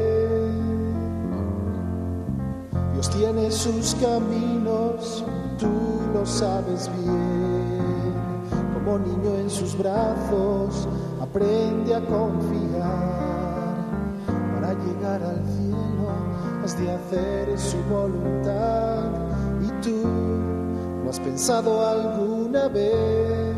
Dios 2.95 3.11
tiene 3.11 3.51
sus 3.51 3.95
caminos, 3.97 5.25
tú 5.59 5.69
lo 6.15 6.25
sabes 6.27 6.91
bien 7.03 7.63
como 8.85 8.99
niño 8.99 9.37
en 9.39 9.51
sus 9.51 9.77
brazos, 9.79 10.89
aprende 11.21 11.95
a 11.95 12.01
confiar. 12.01 13.12
Has 16.63 16.79
de 16.79 16.91
hacer 16.91 17.59
su 17.59 17.79
voluntad. 17.85 19.11
Y 19.63 19.69
tú, 19.83 20.03
¿lo 21.05 21.11
has 21.11 21.21
pensado 21.21 21.87
alguna 21.87 22.69
vez? 22.69 23.53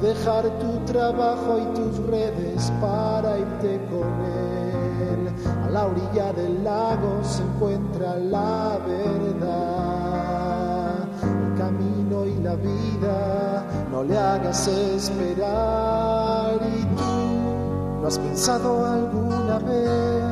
dejar 0.00 0.44
tu 0.58 0.78
trabajo 0.90 1.58
y 1.58 1.64
tus 1.74 1.98
redes 2.06 2.72
para 2.80 3.38
irte 3.38 3.78
con 3.90 4.08
él. 4.24 5.28
A 5.64 5.68
la 5.70 5.86
orilla 5.86 6.32
del 6.32 6.64
lago 6.64 7.22
se 7.22 7.42
encuentra 7.42 8.16
la 8.16 8.78
verdad, 8.86 9.84
el 11.22 11.54
camino 11.58 12.24
y 12.24 12.34
la 12.42 12.54
vida. 12.56 13.66
No 13.90 14.02
le 14.02 14.16
hagas 14.16 14.66
esperar 14.68 16.60
y 16.62 16.82
tú 16.96 18.00
no 18.00 18.06
has 18.06 18.18
pensado 18.18 18.86
alguna 18.86 19.58
vez 19.58 20.29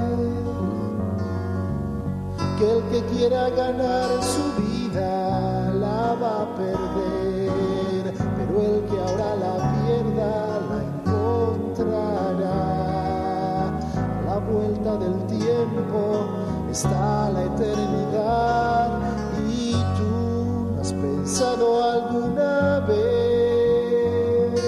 que 2.58 2.66
el 2.72 2.82
que 2.90 3.00
quiera 3.14 3.48
ganar 3.50 4.08
su 4.20 4.42
vida 4.60 5.70
la 5.74 6.14
va 6.14 6.42
a 6.42 6.46
perder, 6.56 8.14
pero 8.36 8.60
el 8.60 8.82
que 8.86 8.98
ahora 8.98 9.30
la 9.36 9.54
pierda 9.74 10.32
la 10.68 10.78
encontrará. 10.90 12.58
A 13.94 14.20
la 14.26 14.38
vuelta 14.38 14.96
del 14.96 15.18
tiempo 15.28 16.00
está 16.68 17.30
la 17.30 17.44
eternidad 17.44 18.88
y 19.48 19.72
tú 19.96 20.80
has 20.80 20.92
pensado 20.92 21.64
alguna 21.84 22.80
vez 22.80 24.60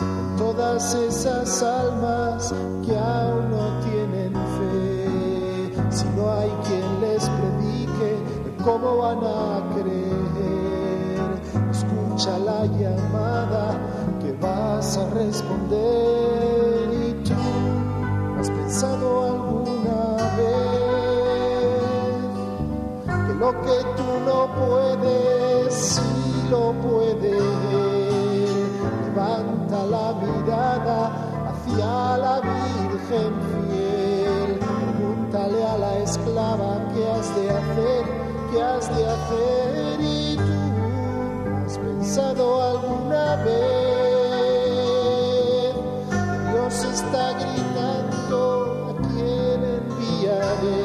en 0.00 0.36
todas 0.36 0.94
esas 0.94 1.60
almas 1.60 2.54
que 2.86 2.96
¿cómo 8.64 8.98
van 8.98 9.18
a 9.18 9.74
creer? 9.74 11.40
Escucha 11.70 12.38
la 12.38 12.66
llamada 12.66 13.78
que 14.20 14.32
vas 14.32 14.96
a 14.96 15.08
responder 15.10 16.88
y 16.92 17.12
tú 17.24 17.34
has 18.38 18.50
pensado 18.50 19.24
alguna 19.24 20.16
vez 20.36 20.60
que 23.26 23.34
lo 23.34 23.50
que 23.62 23.78
tú 23.96 24.08
no 24.26 24.48
puedes, 24.54 25.74
sí 25.74 26.48
lo 26.50 26.72
puedes. 26.72 27.42
Levanta 29.06 29.84
la 29.86 30.12
mirada 30.14 30.98
hacia 31.48 32.18
la 32.18 32.40
Virgen 32.40 33.32
fiel. 33.68 34.58
Pregúntale 34.58 35.64
a 35.64 35.78
la 35.78 35.98
esclava 35.98 36.88
qué 36.92 37.10
has 37.10 37.34
de 37.36 37.50
hacer, 37.50 38.19
qué 38.50 38.62
has 38.62 38.88
de 38.96 39.06
hacer 39.06 40.00
y 40.00 40.36
tú 40.36 40.42
has 41.64 41.78
pensado 41.78 42.62
alguna 42.62 43.36
vez. 43.36 43.70
que 46.10 46.16
Dios 46.50 46.84
está 46.84 47.32
gritando 47.34 48.38
a 48.90 48.92
quién 49.08 49.58
enviaré. 49.80 50.80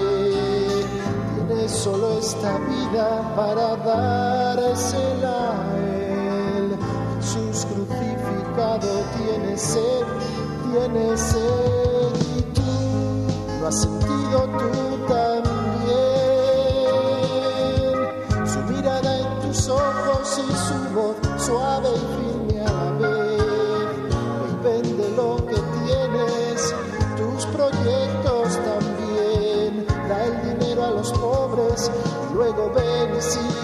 Tienes 1.48 1.72
solo 1.72 2.20
esta 2.20 2.58
vida 2.60 3.08
para 3.36 3.76
dársela 3.78 5.38
a 5.52 5.78
él. 5.78 6.78
Jesús 7.20 7.66
crucificado 7.66 8.90
tiene 9.18 9.58
sed, 9.58 10.06
tiene 10.72 11.18
sed 11.18 12.14
y 12.38 12.42
tú 12.54 12.72
lo 13.62 13.68
has 13.68 13.82
sentido 13.82 14.38
tú 14.60 14.72
también. 15.08 15.35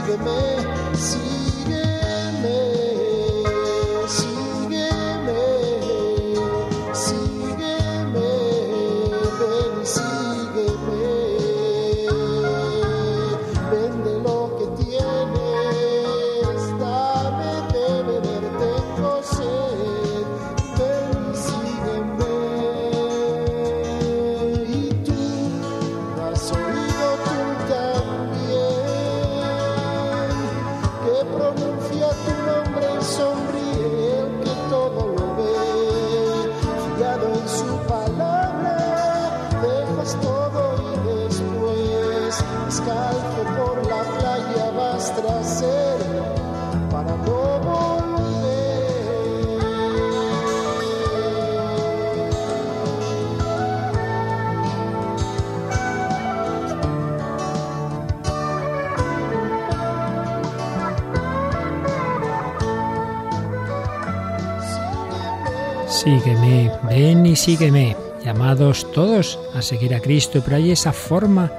Ven 0.08 0.28
y 0.28 0.71
ven 67.02 67.26
y 67.26 67.36
sígueme, 67.36 67.98
llamados 68.24 68.92
todos 68.92 69.40
a 69.56 69.64
seguir 69.64 69.96
a 69.96 70.00
Cristo, 70.00 70.40
pero 70.46 70.58
hay 70.58 70.70
esa 70.70 70.94
forma 70.94 71.52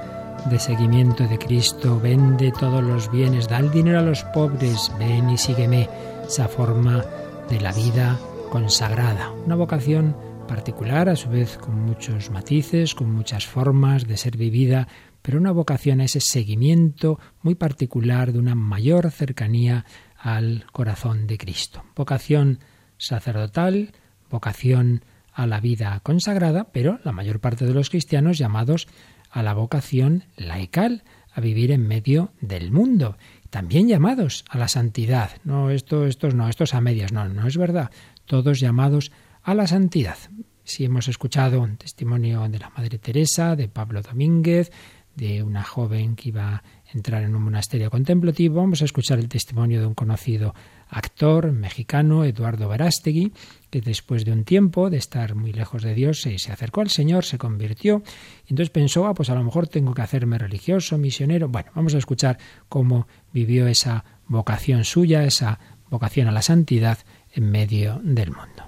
de 0.49 0.57
seguimiento 0.57 1.27
de 1.27 1.37
Cristo, 1.37 1.99
vende 1.99 2.53
todos 2.57 2.81
los 2.81 3.11
bienes, 3.11 3.49
da 3.49 3.59
el 3.59 3.69
dinero 3.69 3.99
a 3.99 4.03
los 4.03 4.23
pobres, 4.23 4.89
ven 4.97 5.29
y 5.29 5.37
sígueme, 5.37 5.89
esa 6.25 6.47
forma 6.47 7.03
de 7.49 7.59
la 7.59 7.73
vida 7.73 8.17
consagrada, 8.51 9.31
una 9.45 9.55
vocación 9.55 10.15
particular, 10.47 11.09
a 11.09 11.17
su 11.17 11.27
vez 11.27 11.57
con 11.57 11.77
muchos 11.83 12.29
matices, 12.31 12.95
con 12.95 13.11
muchas 13.11 13.45
formas 13.45 14.07
de 14.07 14.15
ser 14.15 14.37
vivida, 14.37 14.87
pero 15.21 15.39
una 15.39 15.51
vocación 15.51 15.99
a 15.99 16.05
ese 16.05 16.21
seguimiento 16.21 17.19
muy 17.41 17.55
particular 17.55 18.31
de 18.31 18.39
una 18.39 18.55
mayor 18.55 19.11
cercanía 19.11 19.83
al 20.17 20.67
corazón 20.71 21.27
de 21.27 21.37
Cristo. 21.37 21.83
Vocación 21.97 22.59
sacerdotal, 22.97 23.91
vocación 24.29 25.03
a 25.33 25.47
la 25.47 25.59
vida 25.59 25.99
consagrada, 26.03 26.65
pero 26.71 26.99
la 27.03 27.11
mayor 27.11 27.39
parte 27.39 27.65
de 27.65 27.73
los 27.73 27.89
cristianos 27.89 28.37
llamados 28.37 28.87
a 29.29 29.43
la 29.43 29.53
vocación 29.53 30.25
laical, 30.37 31.03
a 31.33 31.41
vivir 31.41 31.71
en 31.71 31.87
medio 31.87 32.31
del 32.39 32.71
mundo, 32.71 33.17
también 33.49 33.87
llamados 33.87 34.45
a 34.49 34.57
la 34.57 34.67
santidad. 34.67 35.31
No, 35.43 35.71
esto, 35.71 36.05
estos 36.05 36.35
no, 36.35 36.47
estos 36.47 36.73
a 36.73 36.81
medias, 36.81 37.11
no, 37.11 37.27
no 37.27 37.47
es 37.47 37.57
verdad. 37.57 37.91
Todos 38.25 38.59
llamados 38.59 39.11
a 39.41 39.55
la 39.55 39.67
santidad. 39.67 40.17
Si 40.63 40.85
hemos 40.85 41.07
escuchado 41.07 41.61
un 41.61 41.77
testimonio 41.77 42.47
de 42.47 42.59
la 42.59 42.69
Madre 42.69 42.99
Teresa, 42.99 43.55
de 43.55 43.67
Pablo 43.67 44.01
Domínguez, 44.01 44.71
de 45.15 45.43
una 45.43 45.63
joven 45.63 46.15
que 46.15 46.29
iba 46.29 46.55
a 46.55 46.63
entrar 46.93 47.23
en 47.23 47.35
un 47.35 47.43
monasterio 47.43 47.89
contemplativo, 47.89 48.55
vamos 48.55 48.81
a 48.81 48.85
escuchar 48.85 49.19
el 49.19 49.29
testimonio 49.29 49.79
de 49.79 49.87
un 49.87 49.93
conocido 49.93 50.53
actor 50.93 51.51
mexicano, 51.51 52.23
Eduardo 52.23 52.69
Verástegui, 52.69 53.33
que 53.69 53.81
después 53.81 54.23
de 54.23 54.31
un 54.31 54.43
tiempo 54.43 54.89
de 54.89 54.97
estar 54.97 55.35
muy 55.35 55.51
lejos 55.51 55.81
de 55.81 55.95
Dios 55.95 56.21
se, 56.21 56.37
se 56.37 56.51
acercó 56.51 56.81
al 56.81 56.89
Señor, 56.89 57.25
se 57.25 57.37
convirtió, 57.37 58.03
y 58.47 58.53
entonces 58.53 58.69
pensó, 58.69 59.07
ah, 59.07 59.13
pues 59.13 59.29
a 59.29 59.35
lo 59.35 59.43
mejor 59.43 59.67
tengo 59.67 59.93
que 59.93 60.03
hacerme 60.03 60.37
religioso, 60.37 60.97
misionero. 60.97 61.49
Bueno, 61.49 61.71
vamos 61.75 61.95
a 61.95 61.97
escuchar 61.97 62.37
cómo 62.69 63.07
vivió 63.33 63.67
esa 63.67 64.05
vocación 64.27 64.85
suya, 64.85 65.23
esa 65.23 65.59
vocación 65.89 66.27
a 66.27 66.31
la 66.31 66.41
santidad 66.41 66.99
en 67.33 67.51
medio 67.51 67.99
del 68.03 68.31
mundo. 68.31 68.63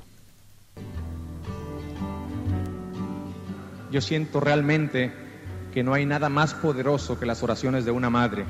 Yo 3.91 4.01
siento 4.01 4.39
realmente 4.39 5.13
que 5.73 5.84
no 5.84 5.93
hay 5.93 6.05
nada 6.05 6.30
más 6.30 6.53
poderoso 6.53 7.19
que 7.19 7.26
las 7.26 7.43
oraciones 7.43 7.86
de 7.86 7.91
una 7.91 8.09
madre. 8.09 8.45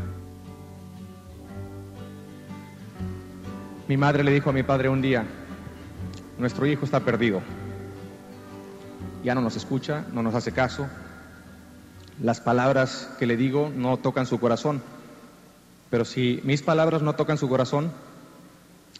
Mi 3.87 3.97
madre 3.97 4.23
le 4.23 4.31
dijo 4.31 4.49
a 4.49 4.53
mi 4.53 4.63
padre 4.63 4.89
un 4.89 5.01
día, 5.01 5.25
nuestro 6.39 6.65
hijo 6.65 6.85
está 6.85 7.01
perdido. 7.01 7.41
Ya 9.23 9.35
no 9.35 9.41
nos 9.41 9.55
escucha, 9.55 10.05
no 10.11 10.23
nos 10.23 10.33
hace 10.33 10.51
caso. 10.51 10.87
Las 12.19 12.41
palabras 12.41 13.09
que 13.19 13.27
le 13.27 13.37
digo 13.37 13.71
no 13.75 13.97
tocan 13.97 14.25
su 14.25 14.39
corazón. 14.39 14.81
Pero 15.91 16.03
si 16.03 16.41
mis 16.43 16.63
palabras 16.63 17.03
no 17.03 17.13
tocan 17.13 17.37
su 17.37 17.47
corazón, 17.47 17.91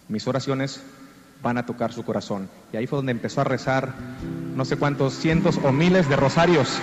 mis 0.07 0.27
oraciones 0.27 0.83
van 1.41 1.57
a 1.57 1.65
tocar 1.65 1.91
su 1.91 2.03
corazón. 2.03 2.47
Y 2.71 2.77
ahí 2.77 2.86
fue 2.86 2.97
donde 2.97 3.11
empezó 3.11 3.41
a 3.41 3.43
rezar 3.43 3.93
no 4.55 4.65
sé 4.65 4.77
cuántos 4.77 5.13
cientos 5.15 5.59
o 5.63 5.71
miles 5.71 6.07
de 6.09 6.15
rosarios. 6.15 6.79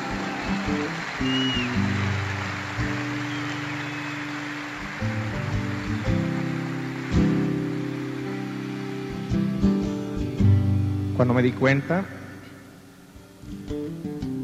Cuando 11.23 11.35
me 11.35 11.43
di 11.45 11.53
cuenta 11.53 12.05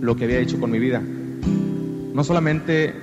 lo 0.00 0.14
que 0.14 0.26
había 0.26 0.38
hecho 0.38 0.60
con 0.60 0.70
mi 0.70 0.78
vida, 0.78 1.00
no 1.00 2.22
solamente 2.22 2.94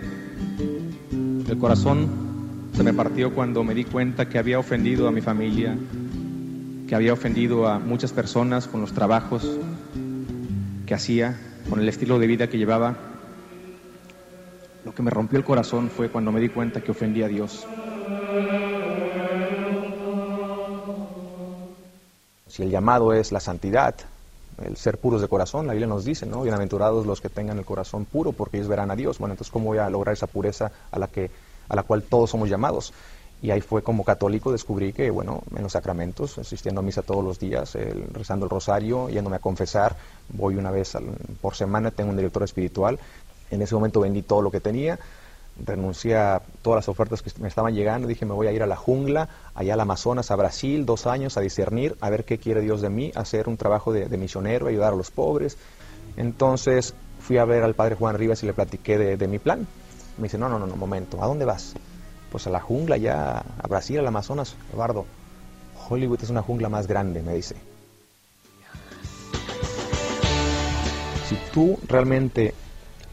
el 1.12 1.58
corazón 1.60 2.70
se 2.72 2.84
me 2.84 2.94
partió 2.94 3.34
cuando 3.34 3.66
me 3.66 3.74
di 3.74 3.84
cuenta 3.84 4.30
que 4.30 4.40
había 4.40 4.60
ofendido 4.60 5.10
a 5.10 5.12
mi 5.12 5.20
familia, 5.20 5.76
que 6.88 6.96
había 6.96 7.12
ofendido 7.12 7.68
a 7.68 7.80
muchas 7.80 8.14
personas 8.14 8.70
con 8.70 8.80
los 8.80 8.94
trabajos 8.94 9.60
que 10.86 10.94
hacía, 10.94 11.36
con 11.70 11.82
el 11.82 11.90
estilo 11.90 12.18
de 12.18 12.28
vida 12.28 12.48
que 12.48 12.58
llevaba. 12.58 12.96
Lo 14.86 14.96
que 14.96 15.04
me 15.04 15.12
rompió 15.12 15.38
el 15.38 15.44
corazón 15.44 15.90
fue 15.90 16.08
cuando 16.08 16.32
me 16.32 16.40
di 16.40 16.48
cuenta 16.48 16.80
que 16.80 16.92
ofendí 16.92 17.24
a 17.24 17.28
Dios. 17.28 17.68
Si 22.56 22.64
el 22.64 22.70
llamado 22.70 23.12
es 23.12 23.34
la 23.34 23.42
santidad, 23.42 23.96
el 24.64 24.78
ser 24.78 24.98
puros 24.98 25.20
de 25.20 25.28
corazón, 25.28 25.68
la 25.68 25.74
Biblia 25.74 25.88
nos 25.88 26.06
dice, 26.06 26.26
¿no? 26.26 26.44
Bienaventurados 26.44 27.06
los 27.06 27.20
que 27.20 27.28
tengan 27.28 27.58
el 27.58 27.66
corazón 27.66 28.06
puro, 28.06 28.32
porque 28.32 28.56
ellos 28.56 28.70
verán 28.70 28.90
a 28.92 28.96
Dios. 28.96 29.20
Bueno, 29.20 29.34
entonces, 29.34 29.52
¿cómo 29.52 29.66
voy 29.66 29.80
a 29.80 29.90
lograr 29.90 30.14
esa 30.14 30.28
pureza 30.28 30.72
a 30.90 30.98
la, 30.98 31.10
que, 31.10 31.30
a 31.68 31.76
la 31.76 31.84
cual 31.84 32.04
todos 32.04 32.30
somos 32.30 32.48
llamados? 32.48 32.94
Y 33.42 33.52
ahí 33.52 33.60
fue 33.60 33.84
como 33.84 34.06
católico 34.06 34.54
descubrí 34.54 34.94
que, 34.94 35.10
bueno, 35.10 35.44
en 35.54 35.64
los 35.64 35.74
sacramentos, 35.74 36.38
asistiendo 36.38 36.80
a 36.80 36.82
misa 36.82 37.02
todos 37.02 37.26
los 37.26 37.40
días, 37.40 37.78
rezando 38.14 38.46
el 38.46 38.50
rosario, 38.50 39.10
yéndome 39.10 39.36
a 39.36 39.40
confesar, 39.40 39.98
voy 40.30 40.56
una 40.56 40.72
vez 40.72 40.94
por 41.42 41.56
semana, 41.56 41.92
tengo 41.92 42.12
un 42.12 42.16
director 42.16 42.44
espiritual. 42.44 42.98
En 43.52 43.62
ese 43.64 43.76
momento 43.76 44.00
vendí 44.00 44.22
todo 44.22 44.42
lo 44.42 44.50
que 44.50 44.62
tenía, 44.62 44.98
renuncié 45.64 46.18
a 46.18 46.42
todas 46.62 46.78
las 46.80 46.90
ofertas 46.90 47.22
que 47.22 47.32
me 47.40 47.48
estaban 47.48 47.74
llegando, 47.74 48.08
dije 48.08 48.26
me 48.26 48.34
voy 48.34 48.48
a 48.48 48.52
ir 48.52 48.64
a 48.64 48.68
la 48.68 48.76
jungla, 48.76 49.30
allá 49.54 49.74
al 49.74 49.80
Amazonas, 49.80 50.32
a 50.32 50.36
Brasil, 50.36 50.86
dos 50.86 51.08
años 51.08 51.38
a 51.38 51.42
discernir, 51.42 51.96
a 52.02 52.10
ver 52.10 52.26
qué 52.26 52.38
quiere 52.38 52.62
Dios 52.62 52.82
de 52.82 52.90
mí, 52.90 53.12
hacer 53.16 53.48
un 53.48 53.58
trabajo 53.58 53.94
de, 53.94 54.18
misionero, 54.18 54.68
ayudar 54.68 54.94
a 54.94 54.96
los 54.96 55.12
pobres. 55.12 55.58
Entonces 56.18 56.94
fui 57.20 57.38
a 57.38 57.46
ver 57.46 57.64
al 57.64 57.74
padre 57.74 57.96
Juan 57.96 58.18
Rivas 58.18 58.44
y 58.44 58.46
le 58.46 58.54
platiqué 58.54 58.98
de, 58.98 59.18
de 59.18 59.28
mi 59.28 59.40
plan. 59.40 59.68
Me 60.18 60.24
dice, 60.24 60.38
no, 60.38 60.50
no, 60.50 60.60
no, 60.60 60.68
no, 60.68 60.76
momento, 60.76 61.22
¿a 61.22 61.28
dónde 61.28 61.46
vas? 61.46 61.76
pues 62.36 62.48
a 62.48 62.50
la 62.50 62.60
jungla 62.60 62.98
ya, 62.98 63.38
a 63.38 63.68
Brasil, 63.70 63.98
al 63.98 64.08
Amazonas, 64.08 64.58
Eduardo. 64.74 65.06
Hollywood 65.88 66.22
es 66.22 66.30
una 66.30 66.42
jungla 66.42 66.68
más 66.68 66.86
grande, 66.86 67.22
me 67.22 67.34
dice. 67.34 67.56
Si 71.30 71.38
tú 71.54 71.80
realmente 71.88 72.54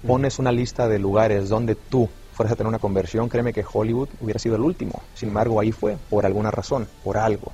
pones 0.05 0.41
una 0.41 0.51
lista 0.51 0.89
de 0.89 0.99
lugares 0.99 1.49
donde 1.49 1.77
tú 1.77 2.09
fueras 2.33 2.53
a 2.53 2.57
tener 2.57 2.69
una 2.69 2.79
conversión, 2.79 3.29
créeme 3.29 3.53
que 3.53 3.65
Hollywood 3.71 4.09
hubiera 4.21 4.39
sido 4.39 4.57
el 4.57 4.63
último. 4.63 5.03
Sin 5.15 5.29
embargo, 5.29 5.61
ahí 5.61 5.73
fue, 5.73 5.97
por 6.11 6.27
alguna 6.27 6.51
razón, 6.51 6.89
por 7.05 7.19
algo. 7.19 7.53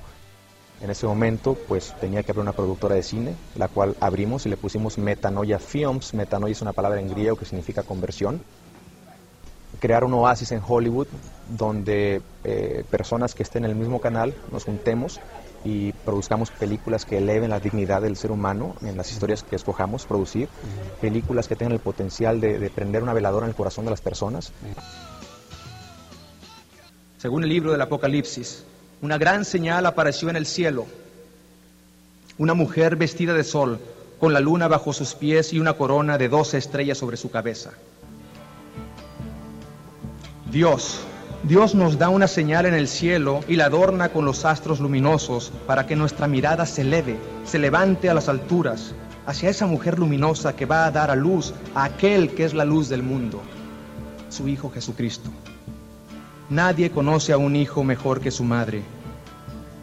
En 0.81 0.89
ese 0.89 1.05
momento, 1.05 1.57
pues 1.67 1.93
tenía 1.99 2.23
que 2.23 2.31
abrir 2.31 2.41
una 2.41 2.53
productora 2.53 2.95
de 2.95 3.03
cine, 3.03 3.35
la 3.55 3.67
cual 3.67 3.97
abrimos 3.99 4.45
y 4.45 4.49
le 4.49 4.57
pusimos 4.57 4.97
Metanoia 4.97 5.59
Films. 5.59 6.13
Metanoia 6.13 6.53
es 6.53 6.61
una 6.61 6.73
palabra 6.73 7.01
en 7.01 7.09
griego 7.09 7.35
que 7.35 7.45
significa 7.45 7.83
conversión 7.83 8.41
crear 9.79 10.03
un 10.03 10.13
oasis 10.13 10.51
en 10.51 10.61
Hollywood 10.65 11.07
donde 11.47 12.21
eh, 12.43 12.83
personas 12.89 13.33
que 13.33 13.43
estén 13.43 13.65
en 13.65 13.71
el 13.71 13.77
mismo 13.77 13.99
canal 14.01 14.33
nos 14.51 14.65
juntemos 14.65 15.19
y 15.63 15.91
produzcamos 15.91 16.51
películas 16.51 17.05
que 17.05 17.17
eleven 17.17 17.49
la 17.49 17.59
dignidad 17.59 18.01
del 18.01 18.15
ser 18.15 18.31
humano 18.31 18.75
en 18.81 18.97
las 18.97 19.11
historias 19.11 19.43
que 19.43 19.55
escojamos 19.55 20.05
producir, 20.05 20.47
películas 21.01 21.47
que 21.47 21.55
tengan 21.55 21.73
el 21.73 21.79
potencial 21.79 22.39
de, 22.39 22.59
de 22.59 22.69
prender 22.69 23.03
una 23.03 23.13
veladora 23.13 23.45
en 23.45 23.49
el 23.49 23.55
corazón 23.55 23.85
de 23.85 23.91
las 23.91 24.01
personas. 24.01 24.51
Según 27.17 27.43
el 27.43 27.49
libro 27.49 27.71
del 27.71 27.81
Apocalipsis, 27.81 28.63
una 29.01 29.17
gran 29.17 29.45
señal 29.45 29.85
apareció 29.85 30.29
en 30.29 30.35
el 30.35 30.45
cielo. 30.45 30.85
Una 32.37 32.53
mujer 32.53 32.95
vestida 32.95 33.33
de 33.33 33.43
sol, 33.43 33.79
con 34.19 34.33
la 34.33 34.39
luna 34.39 34.67
bajo 34.67 34.93
sus 34.93 35.15
pies 35.15 35.53
y 35.53 35.59
una 35.59 35.73
corona 35.73 36.17
de 36.17 36.29
doce 36.29 36.57
estrellas 36.57 36.97
sobre 36.97 37.17
su 37.17 37.31
cabeza. 37.31 37.71
Dios, 40.51 41.01
Dios 41.43 41.73
nos 41.73 41.97
da 41.97 42.09
una 42.09 42.27
señal 42.27 42.65
en 42.65 42.73
el 42.73 42.89
cielo 42.89 43.39
y 43.47 43.55
la 43.55 43.65
adorna 43.65 44.09
con 44.09 44.25
los 44.25 44.43
astros 44.43 44.81
luminosos 44.81 45.53
para 45.65 45.87
que 45.87 45.95
nuestra 45.95 46.27
mirada 46.27 46.65
se 46.65 46.81
eleve, 46.81 47.17
se 47.45 47.59
levante 47.59 48.09
a 48.09 48.13
las 48.13 48.27
alturas, 48.27 48.93
hacia 49.25 49.49
esa 49.49 49.65
mujer 49.65 49.99
luminosa 49.99 50.55
que 50.55 50.65
va 50.65 50.85
a 50.85 50.91
dar 50.91 51.09
a 51.09 51.15
luz 51.15 51.53
a 51.75 51.85
aquel 51.85 52.35
que 52.35 52.43
es 52.43 52.53
la 52.53 52.65
luz 52.65 52.89
del 52.89 53.03
mundo, 53.03 53.41
su 54.27 54.49
Hijo 54.49 54.69
Jesucristo. 54.69 55.29
Nadie 56.49 56.91
conoce 56.91 57.31
a 57.31 57.37
un 57.37 57.55
hijo 57.55 57.85
mejor 57.85 58.19
que 58.19 58.31
su 58.31 58.43
madre. 58.43 58.83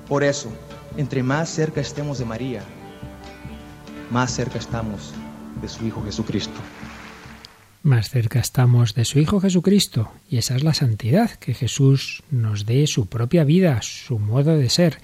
Por 0.08 0.24
eso, 0.24 0.50
entre 0.98 1.22
más 1.22 1.48
cerca 1.48 1.80
estemos 1.80 2.18
de 2.18 2.26
María, 2.26 2.62
más 4.10 4.30
cerca 4.30 4.58
estamos 4.58 5.14
de 5.62 5.68
su 5.68 5.86
Hijo 5.86 6.02
Jesucristo 6.04 6.60
más 7.86 8.10
cerca 8.10 8.40
estamos 8.40 8.94
de 8.94 9.04
su 9.04 9.20
Hijo 9.20 9.40
Jesucristo, 9.40 10.10
y 10.28 10.38
esa 10.38 10.56
es 10.56 10.64
la 10.64 10.74
santidad, 10.74 11.30
que 11.30 11.54
Jesús 11.54 12.24
nos 12.32 12.66
dé 12.66 12.86
su 12.88 13.06
propia 13.06 13.44
vida, 13.44 13.80
su 13.80 14.18
modo 14.18 14.56
de 14.56 14.68
ser, 14.68 14.98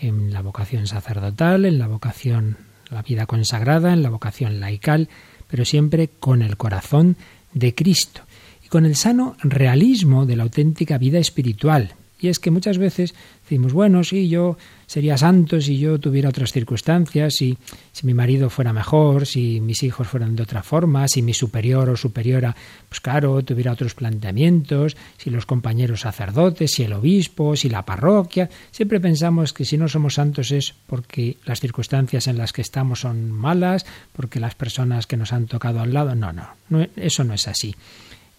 en 0.00 0.32
la 0.32 0.40
vocación 0.40 0.86
sacerdotal, 0.86 1.66
en 1.66 1.78
la 1.78 1.86
vocación, 1.86 2.56
la 2.90 3.02
vida 3.02 3.26
consagrada, 3.26 3.92
en 3.92 4.02
la 4.02 4.08
vocación 4.08 4.60
laical, 4.60 5.10
pero 5.46 5.66
siempre 5.66 6.08
con 6.08 6.40
el 6.40 6.56
corazón 6.56 7.16
de 7.52 7.74
Cristo 7.74 8.22
y 8.64 8.68
con 8.68 8.86
el 8.86 8.96
sano 8.96 9.36
realismo 9.42 10.24
de 10.24 10.36
la 10.36 10.44
auténtica 10.44 10.96
vida 10.96 11.18
espiritual. 11.18 11.94
Y 12.18 12.28
es 12.28 12.38
que 12.38 12.50
muchas 12.50 12.78
veces 12.78 13.14
decimos, 13.42 13.74
bueno, 13.74 14.02
sí, 14.02 14.28
yo 14.28 14.56
sería 14.86 15.18
santo 15.18 15.60
si 15.60 15.78
yo 15.78 16.00
tuviera 16.00 16.30
otras 16.30 16.50
circunstancias, 16.50 17.34
si, 17.34 17.58
si 17.92 18.06
mi 18.06 18.14
marido 18.14 18.48
fuera 18.48 18.72
mejor, 18.72 19.26
si 19.26 19.60
mis 19.60 19.82
hijos 19.82 20.08
fueran 20.08 20.34
de 20.34 20.42
otra 20.42 20.62
forma, 20.62 21.08
si 21.08 21.20
mi 21.20 21.34
superior 21.34 21.90
o 21.90 21.96
superiora, 21.96 22.56
pues 22.88 23.00
claro, 23.00 23.44
tuviera 23.44 23.72
otros 23.72 23.94
planteamientos, 23.94 24.96
si 25.18 25.28
los 25.28 25.44
compañeros 25.44 26.00
sacerdotes, 26.00 26.70
si 26.70 26.84
el 26.84 26.94
obispo, 26.94 27.54
si 27.54 27.68
la 27.68 27.84
parroquia. 27.84 28.48
Siempre 28.70 28.98
pensamos 28.98 29.52
que 29.52 29.66
si 29.66 29.76
no 29.76 29.86
somos 29.86 30.14
santos 30.14 30.52
es 30.52 30.74
porque 30.86 31.36
las 31.44 31.60
circunstancias 31.60 32.28
en 32.28 32.38
las 32.38 32.54
que 32.54 32.62
estamos 32.62 33.00
son 33.00 33.30
malas, 33.30 33.84
porque 34.14 34.40
las 34.40 34.54
personas 34.54 35.06
que 35.06 35.18
nos 35.18 35.34
han 35.34 35.46
tocado 35.46 35.80
al 35.80 35.92
lado. 35.92 36.14
No, 36.14 36.32
no, 36.32 36.48
no 36.70 36.86
eso 36.96 37.24
no 37.24 37.34
es 37.34 37.46
así. 37.46 37.74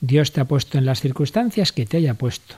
Dios 0.01 0.31
te 0.31 0.41
ha 0.41 0.45
puesto 0.45 0.79
en 0.79 0.85
las 0.85 1.01
circunstancias 1.01 1.71
que 1.71 1.85
te 1.85 1.97
haya 1.97 2.15
puesto 2.15 2.55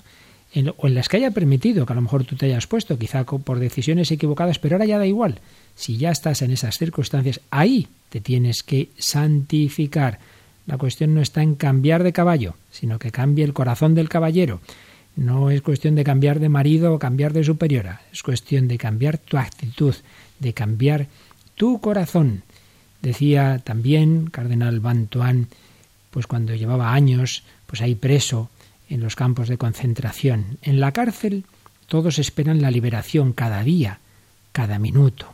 o 0.78 0.88
en 0.88 0.96
las 0.96 1.10
que 1.10 1.18
haya 1.18 1.32
permitido 1.32 1.86
que 1.86 1.94
a 1.94 1.96
lo 1.96 2.02
mejor 2.02 2.24
tú 2.24 2.36
te 2.36 2.48
hayas 2.48 2.68
puesto, 2.68 2.98
quizá 2.98 3.24
por 3.24 3.60
decisiones 3.60 4.12
equivocadas, 4.12 4.60
pero 4.60 4.76
ahora 4.76 4.86
ya 4.86 4.98
da 4.98 5.06
igual. 5.06 5.40
Si 5.76 5.98
ya 5.98 6.12
estás 6.12 6.42
en 6.42 6.52
esas 6.52 6.78
circunstancias, 6.78 7.42
ahí 7.52 7.88
te 8.10 8.20
tienes 8.20 8.64
que 8.64 8.90
santificar. 8.98 10.20
La 10.66 10.78
cuestión 10.78 11.14
no 11.14 11.22
está 11.22 11.42
en 11.42 11.56
cambiar 11.56 12.04
de 12.04 12.14
caballo, 12.14 12.56
sino 12.72 13.00
que 13.00 13.12
cambie 13.12 13.46
el 13.46 13.54
corazón 13.54 13.96
del 13.96 14.10
caballero. 14.10 14.60
No 15.16 15.52
es 15.52 15.62
cuestión 15.62 15.96
de 15.96 16.04
cambiar 16.04 16.40
de 16.40 16.50
marido 16.50 16.94
o 16.94 17.00
cambiar 17.00 17.34
de 17.34 17.44
superiora, 17.44 18.02
es 18.12 18.24
cuestión 18.24 18.68
de 18.68 18.78
cambiar 18.78 19.18
tu 19.18 19.38
actitud, 19.38 19.96
de 20.40 20.54
cambiar 20.54 21.08
tu 21.56 21.80
corazón. 21.80 22.44
Decía 23.02 23.60
también 23.64 24.30
Cardenal 24.30 24.80
Bantuán, 24.80 25.48
pues 26.12 26.28
cuando 26.28 26.56
llevaba 26.56 26.94
años, 26.94 27.44
pues 27.66 27.82
ahí 27.82 27.96
preso, 27.96 28.50
en 28.90 29.02
los 29.02 29.16
campos 29.16 29.48
de 29.48 29.58
concentración. 29.58 30.58
En 30.62 30.80
la 30.80 30.92
cárcel 30.92 31.46
todos 31.88 32.20
esperan 32.20 32.62
la 32.62 32.72
liberación 32.72 33.34
cada 33.34 33.64
día, 33.64 34.00
cada 34.52 34.80
minuto. 34.80 35.34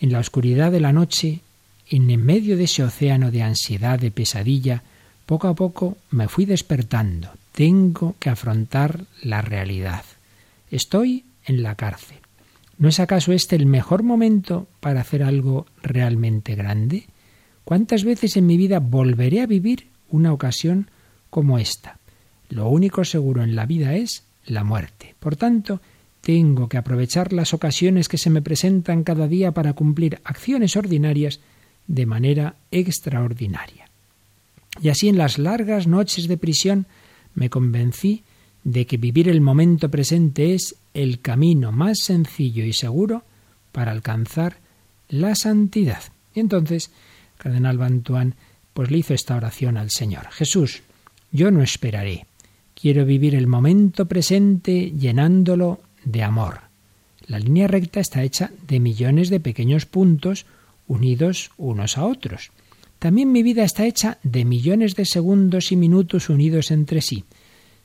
En 0.00 0.12
la 0.12 0.18
oscuridad 0.18 0.72
de 0.72 0.80
la 0.80 0.92
noche, 0.92 1.40
en 1.88 2.06
medio 2.24 2.56
de 2.56 2.64
ese 2.64 2.82
océano 2.82 3.30
de 3.30 3.42
ansiedad, 3.42 3.98
de 3.98 4.10
pesadilla, 4.10 4.82
poco 5.24 5.48
a 5.48 5.54
poco 5.54 5.96
me 6.10 6.28
fui 6.28 6.44
despertando. 6.44 7.30
Tengo 7.52 8.16
que 8.18 8.30
afrontar 8.30 9.04
la 9.22 9.42
realidad. 9.42 10.04
Estoy 10.70 11.24
en 11.44 11.62
la 11.62 11.74
cárcel. 11.74 12.18
¿No 12.78 12.88
es 12.88 13.00
acaso 13.00 13.32
este 13.32 13.56
el 13.56 13.66
mejor 13.66 14.02
momento 14.02 14.66
para 14.80 15.00
hacer 15.00 15.22
algo 15.22 15.66
realmente 15.82 16.54
grande? 16.54 17.06
¿Cuántas 17.64 18.04
veces 18.04 18.36
en 18.36 18.46
mi 18.46 18.56
vida 18.56 18.80
volveré 18.80 19.40
a 19.40 19.46
vivir 19.46 19.88
una 20.10 20.32
ocasión 20.32 20.90
como 21.30 21.58
esta? 21.58 21.98
Lo 22.50 22.68
único 22.68 23.04
seguro 23.04 23.42
en 23.42 23.56
la 23.56 23.66
vida 23.66 23.94
es 23.94 24.24
la 24.46 24.64
muerte. 24.64 25.14
Por 25.18 25.36
tanto, 25.36 25.80
tengo 26.20 26.68
que 26.68 26.76
aprovechar 26.76 27.32
las 27.32 27.54
ocasiones 27.54 28.08
que 28.08 28.18
se 28.18 28.30
me 28.30 28.42
presentan 28.42 29.04
cada 29.04 29.28
día 29.28 29.52
para 29.52 29.74
cumplir 29.74 30.20
acciones 30.24 30.76
ordinarias 30.76 31.40
de 31.86 32.06
manera 32.06 32.56
extraordinaria. 32.70 33.88
Y 34.82 34.88
así 34.88 35.08
en 35.08 35.18
las 35.18 35.38
largas 35.38 35.86
noches 35.86 36.28
de 36.28 36.36
prisión 36.36 36.86
me 37.34 37.50
convencí 37.50 38.24
de 38.64 38.86
que 38.86 38.96
vivir 38.96 39.28
el 39.28 39.40
momento 39.40 39.88
presente 39.88 40.54
es 40.54 40.74
el 40.94 41.20
camino 41.20 41.70
más 41.70 41.98
sencillo 42.00 42.64
y 42.64 42.72
seguro 42.72 43.22
para 43.70 43.92
alcanzar 43.92 44.56
la 45.08 45.34
santidad. 45.34 46.02
Y 46.34 46.40
entonces, 46.40 46.90
Cardenal 47.38 47.78
Bantuán 47.78 48.34
pues 48.74 48.90
le 48.90 48.98
hizo 48.98 49.14
esta 49.14 49.36
oración 49.36 49.76
al 49.76 49.90
Señor. 49.90 50.26
Jesús, 50.32 50.82
yo 51.30 51.50
no 51.50 51.62
esperaré. 51.62 52.26
Quiero 52.78 53.06
vivir 53.06 53.34
el 53.34 53.46
momento 53.46 54.04
presente 54.04 54.90
llenándolo 54.90 55.80
de 56.04 56.22
amor. 56.22 56.60
La 57.26 57.38
línea 57.38 57.68
recta 57.68 58.00
está 58.00 58.22
hecha 58.22 58.50
de 58.68 58.80
millones 58.80 59.30
de 59.30 59.40
pequeños 59.40 59.86
puntos 59.86 60.44
unidos 60.86 61.52
unos 61.56 61.96
a 61.96 62.04
otros. 62.04 62.50
También 62.98 63.32
mi 63.32 63.42
vida 63.42 63.64
está 63.64 63.86
hecha 63.86 64.18
de 64.22 64.44
millones 64.44 64.94
de 64.94 65.06
segundos 65.06 65.72
y 65.72 65.76
minutos 65.76 66.28
unidos 66.28 66.70
entre 66.70 67.00
sí. 67.00 67.24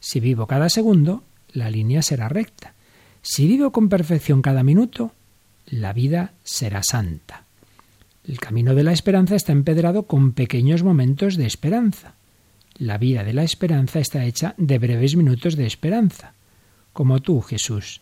Si 0.02 0.20
vivo 0.20 0.46
cada 0.46 0.68
segundo, 0.68 1.24
la 1.54 1.70
línea 1.70 2.02
será 2.02 2.28
recta. 2.28 2.74
Si 3.22 3.48
vivo 3.48 3.72
con 3.72 3.88
perfección 3.88 4.42
cada 4.42 4.62
minuto, 4.62 5.14
la 5.68 5.94
vida 5.94 6.34
será 6.44 6.84
santa. 6.84 7.46
El 8.28 8.39
camino 8.39 8.76
de 8.76 8.84
la 8.84 8.92
esperanza 8.92 9.38
está 9.38 9.54
empedrado 9.54 10.04
con 10.04 10.34
pequeños 10.34 10.84
momentos 10.84 11.38
de 11.38 11.46
esperanza. 11.46 12.16
La 12.78 12.97
vida 12.97 13.24
de 13.24 13.34
la 13.34 13.43
esperanza 13.43 13.99
está 13.99 14.26
hecha 14.26 14.55
de 14.57 14.80
breves 14.80 15.15
minutos 15.15 15.55
de 15.55 15.65
esperanza, 15.65 16.34
como 16.93 17.19
tú, 17.19 17.41
Jesús, 17.41 18.01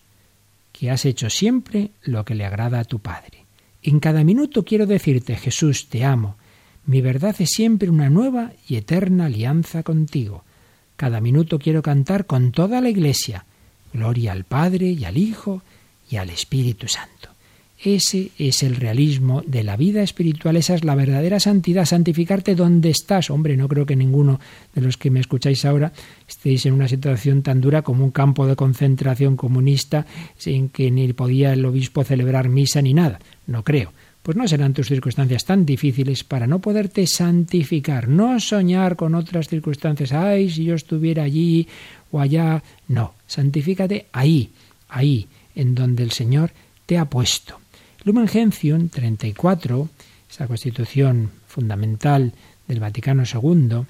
que 0.72 0.90
has 0.90 1.06
hecho 1.06 1.30
siempre 1.30 1.92
lo 2.04 2.26
que 2.26 2.36
le 2.36 2.46
agrada 2.46 2.80
a 2.80 2.86
tu 2.86 3.00
Padre. 3.00 3.46
En 3.82 4.00
cada 4.00 4.24
minuto 4.24 4.64
quiero 4.66 4.86
decirte, 4.86 5.36
Jesús, 5.36 5.88
te 5.90 6.04
amo. 6.04 6.36
Mi 6.86 7.02
verdad 7.02 7.36
es 7.40 7.50
siempre 7.50 7.90
una 7.90 8.10
nueva 8.10 8.52
y 8.68 8.76
eterna 8.76 9.26
alianza 9.26 9.84
contigo. 9.84 10.44
Cada 10.96 11.22
minuto 11.22 11.60
quiero 11.60 11.82
cantar 11.82 12.26
con 12.26 12.52
toda 12.52 12.82
la 12.82 12.90
Iglesia. 12.90 13.46
Gloria 13.94 14.32
al 14.34 14.44
Padre 14.44 14.88
y 14.88 15.06
al 15.06 15.18
Hijo 15.18 15.62
y 16.10 16.18
al 16.18 16.30
Espíritu 16.30 16.88
Santo. 16.88 17.30
Ese 17.82 18.32
es 18.38 18.62
el 18.64 18.76
realismo 18.76 19.42
de 19.48 19.64
la 19.64 19.78
vida 19.78 20.04
espiritual, 20.04 20.58
esa 20.58 20.76
es 20.76 20.84
la 20.84 20.96
verdadera 20.96 21.40
santidad, 21.40 21.86
santificarte 21.86 22.54
donde 22.54 22.90
estás. 22.90 23.30
Hombre, 23.30 23.56
no 23.56 23.70
creo 23.70 23.86
que 23.86 23.96
ninguno 23.96 24.38
de 24.76 24.82
los 24.82 24.98
que 24.98 25.10
me 25.10 25.22
escucháis 25.22 25.64
ahora 25.64 25.94
estéis 26.28 26.66
en 26.66 26.74
una 26.74 26.90
situación 26.90 27.42
tan 27.42 27.62
dura 27.62 27.82
como 27.82 28.04
un 28.04 28.12
campo 28.12 28.46
de 28.48 28.58
concentración 28.58 29.38
comunista 29.38 30.06
sin 30.38 30.68
que 30.68 30.92
ni 30.92 31.14
podía 31.14 31.54
el 31.54 31.64
obispo 31.64 32.04
celebrar 32.04 32.50
misa 32.50 32.82
ni 32.82 32.94
nada. 32.94 33.20
No 33.48 33.64
creo. 33.64 33.94
Pues 34.24 34.36
no 34.36 34.46
serán 34.46 34.74
tus 34.74 34.90
circunstancias 34.90 35.46
tan 35.46 35.66
difíciles 35.66 36.26
para 36.26 36.48
no 36.48 36.60
poderte 36.60 37.08
santificar, 37.08 38.10
no 38.10 38.42
soñar 38.42 38.98
con 38.98 39.16
otras 39.16 39.48
circunstancias, 39.48 40.12
ay, 40.12 40.50
si 40.50 40.66
yo 40.66 40.76
estuviera 40.76 41.24
allí 41.24 41.66
o 42.12 42.20
allá. 42.20 42.62
No, 42.90 43.14
santifícate 43.26 44.08
ahí, 44.12 44.50
ahí, 44.90 45.28
en 45.56 45.74
donde 45.74 46.04
el 46.04 46.12
Señor 46.12 46.52
te 46.86 46.98
ha 46.98 47.06
puesto. 47.06 47.59
Lumen 48.06 48.28
Gentium 48.28 48.88
34, 48.90 49.90
esa 50.32 50.48
constitución 50.48 51.32
fundamental 51.48 52.34
del 52.68 52.80
Vaticano 52.80 53.24
II, 53.24 53.86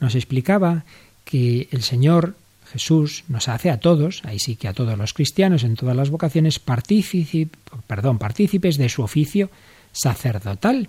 nos 0.00 0.14
explicaba 0.14 0.84
que 1.24 1.68
el 1.70 1.82
Señor 1.82 2.34
Jesús 2.72 3.24
nos 3.28 3.48
hace 3.48 3.70
a 3.70 3.78
todos, 3.78 4.22
ahí 4.24 4.38
sí 4.38 4.56
que 4.56 4.68
a 4.68 4.72
todos 4.72 4.98
los 4.98 5.12
cristianos 5.14 5.62
en 5.62 5.76
todas 5.76 5.96
las 5.96 6.10
vocaciones, 6.10 6.58
perdón, 6.58 8.18
partícipes 8.18 8.76
de 8.76 8.88
su 8.88 9.02
oficio 9.02 9.50
sacerdotal, 9.92 10.88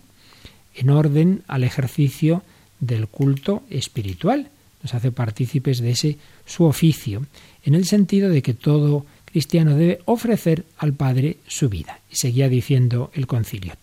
en 0.74 0.90
orden 0.90 1.44
al 1.48 1.64
ejercicio 1.64 2.44
del 2.80 3.08
culto 3.08 3.64
espiritual. 3.70 4.50
Nos 4.82 4.96
hace 4.96 5.12
partícipes 5.12 5.80
de 5.80 5.92
ese 5.92 6.18
su 6.46 6.66
oficio, 6.66 7.26
en 7.64 7.76
el 7.76 7.86
sentido 7.86 8.30
de 8.30 8.42
que 8.42 8.56
todo 8.56 9.06
cristiano 9.32 9.76
debe 9.76 10.00
ofrecer 10.06 10.66
al 10.78 10.94
Padre 10.94 11.38
su 11.48 11.70
vida. 11.70 12.00
Y 12.10 12.16
seguía 12.16 12.50
diciendo 12.50 13.12
el 13.14 13.28
concilio 13.28 13.74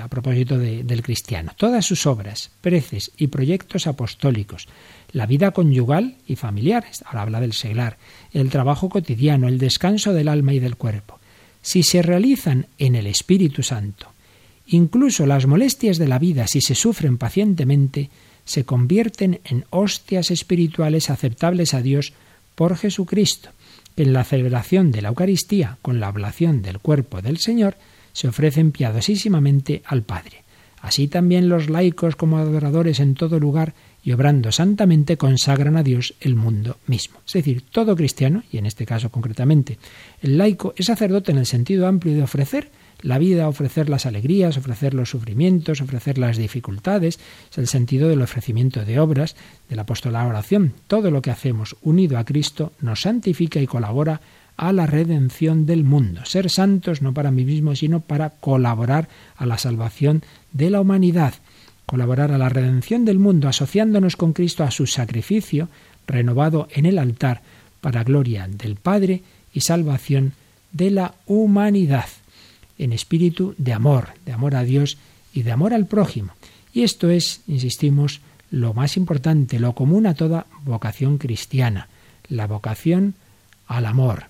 a 0.00 0.08
propósito 0.08 0.58
del 0.58 1.02
cristiano. 1.02 1.52
Todas 1.56 1.86
sus 1.86 2.06
obras, 2.06 2.50
preces 2.60 3.12
y 3.16 3.28
proyectos 3.28 3.86
apostólicos, 3.86 4.66
la 5.12 5.26
vida 5.26 5.52
conyugal 5.52 6.16
y 6.26 6.36
familiar, 6.36 6.84
ahora 7.04 7.22
habla 7.22 7.40
del 7.40 7.52
seglar, 7.52 7.96
el 8.32 8.50
trabajo 8.50 8.88
cotidiano, 8.88 9.46
el 9.46 9.58
descanso 9.58 10.12
del 10.12 10.28
alma 10.28 10.52
y 10.52 10.58
del 10.58 10.76
cuerpo, 10.76 11.20
si 11.62 11.82
se 11.82 12.02
realizan 12.02 12.66
en 12.78 12.96
el 12.96 13.06
Espíritu 13.06 13.62
Santo, 13.62 14.08
incluso 14.66 15.26
las 15.26 15.46
molestias 15.46 15.98
de 15.98 16.08
la 16.08 16.18
vida, 16.18 16.46
si 16.48 16.60
se 16.60 16.74
sufren 16.74 17.16
pacientemente, 17.16 18.10
se 18.44 18.64
convierten 18.64 19.40
en 19.44 19.64
hostias 19.70 20.30
espirituales 20.30 21.08
aceptables 21.08 21.74
a 21.74 21.82
Dios 21.82 22.14
por 22.54 22.76
Jesucristo 22.76 23.50
en 24.02 24.12
la 24.12 24.24
celebración 24.24 24.90
de 24.90 25.02
la 25.02 25.08
Eucaristía 25.08 25.78
con 25.82 26.00
la 26.00 26.08
ablación 26.08 26.62
del 26.62 26.78
cuerpo 26.78 27.20
del 27.22 27.38
Señor 27.38 27.76
se 28.12 28.28
ofrecen 28.28 28.72
piadosísimamente 28.72 29.82
al 29.84 30.02
Padre. 30.02 30.44
Así 30.80 31.08
también 31.08 31.48
los 31.48 31.68
laicos 31.68 32.16
como 32.16 32.38
adoradores 32.38 33.00
en 33.00 33.14
todo 33.14 33.40
lugar 33.40 33.74
y 34.02 34.12
obrando 34.12 34.52
santamente 34.52 35.16
consagran 35.16 35.76
a 35.76 35.82
Dios 35.82 36.14
el 36.20 36.36
mundo 36.36 36.78
mismo. 36.86 37.18
Es 37.26 37.32
decir, 37.32 37.64
todo 37.70 37.96
cristiano, 37.96 38.44
y 38.50 38.58
en 38.58 38.66
este 38.66 38.86
caso 38.86 39.10
concretamente 39.10 39.78
el 40.22 40.38
laico, 40.38 40.74
es 40.76 40.86
sacerdote 40.86 41.32
en 41.32 41.38
el 41.38 41.46
sentido 41.46 41.86
amplio 41.86 42.14
de 42.14 42.22
ofrecer 42.22 42.70
la 43.00 43.18
vida, 43.18 43.48
ofrecer 43.48 43.88
las 43.88 44.06
alegrías, 44.06 44.56
ofrecer 44.56 44.94
los 44.94 45.10
sufrimientos, 45.10 45.80
ofrecer 45.80 46.18
las 46.18 46.36
dificultades, 46.36 47.18
es 47.50 47.58
el 47.58 47.68
sentido 47.68 48.08
del 48.08 48.22
ofrecimiento 48.22 48.84
de 48.84 48.98
obras, 48.98 49.36
del 49.68 49.78
apostolado 49.78 50.08
la 50.24 50.26
oración. 50.26 50.72
Todo 50.86 51.10
lo 51.10 51.22
que 51.22 51.30
hacemos 51.30 51.76
unido 51.82 52.18
a 52.18 52.24
Cristo 52.24 52.72
nos 52.80 53.02
santifica 53.02 53.60
y 53.60 53.66
colabora 53.66 54.20
a 54.56 54.72
la 54.72 54.86
redención 54.86 55.66
del 55.66 55.84
mundo. 55.84 56.24
Ser 56.24 56.50
santos 56.50 57.02
no 57.02 57.14
para 57.14 57.30
mí 57.30 57.44
mismo, 57.44 57.76
sino 57.76 58.00
para 58.00 58.30
colaborar 58.30 59.08
a 59.36 59.46
la 59.46 59.58
salvación 59.58 60.22
de 60.52 60.70
la 60.70 60.80
humanidad, 60.80 61.34
colaborar 61.86 62.32
a 62.32 62.38
la 62.38 62.48
redención 62.48 63.04
del 63.04 63.18
mundo, 63.18 63.48
asociándonos 63.48 64.16
con 64.16 64.32
Cristo 64.32 64.64
a 64.64 64.70
su 64.70 64.86
sacrificio 64.86 65.68
renovado 66.06 66.68
en 66.72 66.86
el 66.86 66.98
altar 66.98 67.42
para 67.80 68.02
gloria 68.02 68.48
del 68.48 68.76
Padre 68.76 69.22
y 69.52 69.60
salvación 69.60 70.32
de 70.72 70.90
la 70.90 71.14
humanidad 71.26 72.06
en 72.78 72.92
espíritu 72.92 73.54
de 73.58 73.72
amor, 73.72 74.08
de 74.24 74.32
amor 74.32 74.54
a 74.54 74.64
Dios 74.64 74.98
y 75.32 75.42
de 75.42 75.52
amor 75.52 75.74
al 75.74 75.86
prójimo. 75.86 76.32
Y 76.72 76.82
esto 76.82 77.10
es, 77.10 77.40
insistimos, 77.46 78.20
lo 78.50 78.72
más 78.74 78.96
importante, 78.96 79.58
lo 79.58 79.74
común 79.74 80.06
a 80.06 80.14
toda 80.14 80.46
vocación 80.64 81.18
cristiana, 81.18 81.88
la 82.28 82.46
vocación 82.46 83.14
al 83.66 83.86
amor. 83.86 84.24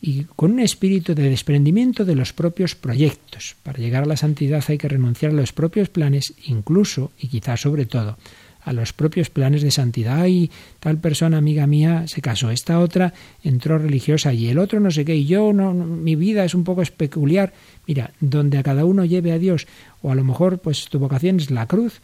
Y 0.00 0.24
con 0.36 0.52
un 0.52 0.60
espíritu 0.60 1.14
de 1.14 1.28
desprendimiento 1.28 2.04
de 2.04 2.14
los 2.14 2.32
propios 2.32 2.74
proyectos. 2.74 3.56
Para 3.62 3.78
llegar 3.78 4.04
a 4.04 4.06
la 4.06 4.16
santidad 4.16 4.64
hay 4.68 4.78
que 4.78 4.88
renunciar 4.88 5.32
a 5.32 5.34
los 5.34 5.52
propios 5.52 5.88
planes, 5.88 6.34
incluso 6.44 7.12
y 7.18 7.28
quizás 7.28 7.60
sobre 7.60 7.86
todo 7.86 8.16
a 8.62 8.72
los 8.72 8.92
propios 8.92 9.30
planes 9.30 9.62
de 9.62 9.70
santidad. 9.70 10.26
Y 10.26 10.50
tal 10.80 10.98
persona, 10.98 11.38
amiga 11.38 11.66
mía, 11.66 12.04
se 12.06 12.20
casó, 12.20 12.50
esta 12.50 12.80
otra 12.80 13.14
entró 13.42 13.78
religiosa 13.78 14.32
y 14.32 14.48
el 14.48 14.58
otro 14.58 14.80
no 14.80 14.90
sé 14.90 15.04
qué, 15.04 15.16
y 15.16 15.26
yo 15.26 15.52
no, 15.52 15.72
mi 15.72 16.16
vida 16.16 16.44
es 16.44 16.54
un 16.54 16.64
poco 16.64 16.82
peculiar. 16.96 17.52
Mira, 17.86 18.12
donde 18.20 18.58
a 18.58 18.62
cada 18.62 18.84
uno 18.84 19.04
lleve 19.04 19.32
a 19.32 19.38
Dios, 19.38 19.66
o 20.02 20.10
a 20.10 20.14
lo 20.14 20.24
mejor 20.24 20.58
pues 20.58 20.86
tu 20.88 20.98
vocación 20.98 21.36
es 21.36 21.50
la 21.50 21.66
cruz, 21.66 22.00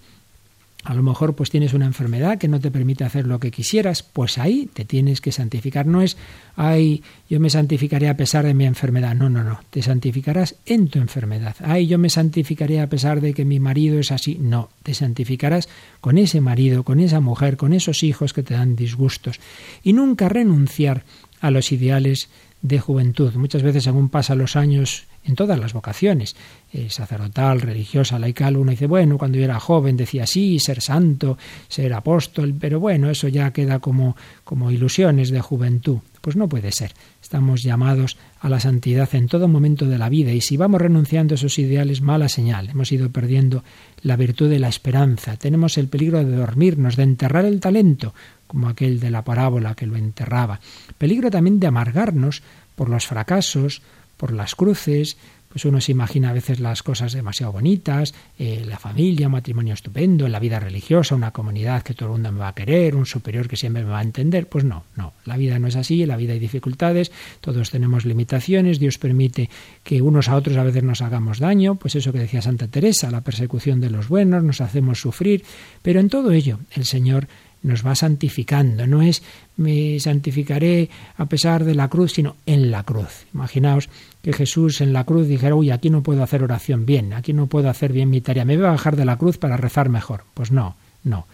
a 0.84 0.94
lo 0.94 1.02
mejor 1.02 1.34
pues 1.34 1.50
tienes 1.50 1.72
una 1.72 1.86
enfermedad 1.86 2.38
que 2.38 2.46
no 2.46 2.60
te 2.60 2.70
permite 2.70 3.04
hacer 3.04 3.26
lo 3.26 3.40
que 3.40 3.50
quisieras, 3.50 4.02
pues 4.02 4.36
ahí 4.36 4.68
te 4.72 4.84
tienes 4.84 5.22
que 5.22 5.32
santificar. 5.32 5.86
No 5.86 6.02
es, 6.02 6.18
ay, 6.56 7.02
yo 7.28 7.40
me 7.40 7.48
santificaré 7.48 8.08
a 8.08 8.16
pesar 8.16 8.44
de 8.44 8.52
mi 8.52 8.66
enfermedad. 8.66 9.14
No, 9.14 9.30
no, 9.30 9.42
no, 9.42 9.60
te 9.70 9.82
santificarás 9.82 10.56
en 10.66 10.88
tu 10.88 10.98
enfermedad. 10.98 11.56
Ay, 11.60 11.86
yo 11.86 11.98
me 11.98 12.10
santificaré 12.10 12.80
a 12.80 12.88
pesar 12.88 13.22
de 13.22 13.32
que 13.32 13.46
mi 13.46 13.60
marido 13.60 13.98
es 13.98 14.12
así. 14.12 14.36
No, 14.38 14.68
te 14.82 14.92
santificarás 14.92 15.70
con 16.02 16.18
ese 16.18 16.42
marido, 16.42 16.84
con 16.84 17.00
esa 17.00 17.20
mujer, 17.20 17.56
con 17.56 17.72
esos 17.72 18.02
hijos 18.02 18.34
que 18.34 18.42
te 18.42 18.54
dan 18.54 18.76
disgustos. 18.76 19.40
Y 19.82 19.94
nunca 19.94 20.28
renunciar 20.28 21.04
a 21.40 21.50
los 21.50 21.72
ideales 21.72 22.28
de 22.60 22.78
juventud. 22.78 23.32
Muchas 23.34 23.62
veces, 23.62 23.84
según 23.84 24.10
pasan 24.10 24.38
los 24.38 24.56
años, 24.56 25.04
en 25.24 25.34
todas 25.34 25.58
las 25.58 25.72
vocaciones, 25.72 26.36
eh, 26.72 26.88
sacerdotal, 26.90 27.60
religiosa, 27.60 28.18
laical, 28.18 28.56
uno 28.56 28.70
dice, 28.70 28.86
bueno, 28.86 29.16
cuando 29.16 29.38
yo 29.38 29.44
era 29.44 29.58
joven 29.58 29.96
decía 29.96 30.26
sí, 30.26 30.58
ser 30.58 30.80
santo, 30.80 31.38
ser 31.68 31.94
apóstol, 31.94 32.54
pero 32.58 32.78
bueno, 32.78 33.10
eso 33.10 33.28
ya 33.28 33.52
queda 33.52 33.78
como, 33.78 34.16
como 34.44 34.70
ilusiones 34.70 35.30
de 35.30 35.40
juventud. 35.40 35.98
Pues 36.20 36.36
no 36.36 36.48
puede 36.48 36.72
ser. 36.72 36.92
Estamos 37.22 37.62
llamados 37.62 38.16
a 38.40 38.48
la 38.48 38.58
santidad 38.58 39.14
en 39.14 39.28
todo 39.28 39.46
momento 39.46 39.86
de 39.86 39.98
la 39.98 40.08
vida 40.08 40.32
y 40.32 40.40
si 40.40 40.56
vamos 40.56 40.80
renunciando 40.80 41.34
a 41.34 41.36
esos 41.36 41.58
ideales, 41.58 42.00
mala 42.00 42.30
señal. 42.30 42.70
Hemos 42.70 42.92
ido 42.92 43.10
perdiendo 43.10 43.62
la 44.00 44.16
virtud 44.16 44.48
de 44.48 44.58
la 44.58 44.68
esperanza. 44.68 45.36
Tenemos 45.36 45.76
el 45.76 45.88
peligro 45.88 46.24
de 46.24 46.36
dormirnos, 46.36 46.96
de 46.96 47.02
enterrar 47.02 47.44
el 47.44 47.60
talento, 47.60 48.14
como 48.46 48.68
aquel 48.68 49.00
de 49.00 49.10
la 49.10 49.22
parábola 49.22 49.74
que 49.74 49.86
lo 49.86 49.96
enterraba. 49.96 50.60
Peligro 50.96 51.30
también 51.30 51.60
de 51.60 51.66
amargarnos 51.66 52.42
por 52.74 52.88
los 52.88 53.06
fracasos, 53.06 53.82
por 54.16 54.32
las 54.32 54.54
cruces, 54.54 55.16
pues 55.54 55.66
uno 55.66 55.80
se 55.80 55.92
imagina 55.92 56.30
a 56.30 56.32
veces 56.32 56.58
las 56.58 56.82
cosas 56.82 57.12
demasiado 57.12 57.52
bonitas, 57.52 58.12
eh, 58.40 58.64
la 58.66 58.76
familia, 58.76 59.28
un 59.28 59.34
matrimonio 59.34 59.72
estupendo, 59.72 60.26
la 60.26 60.40
vida 60.40 60.58
religiosa, 60.58 61.14
una 61.14 61.30
comunidad 61.30 61.84
que 61.84 61.94
todo 61.94 62.08
el 62.08 62.12
mundo 62.14 62.32
me 62.32 62.40
va 62.40 62.48
a 62.48 62.54
querer, 62.56 62.96
un 62.96 63.06
superior 63.06 63.46
que 63.46 63.56
siempre 63.56 63.84
me 63.84 63.90
va 63.90 64.00
a 64.00 64.02
entender. 64.02 64.48
Pues 64.48 64.64
no, 64.64 64.82
no, 64.96 65.12
la 65.24 65.36
vida 65.36 65.60
no 65.60 65.68
es 65.68 65.76
así, 65.76 66.06
la 66.06 66.16
vida 66.16 66.32
hay 66.32 66.40
dificultades, 66.40 67.12
todos 67.40 67.70
tenemos 67.70 68.04
limitaciones, 68.04 68.80
Dios 68.80 68.98
permite 68.98 69.48
que 69.84 70.02
unos 70.02 70.28
a 70.28 70.34
otros 70.34 70.56
a 70.56 70.64
veces 70.64 70.82
nos 70.82 71.02
hagamos 71.02 71.38
daño, 71.38 71.76
pues 71.76 71.94
eso 71.94 72.12
que 72.12 72.18
decía 72.18 72.42
Santa 72.42 72.66
Teresa, 72.66 73.12
la 73.12 73.20
persecución 73.20 73.80
de 73.80 73.90
los 73.90 74.08
buenos, 74.08 74.42
nos 74.42 74.60
hacemos 74.60 75.00
sufrir, 75.00 75.44
pero 75.82 76.00
en 76.00 76.08
todo 76.08 76.32
ello 76.32 76.58
el 76.74 76.84
Señor 76.84 77.28
nos 77.64 77.84
va 77.84 77.96
santificando. 77.96 78.86
No 78.86 79.02
es 79.02 79.22
me 79.56 79.98
santificaré 79.98 80.90
a 81.16 81.26
pesar 81.26 81.64
de 81.64 81.74
la 81.74 81.88
cruz, 81.88 82.12
sino 82.12 82.36
en 82.46 82.70
la 82.70 82.84
cruz. 82.84 83.26
Imaginaos 83.34 83.88
que 84.22 84.32
Jesús 84.32 84.80
en 84.80 84.92
la 84.92 85.04
cruz 85.04 85.26
dijera, 85.26 85.56
uy, 85.56 85.70
aquí 85.70 85.90
no 85.90 86.02
puedo 86.02 86.22
hacer 86.22 86.42
oración 86.42 86.86
bien, 86.86 87.12
aquí 87.12 87.32
no 87.32 87.46
puedo 87.46 87.68
hacer 87.68 87.92
bien 87.92 88.10
mi 88.10 88.20
tarea, 88.20 88.44
me 88.44 88.56
voy 88.56 88.66
a 88.66 88.72
bajar 88.72 88.96
de 88.96 89.04
la 89.04 89.16
cruz 89.16 89.38
para 89.38 89.56
rezar 89.56 89.88
mejor. 89.88 90.24
Pues 90.34 90.52
no, 90.52 90.76
no. 91.02 91.26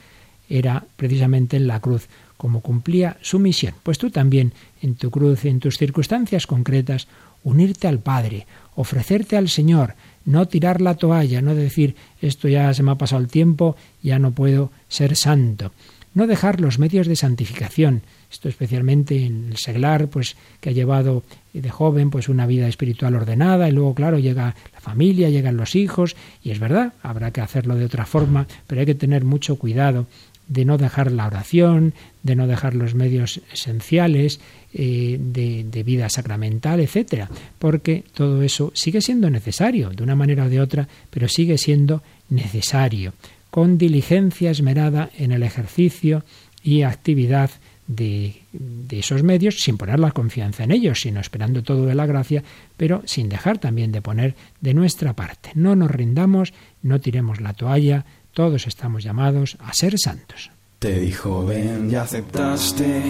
Era 0.49 0.85
precisamente 0.97 1.57
en 1.57 1.67
la 1.67 1.81
cruz 1.81 2.09
como 2.37 2.61
cumplía 2.61 3.17
su 3.21 3.39
misión. 3.39 3.75
Pues 3.83 3.99
tú 3.99 4.11
también, 4.11 4.53
en 4.81 4.95
tu 4.95 5.11
cruz, 5.11 5.45
en 5.45 5.61
tus 5.61 5.77
circunstancias 5.77 6.47
concretas, 6.47 7.07
unirte 7.43 7.87
al 7.87 7.99
Padre, 7.99 8.47
ofrecerte 8.77 9.37
al 9.37 9.49
Señor, 9.49 9.95
no 10.25 10.47
tirar 10.47 10.81
la 10.81 10.97
toalla, 10.97 11.43
no 11.43 11.55
decir 11.55 11.97
esto 12.21 12.49
ya 12.49 12.73
se 12.75 12.83
me 12.83 12.93
ha 12.93 12.97
pasado 12.97 13.21
el 13.21 13.29
tiempo, 13.29 13.77
ya 14.03 14.19
no 14.19 14.33
puedo 14.33 14.71
ser 14.89 15.17
santo 15.17 15.73
no 16.15 16.27
dejar 16.27 16.61
los 16.61 16.79
medios 16.79 17.07
de 17.07 17.17
santificación. 17.17 18.03
Esto 18.31 18.49
especialmente 18.49 19.25
en 19.25 19.49
el 19.51 19.57
seglar, 19.57 20.09
pues 20.09 20.37
que 20.61 20.71
ha 20.71 20.73
llevado 20.73 21.23
de 21.53 21.71
joven 21.71 22.11
pues 22.11 22.29
una 22.29 22.47
vida 22.47 22.69
espiritual 22.69 23.15
ordenada 23.15 23.69
y 23.69 23.73
luego 23.73 23.95
claro 23.95 24.19
llega 24.19 24.55
la 24.73 24.81
familia, 24.81 25.31
llegan 25.31 25.57
los 25.57 25.75
hijos 25.75 26.17
y 26.43 26.51
es 26.51 26.59
verdad, 26.59 26.95
habrá 27.03 27.31
que 27.33 27.41
hacerlo 27.41 27.75
de 27.75 27.85
otra 27.85 28.07
forma, 28.07 28.47
pero 28.67 28.81
hay 28.81 28.87
que 28.87 28.95
tener 28.95 29.25
mucho 29.25 29.57
cuidado 29.57 30.07
de 30.47 30.65
no 30.65 30.79
dejar 30.79 31.13
la 31.13 31.29
oración, 31.29 31.95
de 32.25 32.35
no 32.35 32.49
dejar 32.49 32.75
los 32.75 32.97
medios 32.97 33.41
esenciales 33.53 34.41
eh, 34.73 35.17
de, 35.21 35.65
de, 35.65 35.83
vida 35.85 36.09
sacramental, 36.09 36.81
etcétera, 36.81 37.31
porque 37.61 38.05
todo 38.15 38.43
eso 38.43 38.73
sigue 38.75 39.01
siendo 39.01 39.31
necesario, 39.31 39.91
de 39.91 40.03
una 40.03 40.17
manera 40.17 40.47
o 40.47 40.49
de 40.49 40.61
otra, 40.61 40.89
pero 41.11 41.29
sigue 41.29 41.57
siendo 41.57 42.03
necesario 42.29 43.13
con 43.51 43.79
diligencia 43.79 44.51
esmerada 44.51 45.11
en 45.19 45.33
el 45.33 45.43
ejercicio 45.43 46.25
y 46.63 46.83
actividad 46.83 47.51
de, 47.87 48.43
esos 48.91 49.23
medios, 49.23 49.61
sin 49.61 49.77
poner 49.77 49.99
la 49.99 50.13
confianza 50.13 50.63
en 50.63 50.71
ellos, 50.71 51.01
sino 51.01 51.21
esperando 51.21 51.63
todo 51.63 51.87
de 51.87 51.95
la 51.95 52.07
gracia, 52.07 52.45
pero 52.77 53.03
sin 53.05 53.29
dejar 53.29 53.59
también 53.59 53.91
de 53.91 54.03
poner 54.03 54.37
de 54.61 54.75
nuestra 54.75 55.15
parte. 55.15 55.51
No 55.55 55.75
nos 55.75 55.91
rindamos, 55.91 56.53
no 56.83 57.01
tiremos 57.01 57.41
la 57.41 57.53
toalla, 57.53 58.05
todos 58.33 58.67
estamos 58.67 59.03
llamados 59.03 59.57
a 59.61 59.73
ser 59.73 59.99
santos. 59.99 60.51
Te 60.79 61.01
dijo, 61.01 61.45
ven, 61.45 61.95
aceptaste, 61.95 63.03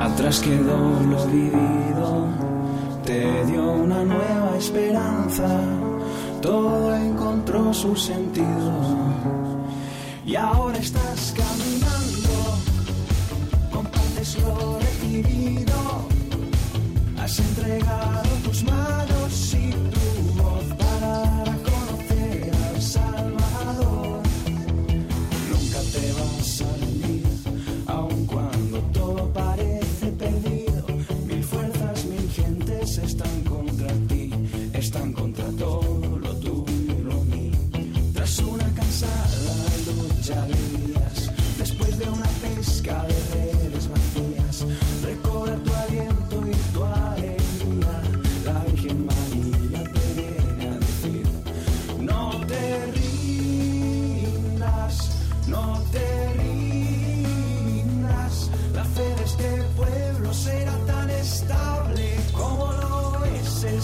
atrás 0.00 0.40
quedó 0.40 1.02
lo 1.02 1.26
vivido, 1.26 3.02
te 3.04 3.44
dio 3.46 3.72
una 3.72 4.04
nueva 4.04 4.56
esperanza 4.56 5.95
todo 6.40 6.94
encontró 6.96 7.72
su 7.72 7.96
sentido. 7.96 8.72
Y 10.24 10.34
ahora 10.34 10.78
estás 10.78 11.34
caminando, 11.36 12.58
compartes 13.72 14.36
lo 14.40 14.78
recibido, 14.78 16.08
has 17.18 17.38
entregado 17.38 18.28
tus 18.44 18.64
manos 18.64 19.54
y 19.54 19.70
tu 19.70 20.42
voz 20.42 20.64
para 20.78 21.42
conocer 21.68 22.50
al 22.66 22.82
Salvador. 22.82 24.20
Nunca 25.50 25.80
te 25.94 26.12
vas 26.18 26.62
a 26.62 26.76
rendir, 26.80 27.26
aun 27.86 28.26
cuando 28.26 28.78
todo 28.92 29.32
parece 29.32 30.06
perdido. 30.18 30.86
Mil 31.28 31.44
fuerzas, 31.44 32.04
mil 32.06 32.28
gentes 32.30 32.98
están 32.98 33.44
contra 33.44 33.92
ti, 34.08 34.30
están 34.72 35.12
contra 35.12 35.25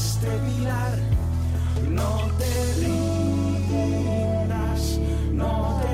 este 0.04 0.30
pilar. 0.46 0.94
No 1.90 2.10
te 2.38 2.52
rindas, 2.80 4.82
no 5.32 5.52
te 5.80 5.92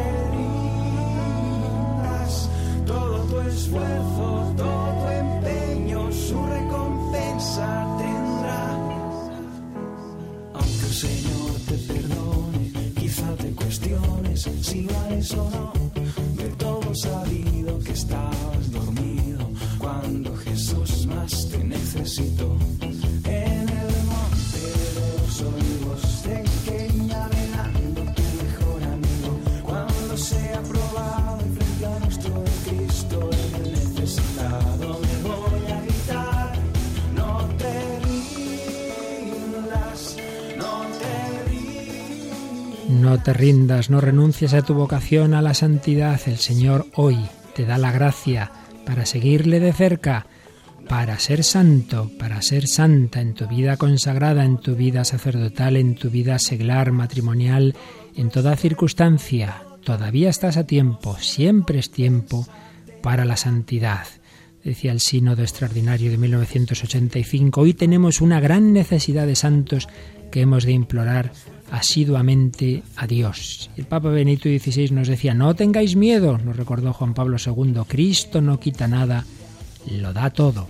todo 2.86 3.16
tu 3.30 3.36
esfuerzo, 3.40 4.26
todo 4.56 4.86
tu 5.00 5.06
empeño, 5.24 6.00
su 6.12 6.38
recompensa 6.46 7.66
tendrá. 7.98 8.62
Aunque 10.54 10.86
el 10.90 10.96
Señor 11.06 11.52
te 11.68 11.76
perdone, 11.92 12.62
quizá 12.98 13.28
te 13.36 13.48
cuestiones 13.52 14.40
si 14.62 14.86
vales 14.86 15.32
o 15.34 15.50
no. 15.50 15.77
No 43.08 43.18
te 43.18 43.32
rindas, 43.32 43.88
no 43.88 44.02
renuncies 44.02 44.52
a 44.52 44.60
tu 44.60 44.74
vocación 44.74 45.32
a 45.32 45.40
la 45.40 45.54
santidad. 45.54 46.20
El 46.26 46.36
Señor 46.36 46.88
hoy 46.94 47.16
te 47.54 47.64
da 47.64 47.78
la 47.78 47.90
gracia 47.90 48.52
para 48.84 49.06
seguirle 49.06 49.60
de 49.60 49.72
cerca, 49.72 50.26
para 50.90 51.18
ser 51.18 51.42
santo, 51.42 52.10
para 52.18 52.42
ser 52.42 52.68
santa 52.68 53.22
en 53.22 53.32
tu 53.32 53.48
vida 53.48 53.78
consagrada, 53.78 54.44
en 54.44 54.58
tu 54.58 54.76
vida 54.76 55.06
sacerdotal, 55.06 55.78
en 55.78 55.94
tu 55.94 56.10
vida 56.10 56.38
seglar, 56.38 56.92
matrimonial, 56.92 57.74
en 58.14 58.28
toda 58.28 58.54
circunstancia. 58.56 59.62
Todavía 59.84 60.28
estás 60.28 60.58
a 60.58 60.64
tiempo, 60.64 61.16
siempre 61.18 61.78
es 61.78 61.90
tiempo 61.90 62.46
para 63.02 63.24
la 63.24 63.38
santidad. 63.38 64.06
Decía 64.62 64.92
el 64.92 65.00
Sínodo 65.00 65.40
Extraordinario 65.40 66.10
de 66.10 66.18
1985, 66.18 67.58
hoy 67.62 67.72
tenemos 67.72 68.20
una 68.20 68.38
gran 68.38 68.74
necesidad 68.74 69.26
de 69.26 69.34
santos 69.34 69.88
que 70.30 70.42
hemos 70.42 70.64
de 70.64 70.72
implorar 70.72 71.32
asiduamente 71.70 72.82
a 72.96 73.06
Dios. 73.06 73.70
El 73.76 73.84
Papa 73.84 74.08
Benito 74.08 74.48
XVI 74.48 74.90
nos 74.90 75.08
decía, 75.08 75.34
no 75.34 75.54
tengáis 75.54 75.96
miedo, 75.96 76.38
nos 76.38 76.56
recordó 76.56 76.92
Juan 76.92 77.14
Pablo 77.14 77.36
II, 77.44 77.82
Cristo 77.86 78.40
no 78.40 78.58
quita 78.60 78.88
nada, 78.88 79.24
lo 79.90 80.12
da 80.12 80.30
todo. 80.30 80.68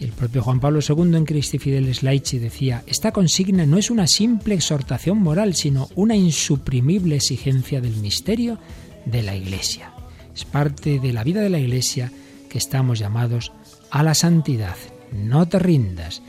Y 0.00 0.04
el 0.04 0.12
propio 0.12 0.42
Juan 0.42 0.60
Pablo 0.60 0.80
II 0.86 1.16
en 1.16 1.24
Christi 1.24 1.58
Fideles 1.58 2.02
Laici 2.02 2.38
decía, 2.38 2.84
esta 2.86 3.10
consigna 3.12 3.66
no 3.66 3.78
es 3.78 3.90
una 3.90 4.06
simple 4.06 4.54
exhortación 4.54 5.18
moral, 5.18 5.54
sino 5.54 5.88
una 5.96 6.14
insuprimible 6.14 7.16
exigencia 7.16 7.80
del 7.80 7.96
misterio 7.96 8.58
de 9.04 9.22
la 9.22 9.34
Iglesia. 9.34 9.92
Es 10.34 10.44
parte 10.44 11.00
de 11.00 11.12
la 11.12 11.24
vida 11.24 11.40
de 11.40 11.50
la 11.50 11.58
Iglesia 11.58 12.12
que 12.48 12.58
estamos 12.58 13.00
llamados 13.00 13.52
a 13.90 14.04
la 14.04 14.14
santidad. 14.14 14.76
No 15.12 15.48
te 15.48 15.58
rindas. 15.58 16.22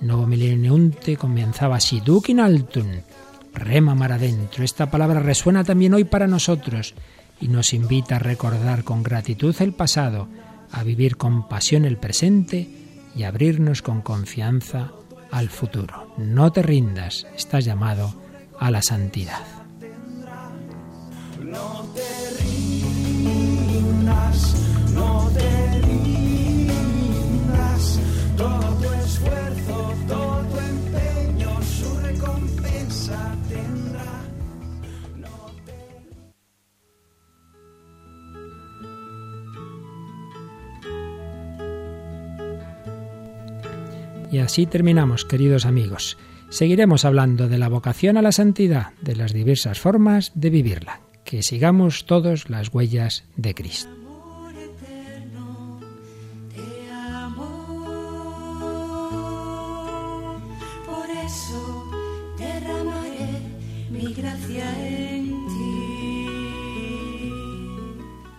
Novo 0.00 0.28
comenzaba 1.18 1.76
así, 1.76 2.02
in 2.28 2.40
rema 3.56 3.94
mar 3.94 4.12
adentro. 4.12 4.64
Esta 4.64 4.90
palabra 4.90 5.20
resuena 5.20 5.64
también 5.64 5.94
hoy 5.94 6.04
para 6.04 6.26
nosotros 6.28 6.94
y 7.40 7.48
nos 7.48 7.72
invita 7.72 8.16
a 8.16 8.20
recordar 8.20 8.84
con 8.84 9.02
gratitud 9.02 9.54
el 9.60 9.72
pasado, 9.72 10.28
a 10.70 10.82
vivir 10.82 11.16
con 11.16 11.48
pasión 11.48 11.84
el 11.84 11.96
presente 11.96 12.68
y 13.14 13.24
abrirnos 13.24 13.82
con 13.82 14.02
confianza 14.02 14.92
al 15.30 15.48
futuro. 15.48 16.14
No 16.16 16.52
te 16.52 16.62
rindas, 16.62 17.26
estás 17.36 17.64
llamado 17.64 18.14
a 18.58 18.70
la 18.70 18.82
santidad. 18.82 19.42
Y 44.36 44.38
así 44.38 44.66
terminamos, 44.66 45.24
queridos 45.24 45.64
amigos. 45.64 46.18
Seguiremos 46.50 47.06
hablando 47.06 47.48
de 47.48 47.56
la 47.56 47.70
vocación 47.70 48.18
a 48.18 48.22
la 48.22 48.32
santidad, 48.32 48.92
de 49.00 49.16
las 49.16 49.32
diversas 49.32 49.80
formas 49.80 50.30
de 50.34 50.50
vivirla. 50.50 51.00
Que 51.24 51.42
sigamos 51.42 52.04
todos 52.04 52.50
las 52.50 52.68
huellas 52.68 53.24
de 53.36 53.54
Cristo. 53.54 53.88
Te 56.54 56.90
amo. 56.92 57.80
Por 60.84 61.08
eso 61.24 61.90
derramaré 62.36 63.40
mi 63.90 64.12
gracia 64.12 64.86
en 64.86 65.30
ti. 65.46 66.26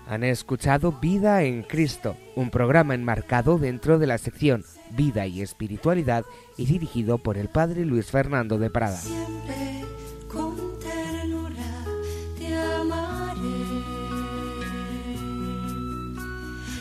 Han 0.07 0.23
escuchado 0.23 0.91
Vida 1.01 1.41
en 1.41 1.63
Cristo, 1.63 2.15
un 2.35 2.51
programa 2.51 2.93
enmarcado 2.93 3.57
dentro 3.57 3.97
de 3.97 4.05
la 4.05 4.19
sección 4.19 4.63
Vida 4.91 5.27
y 5.27 5.41
Espiritualidad 5.41 6.25
y 6.57 6.65
dirigido 6.65 7.17
por 7.17 7.37
el 7.37 7.49
Padre 7.49 7.85
Luis 7.85 8.07
Fernando 8.07 8.57
de 8.57 8.69
Prada. 8.69 8.99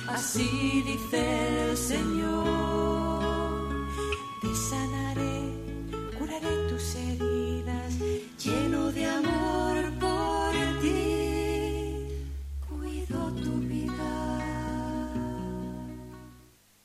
Así 0.09 0.83
dice 0.87 1.71
el 1.71 1.77
Señor. 1.77 2.56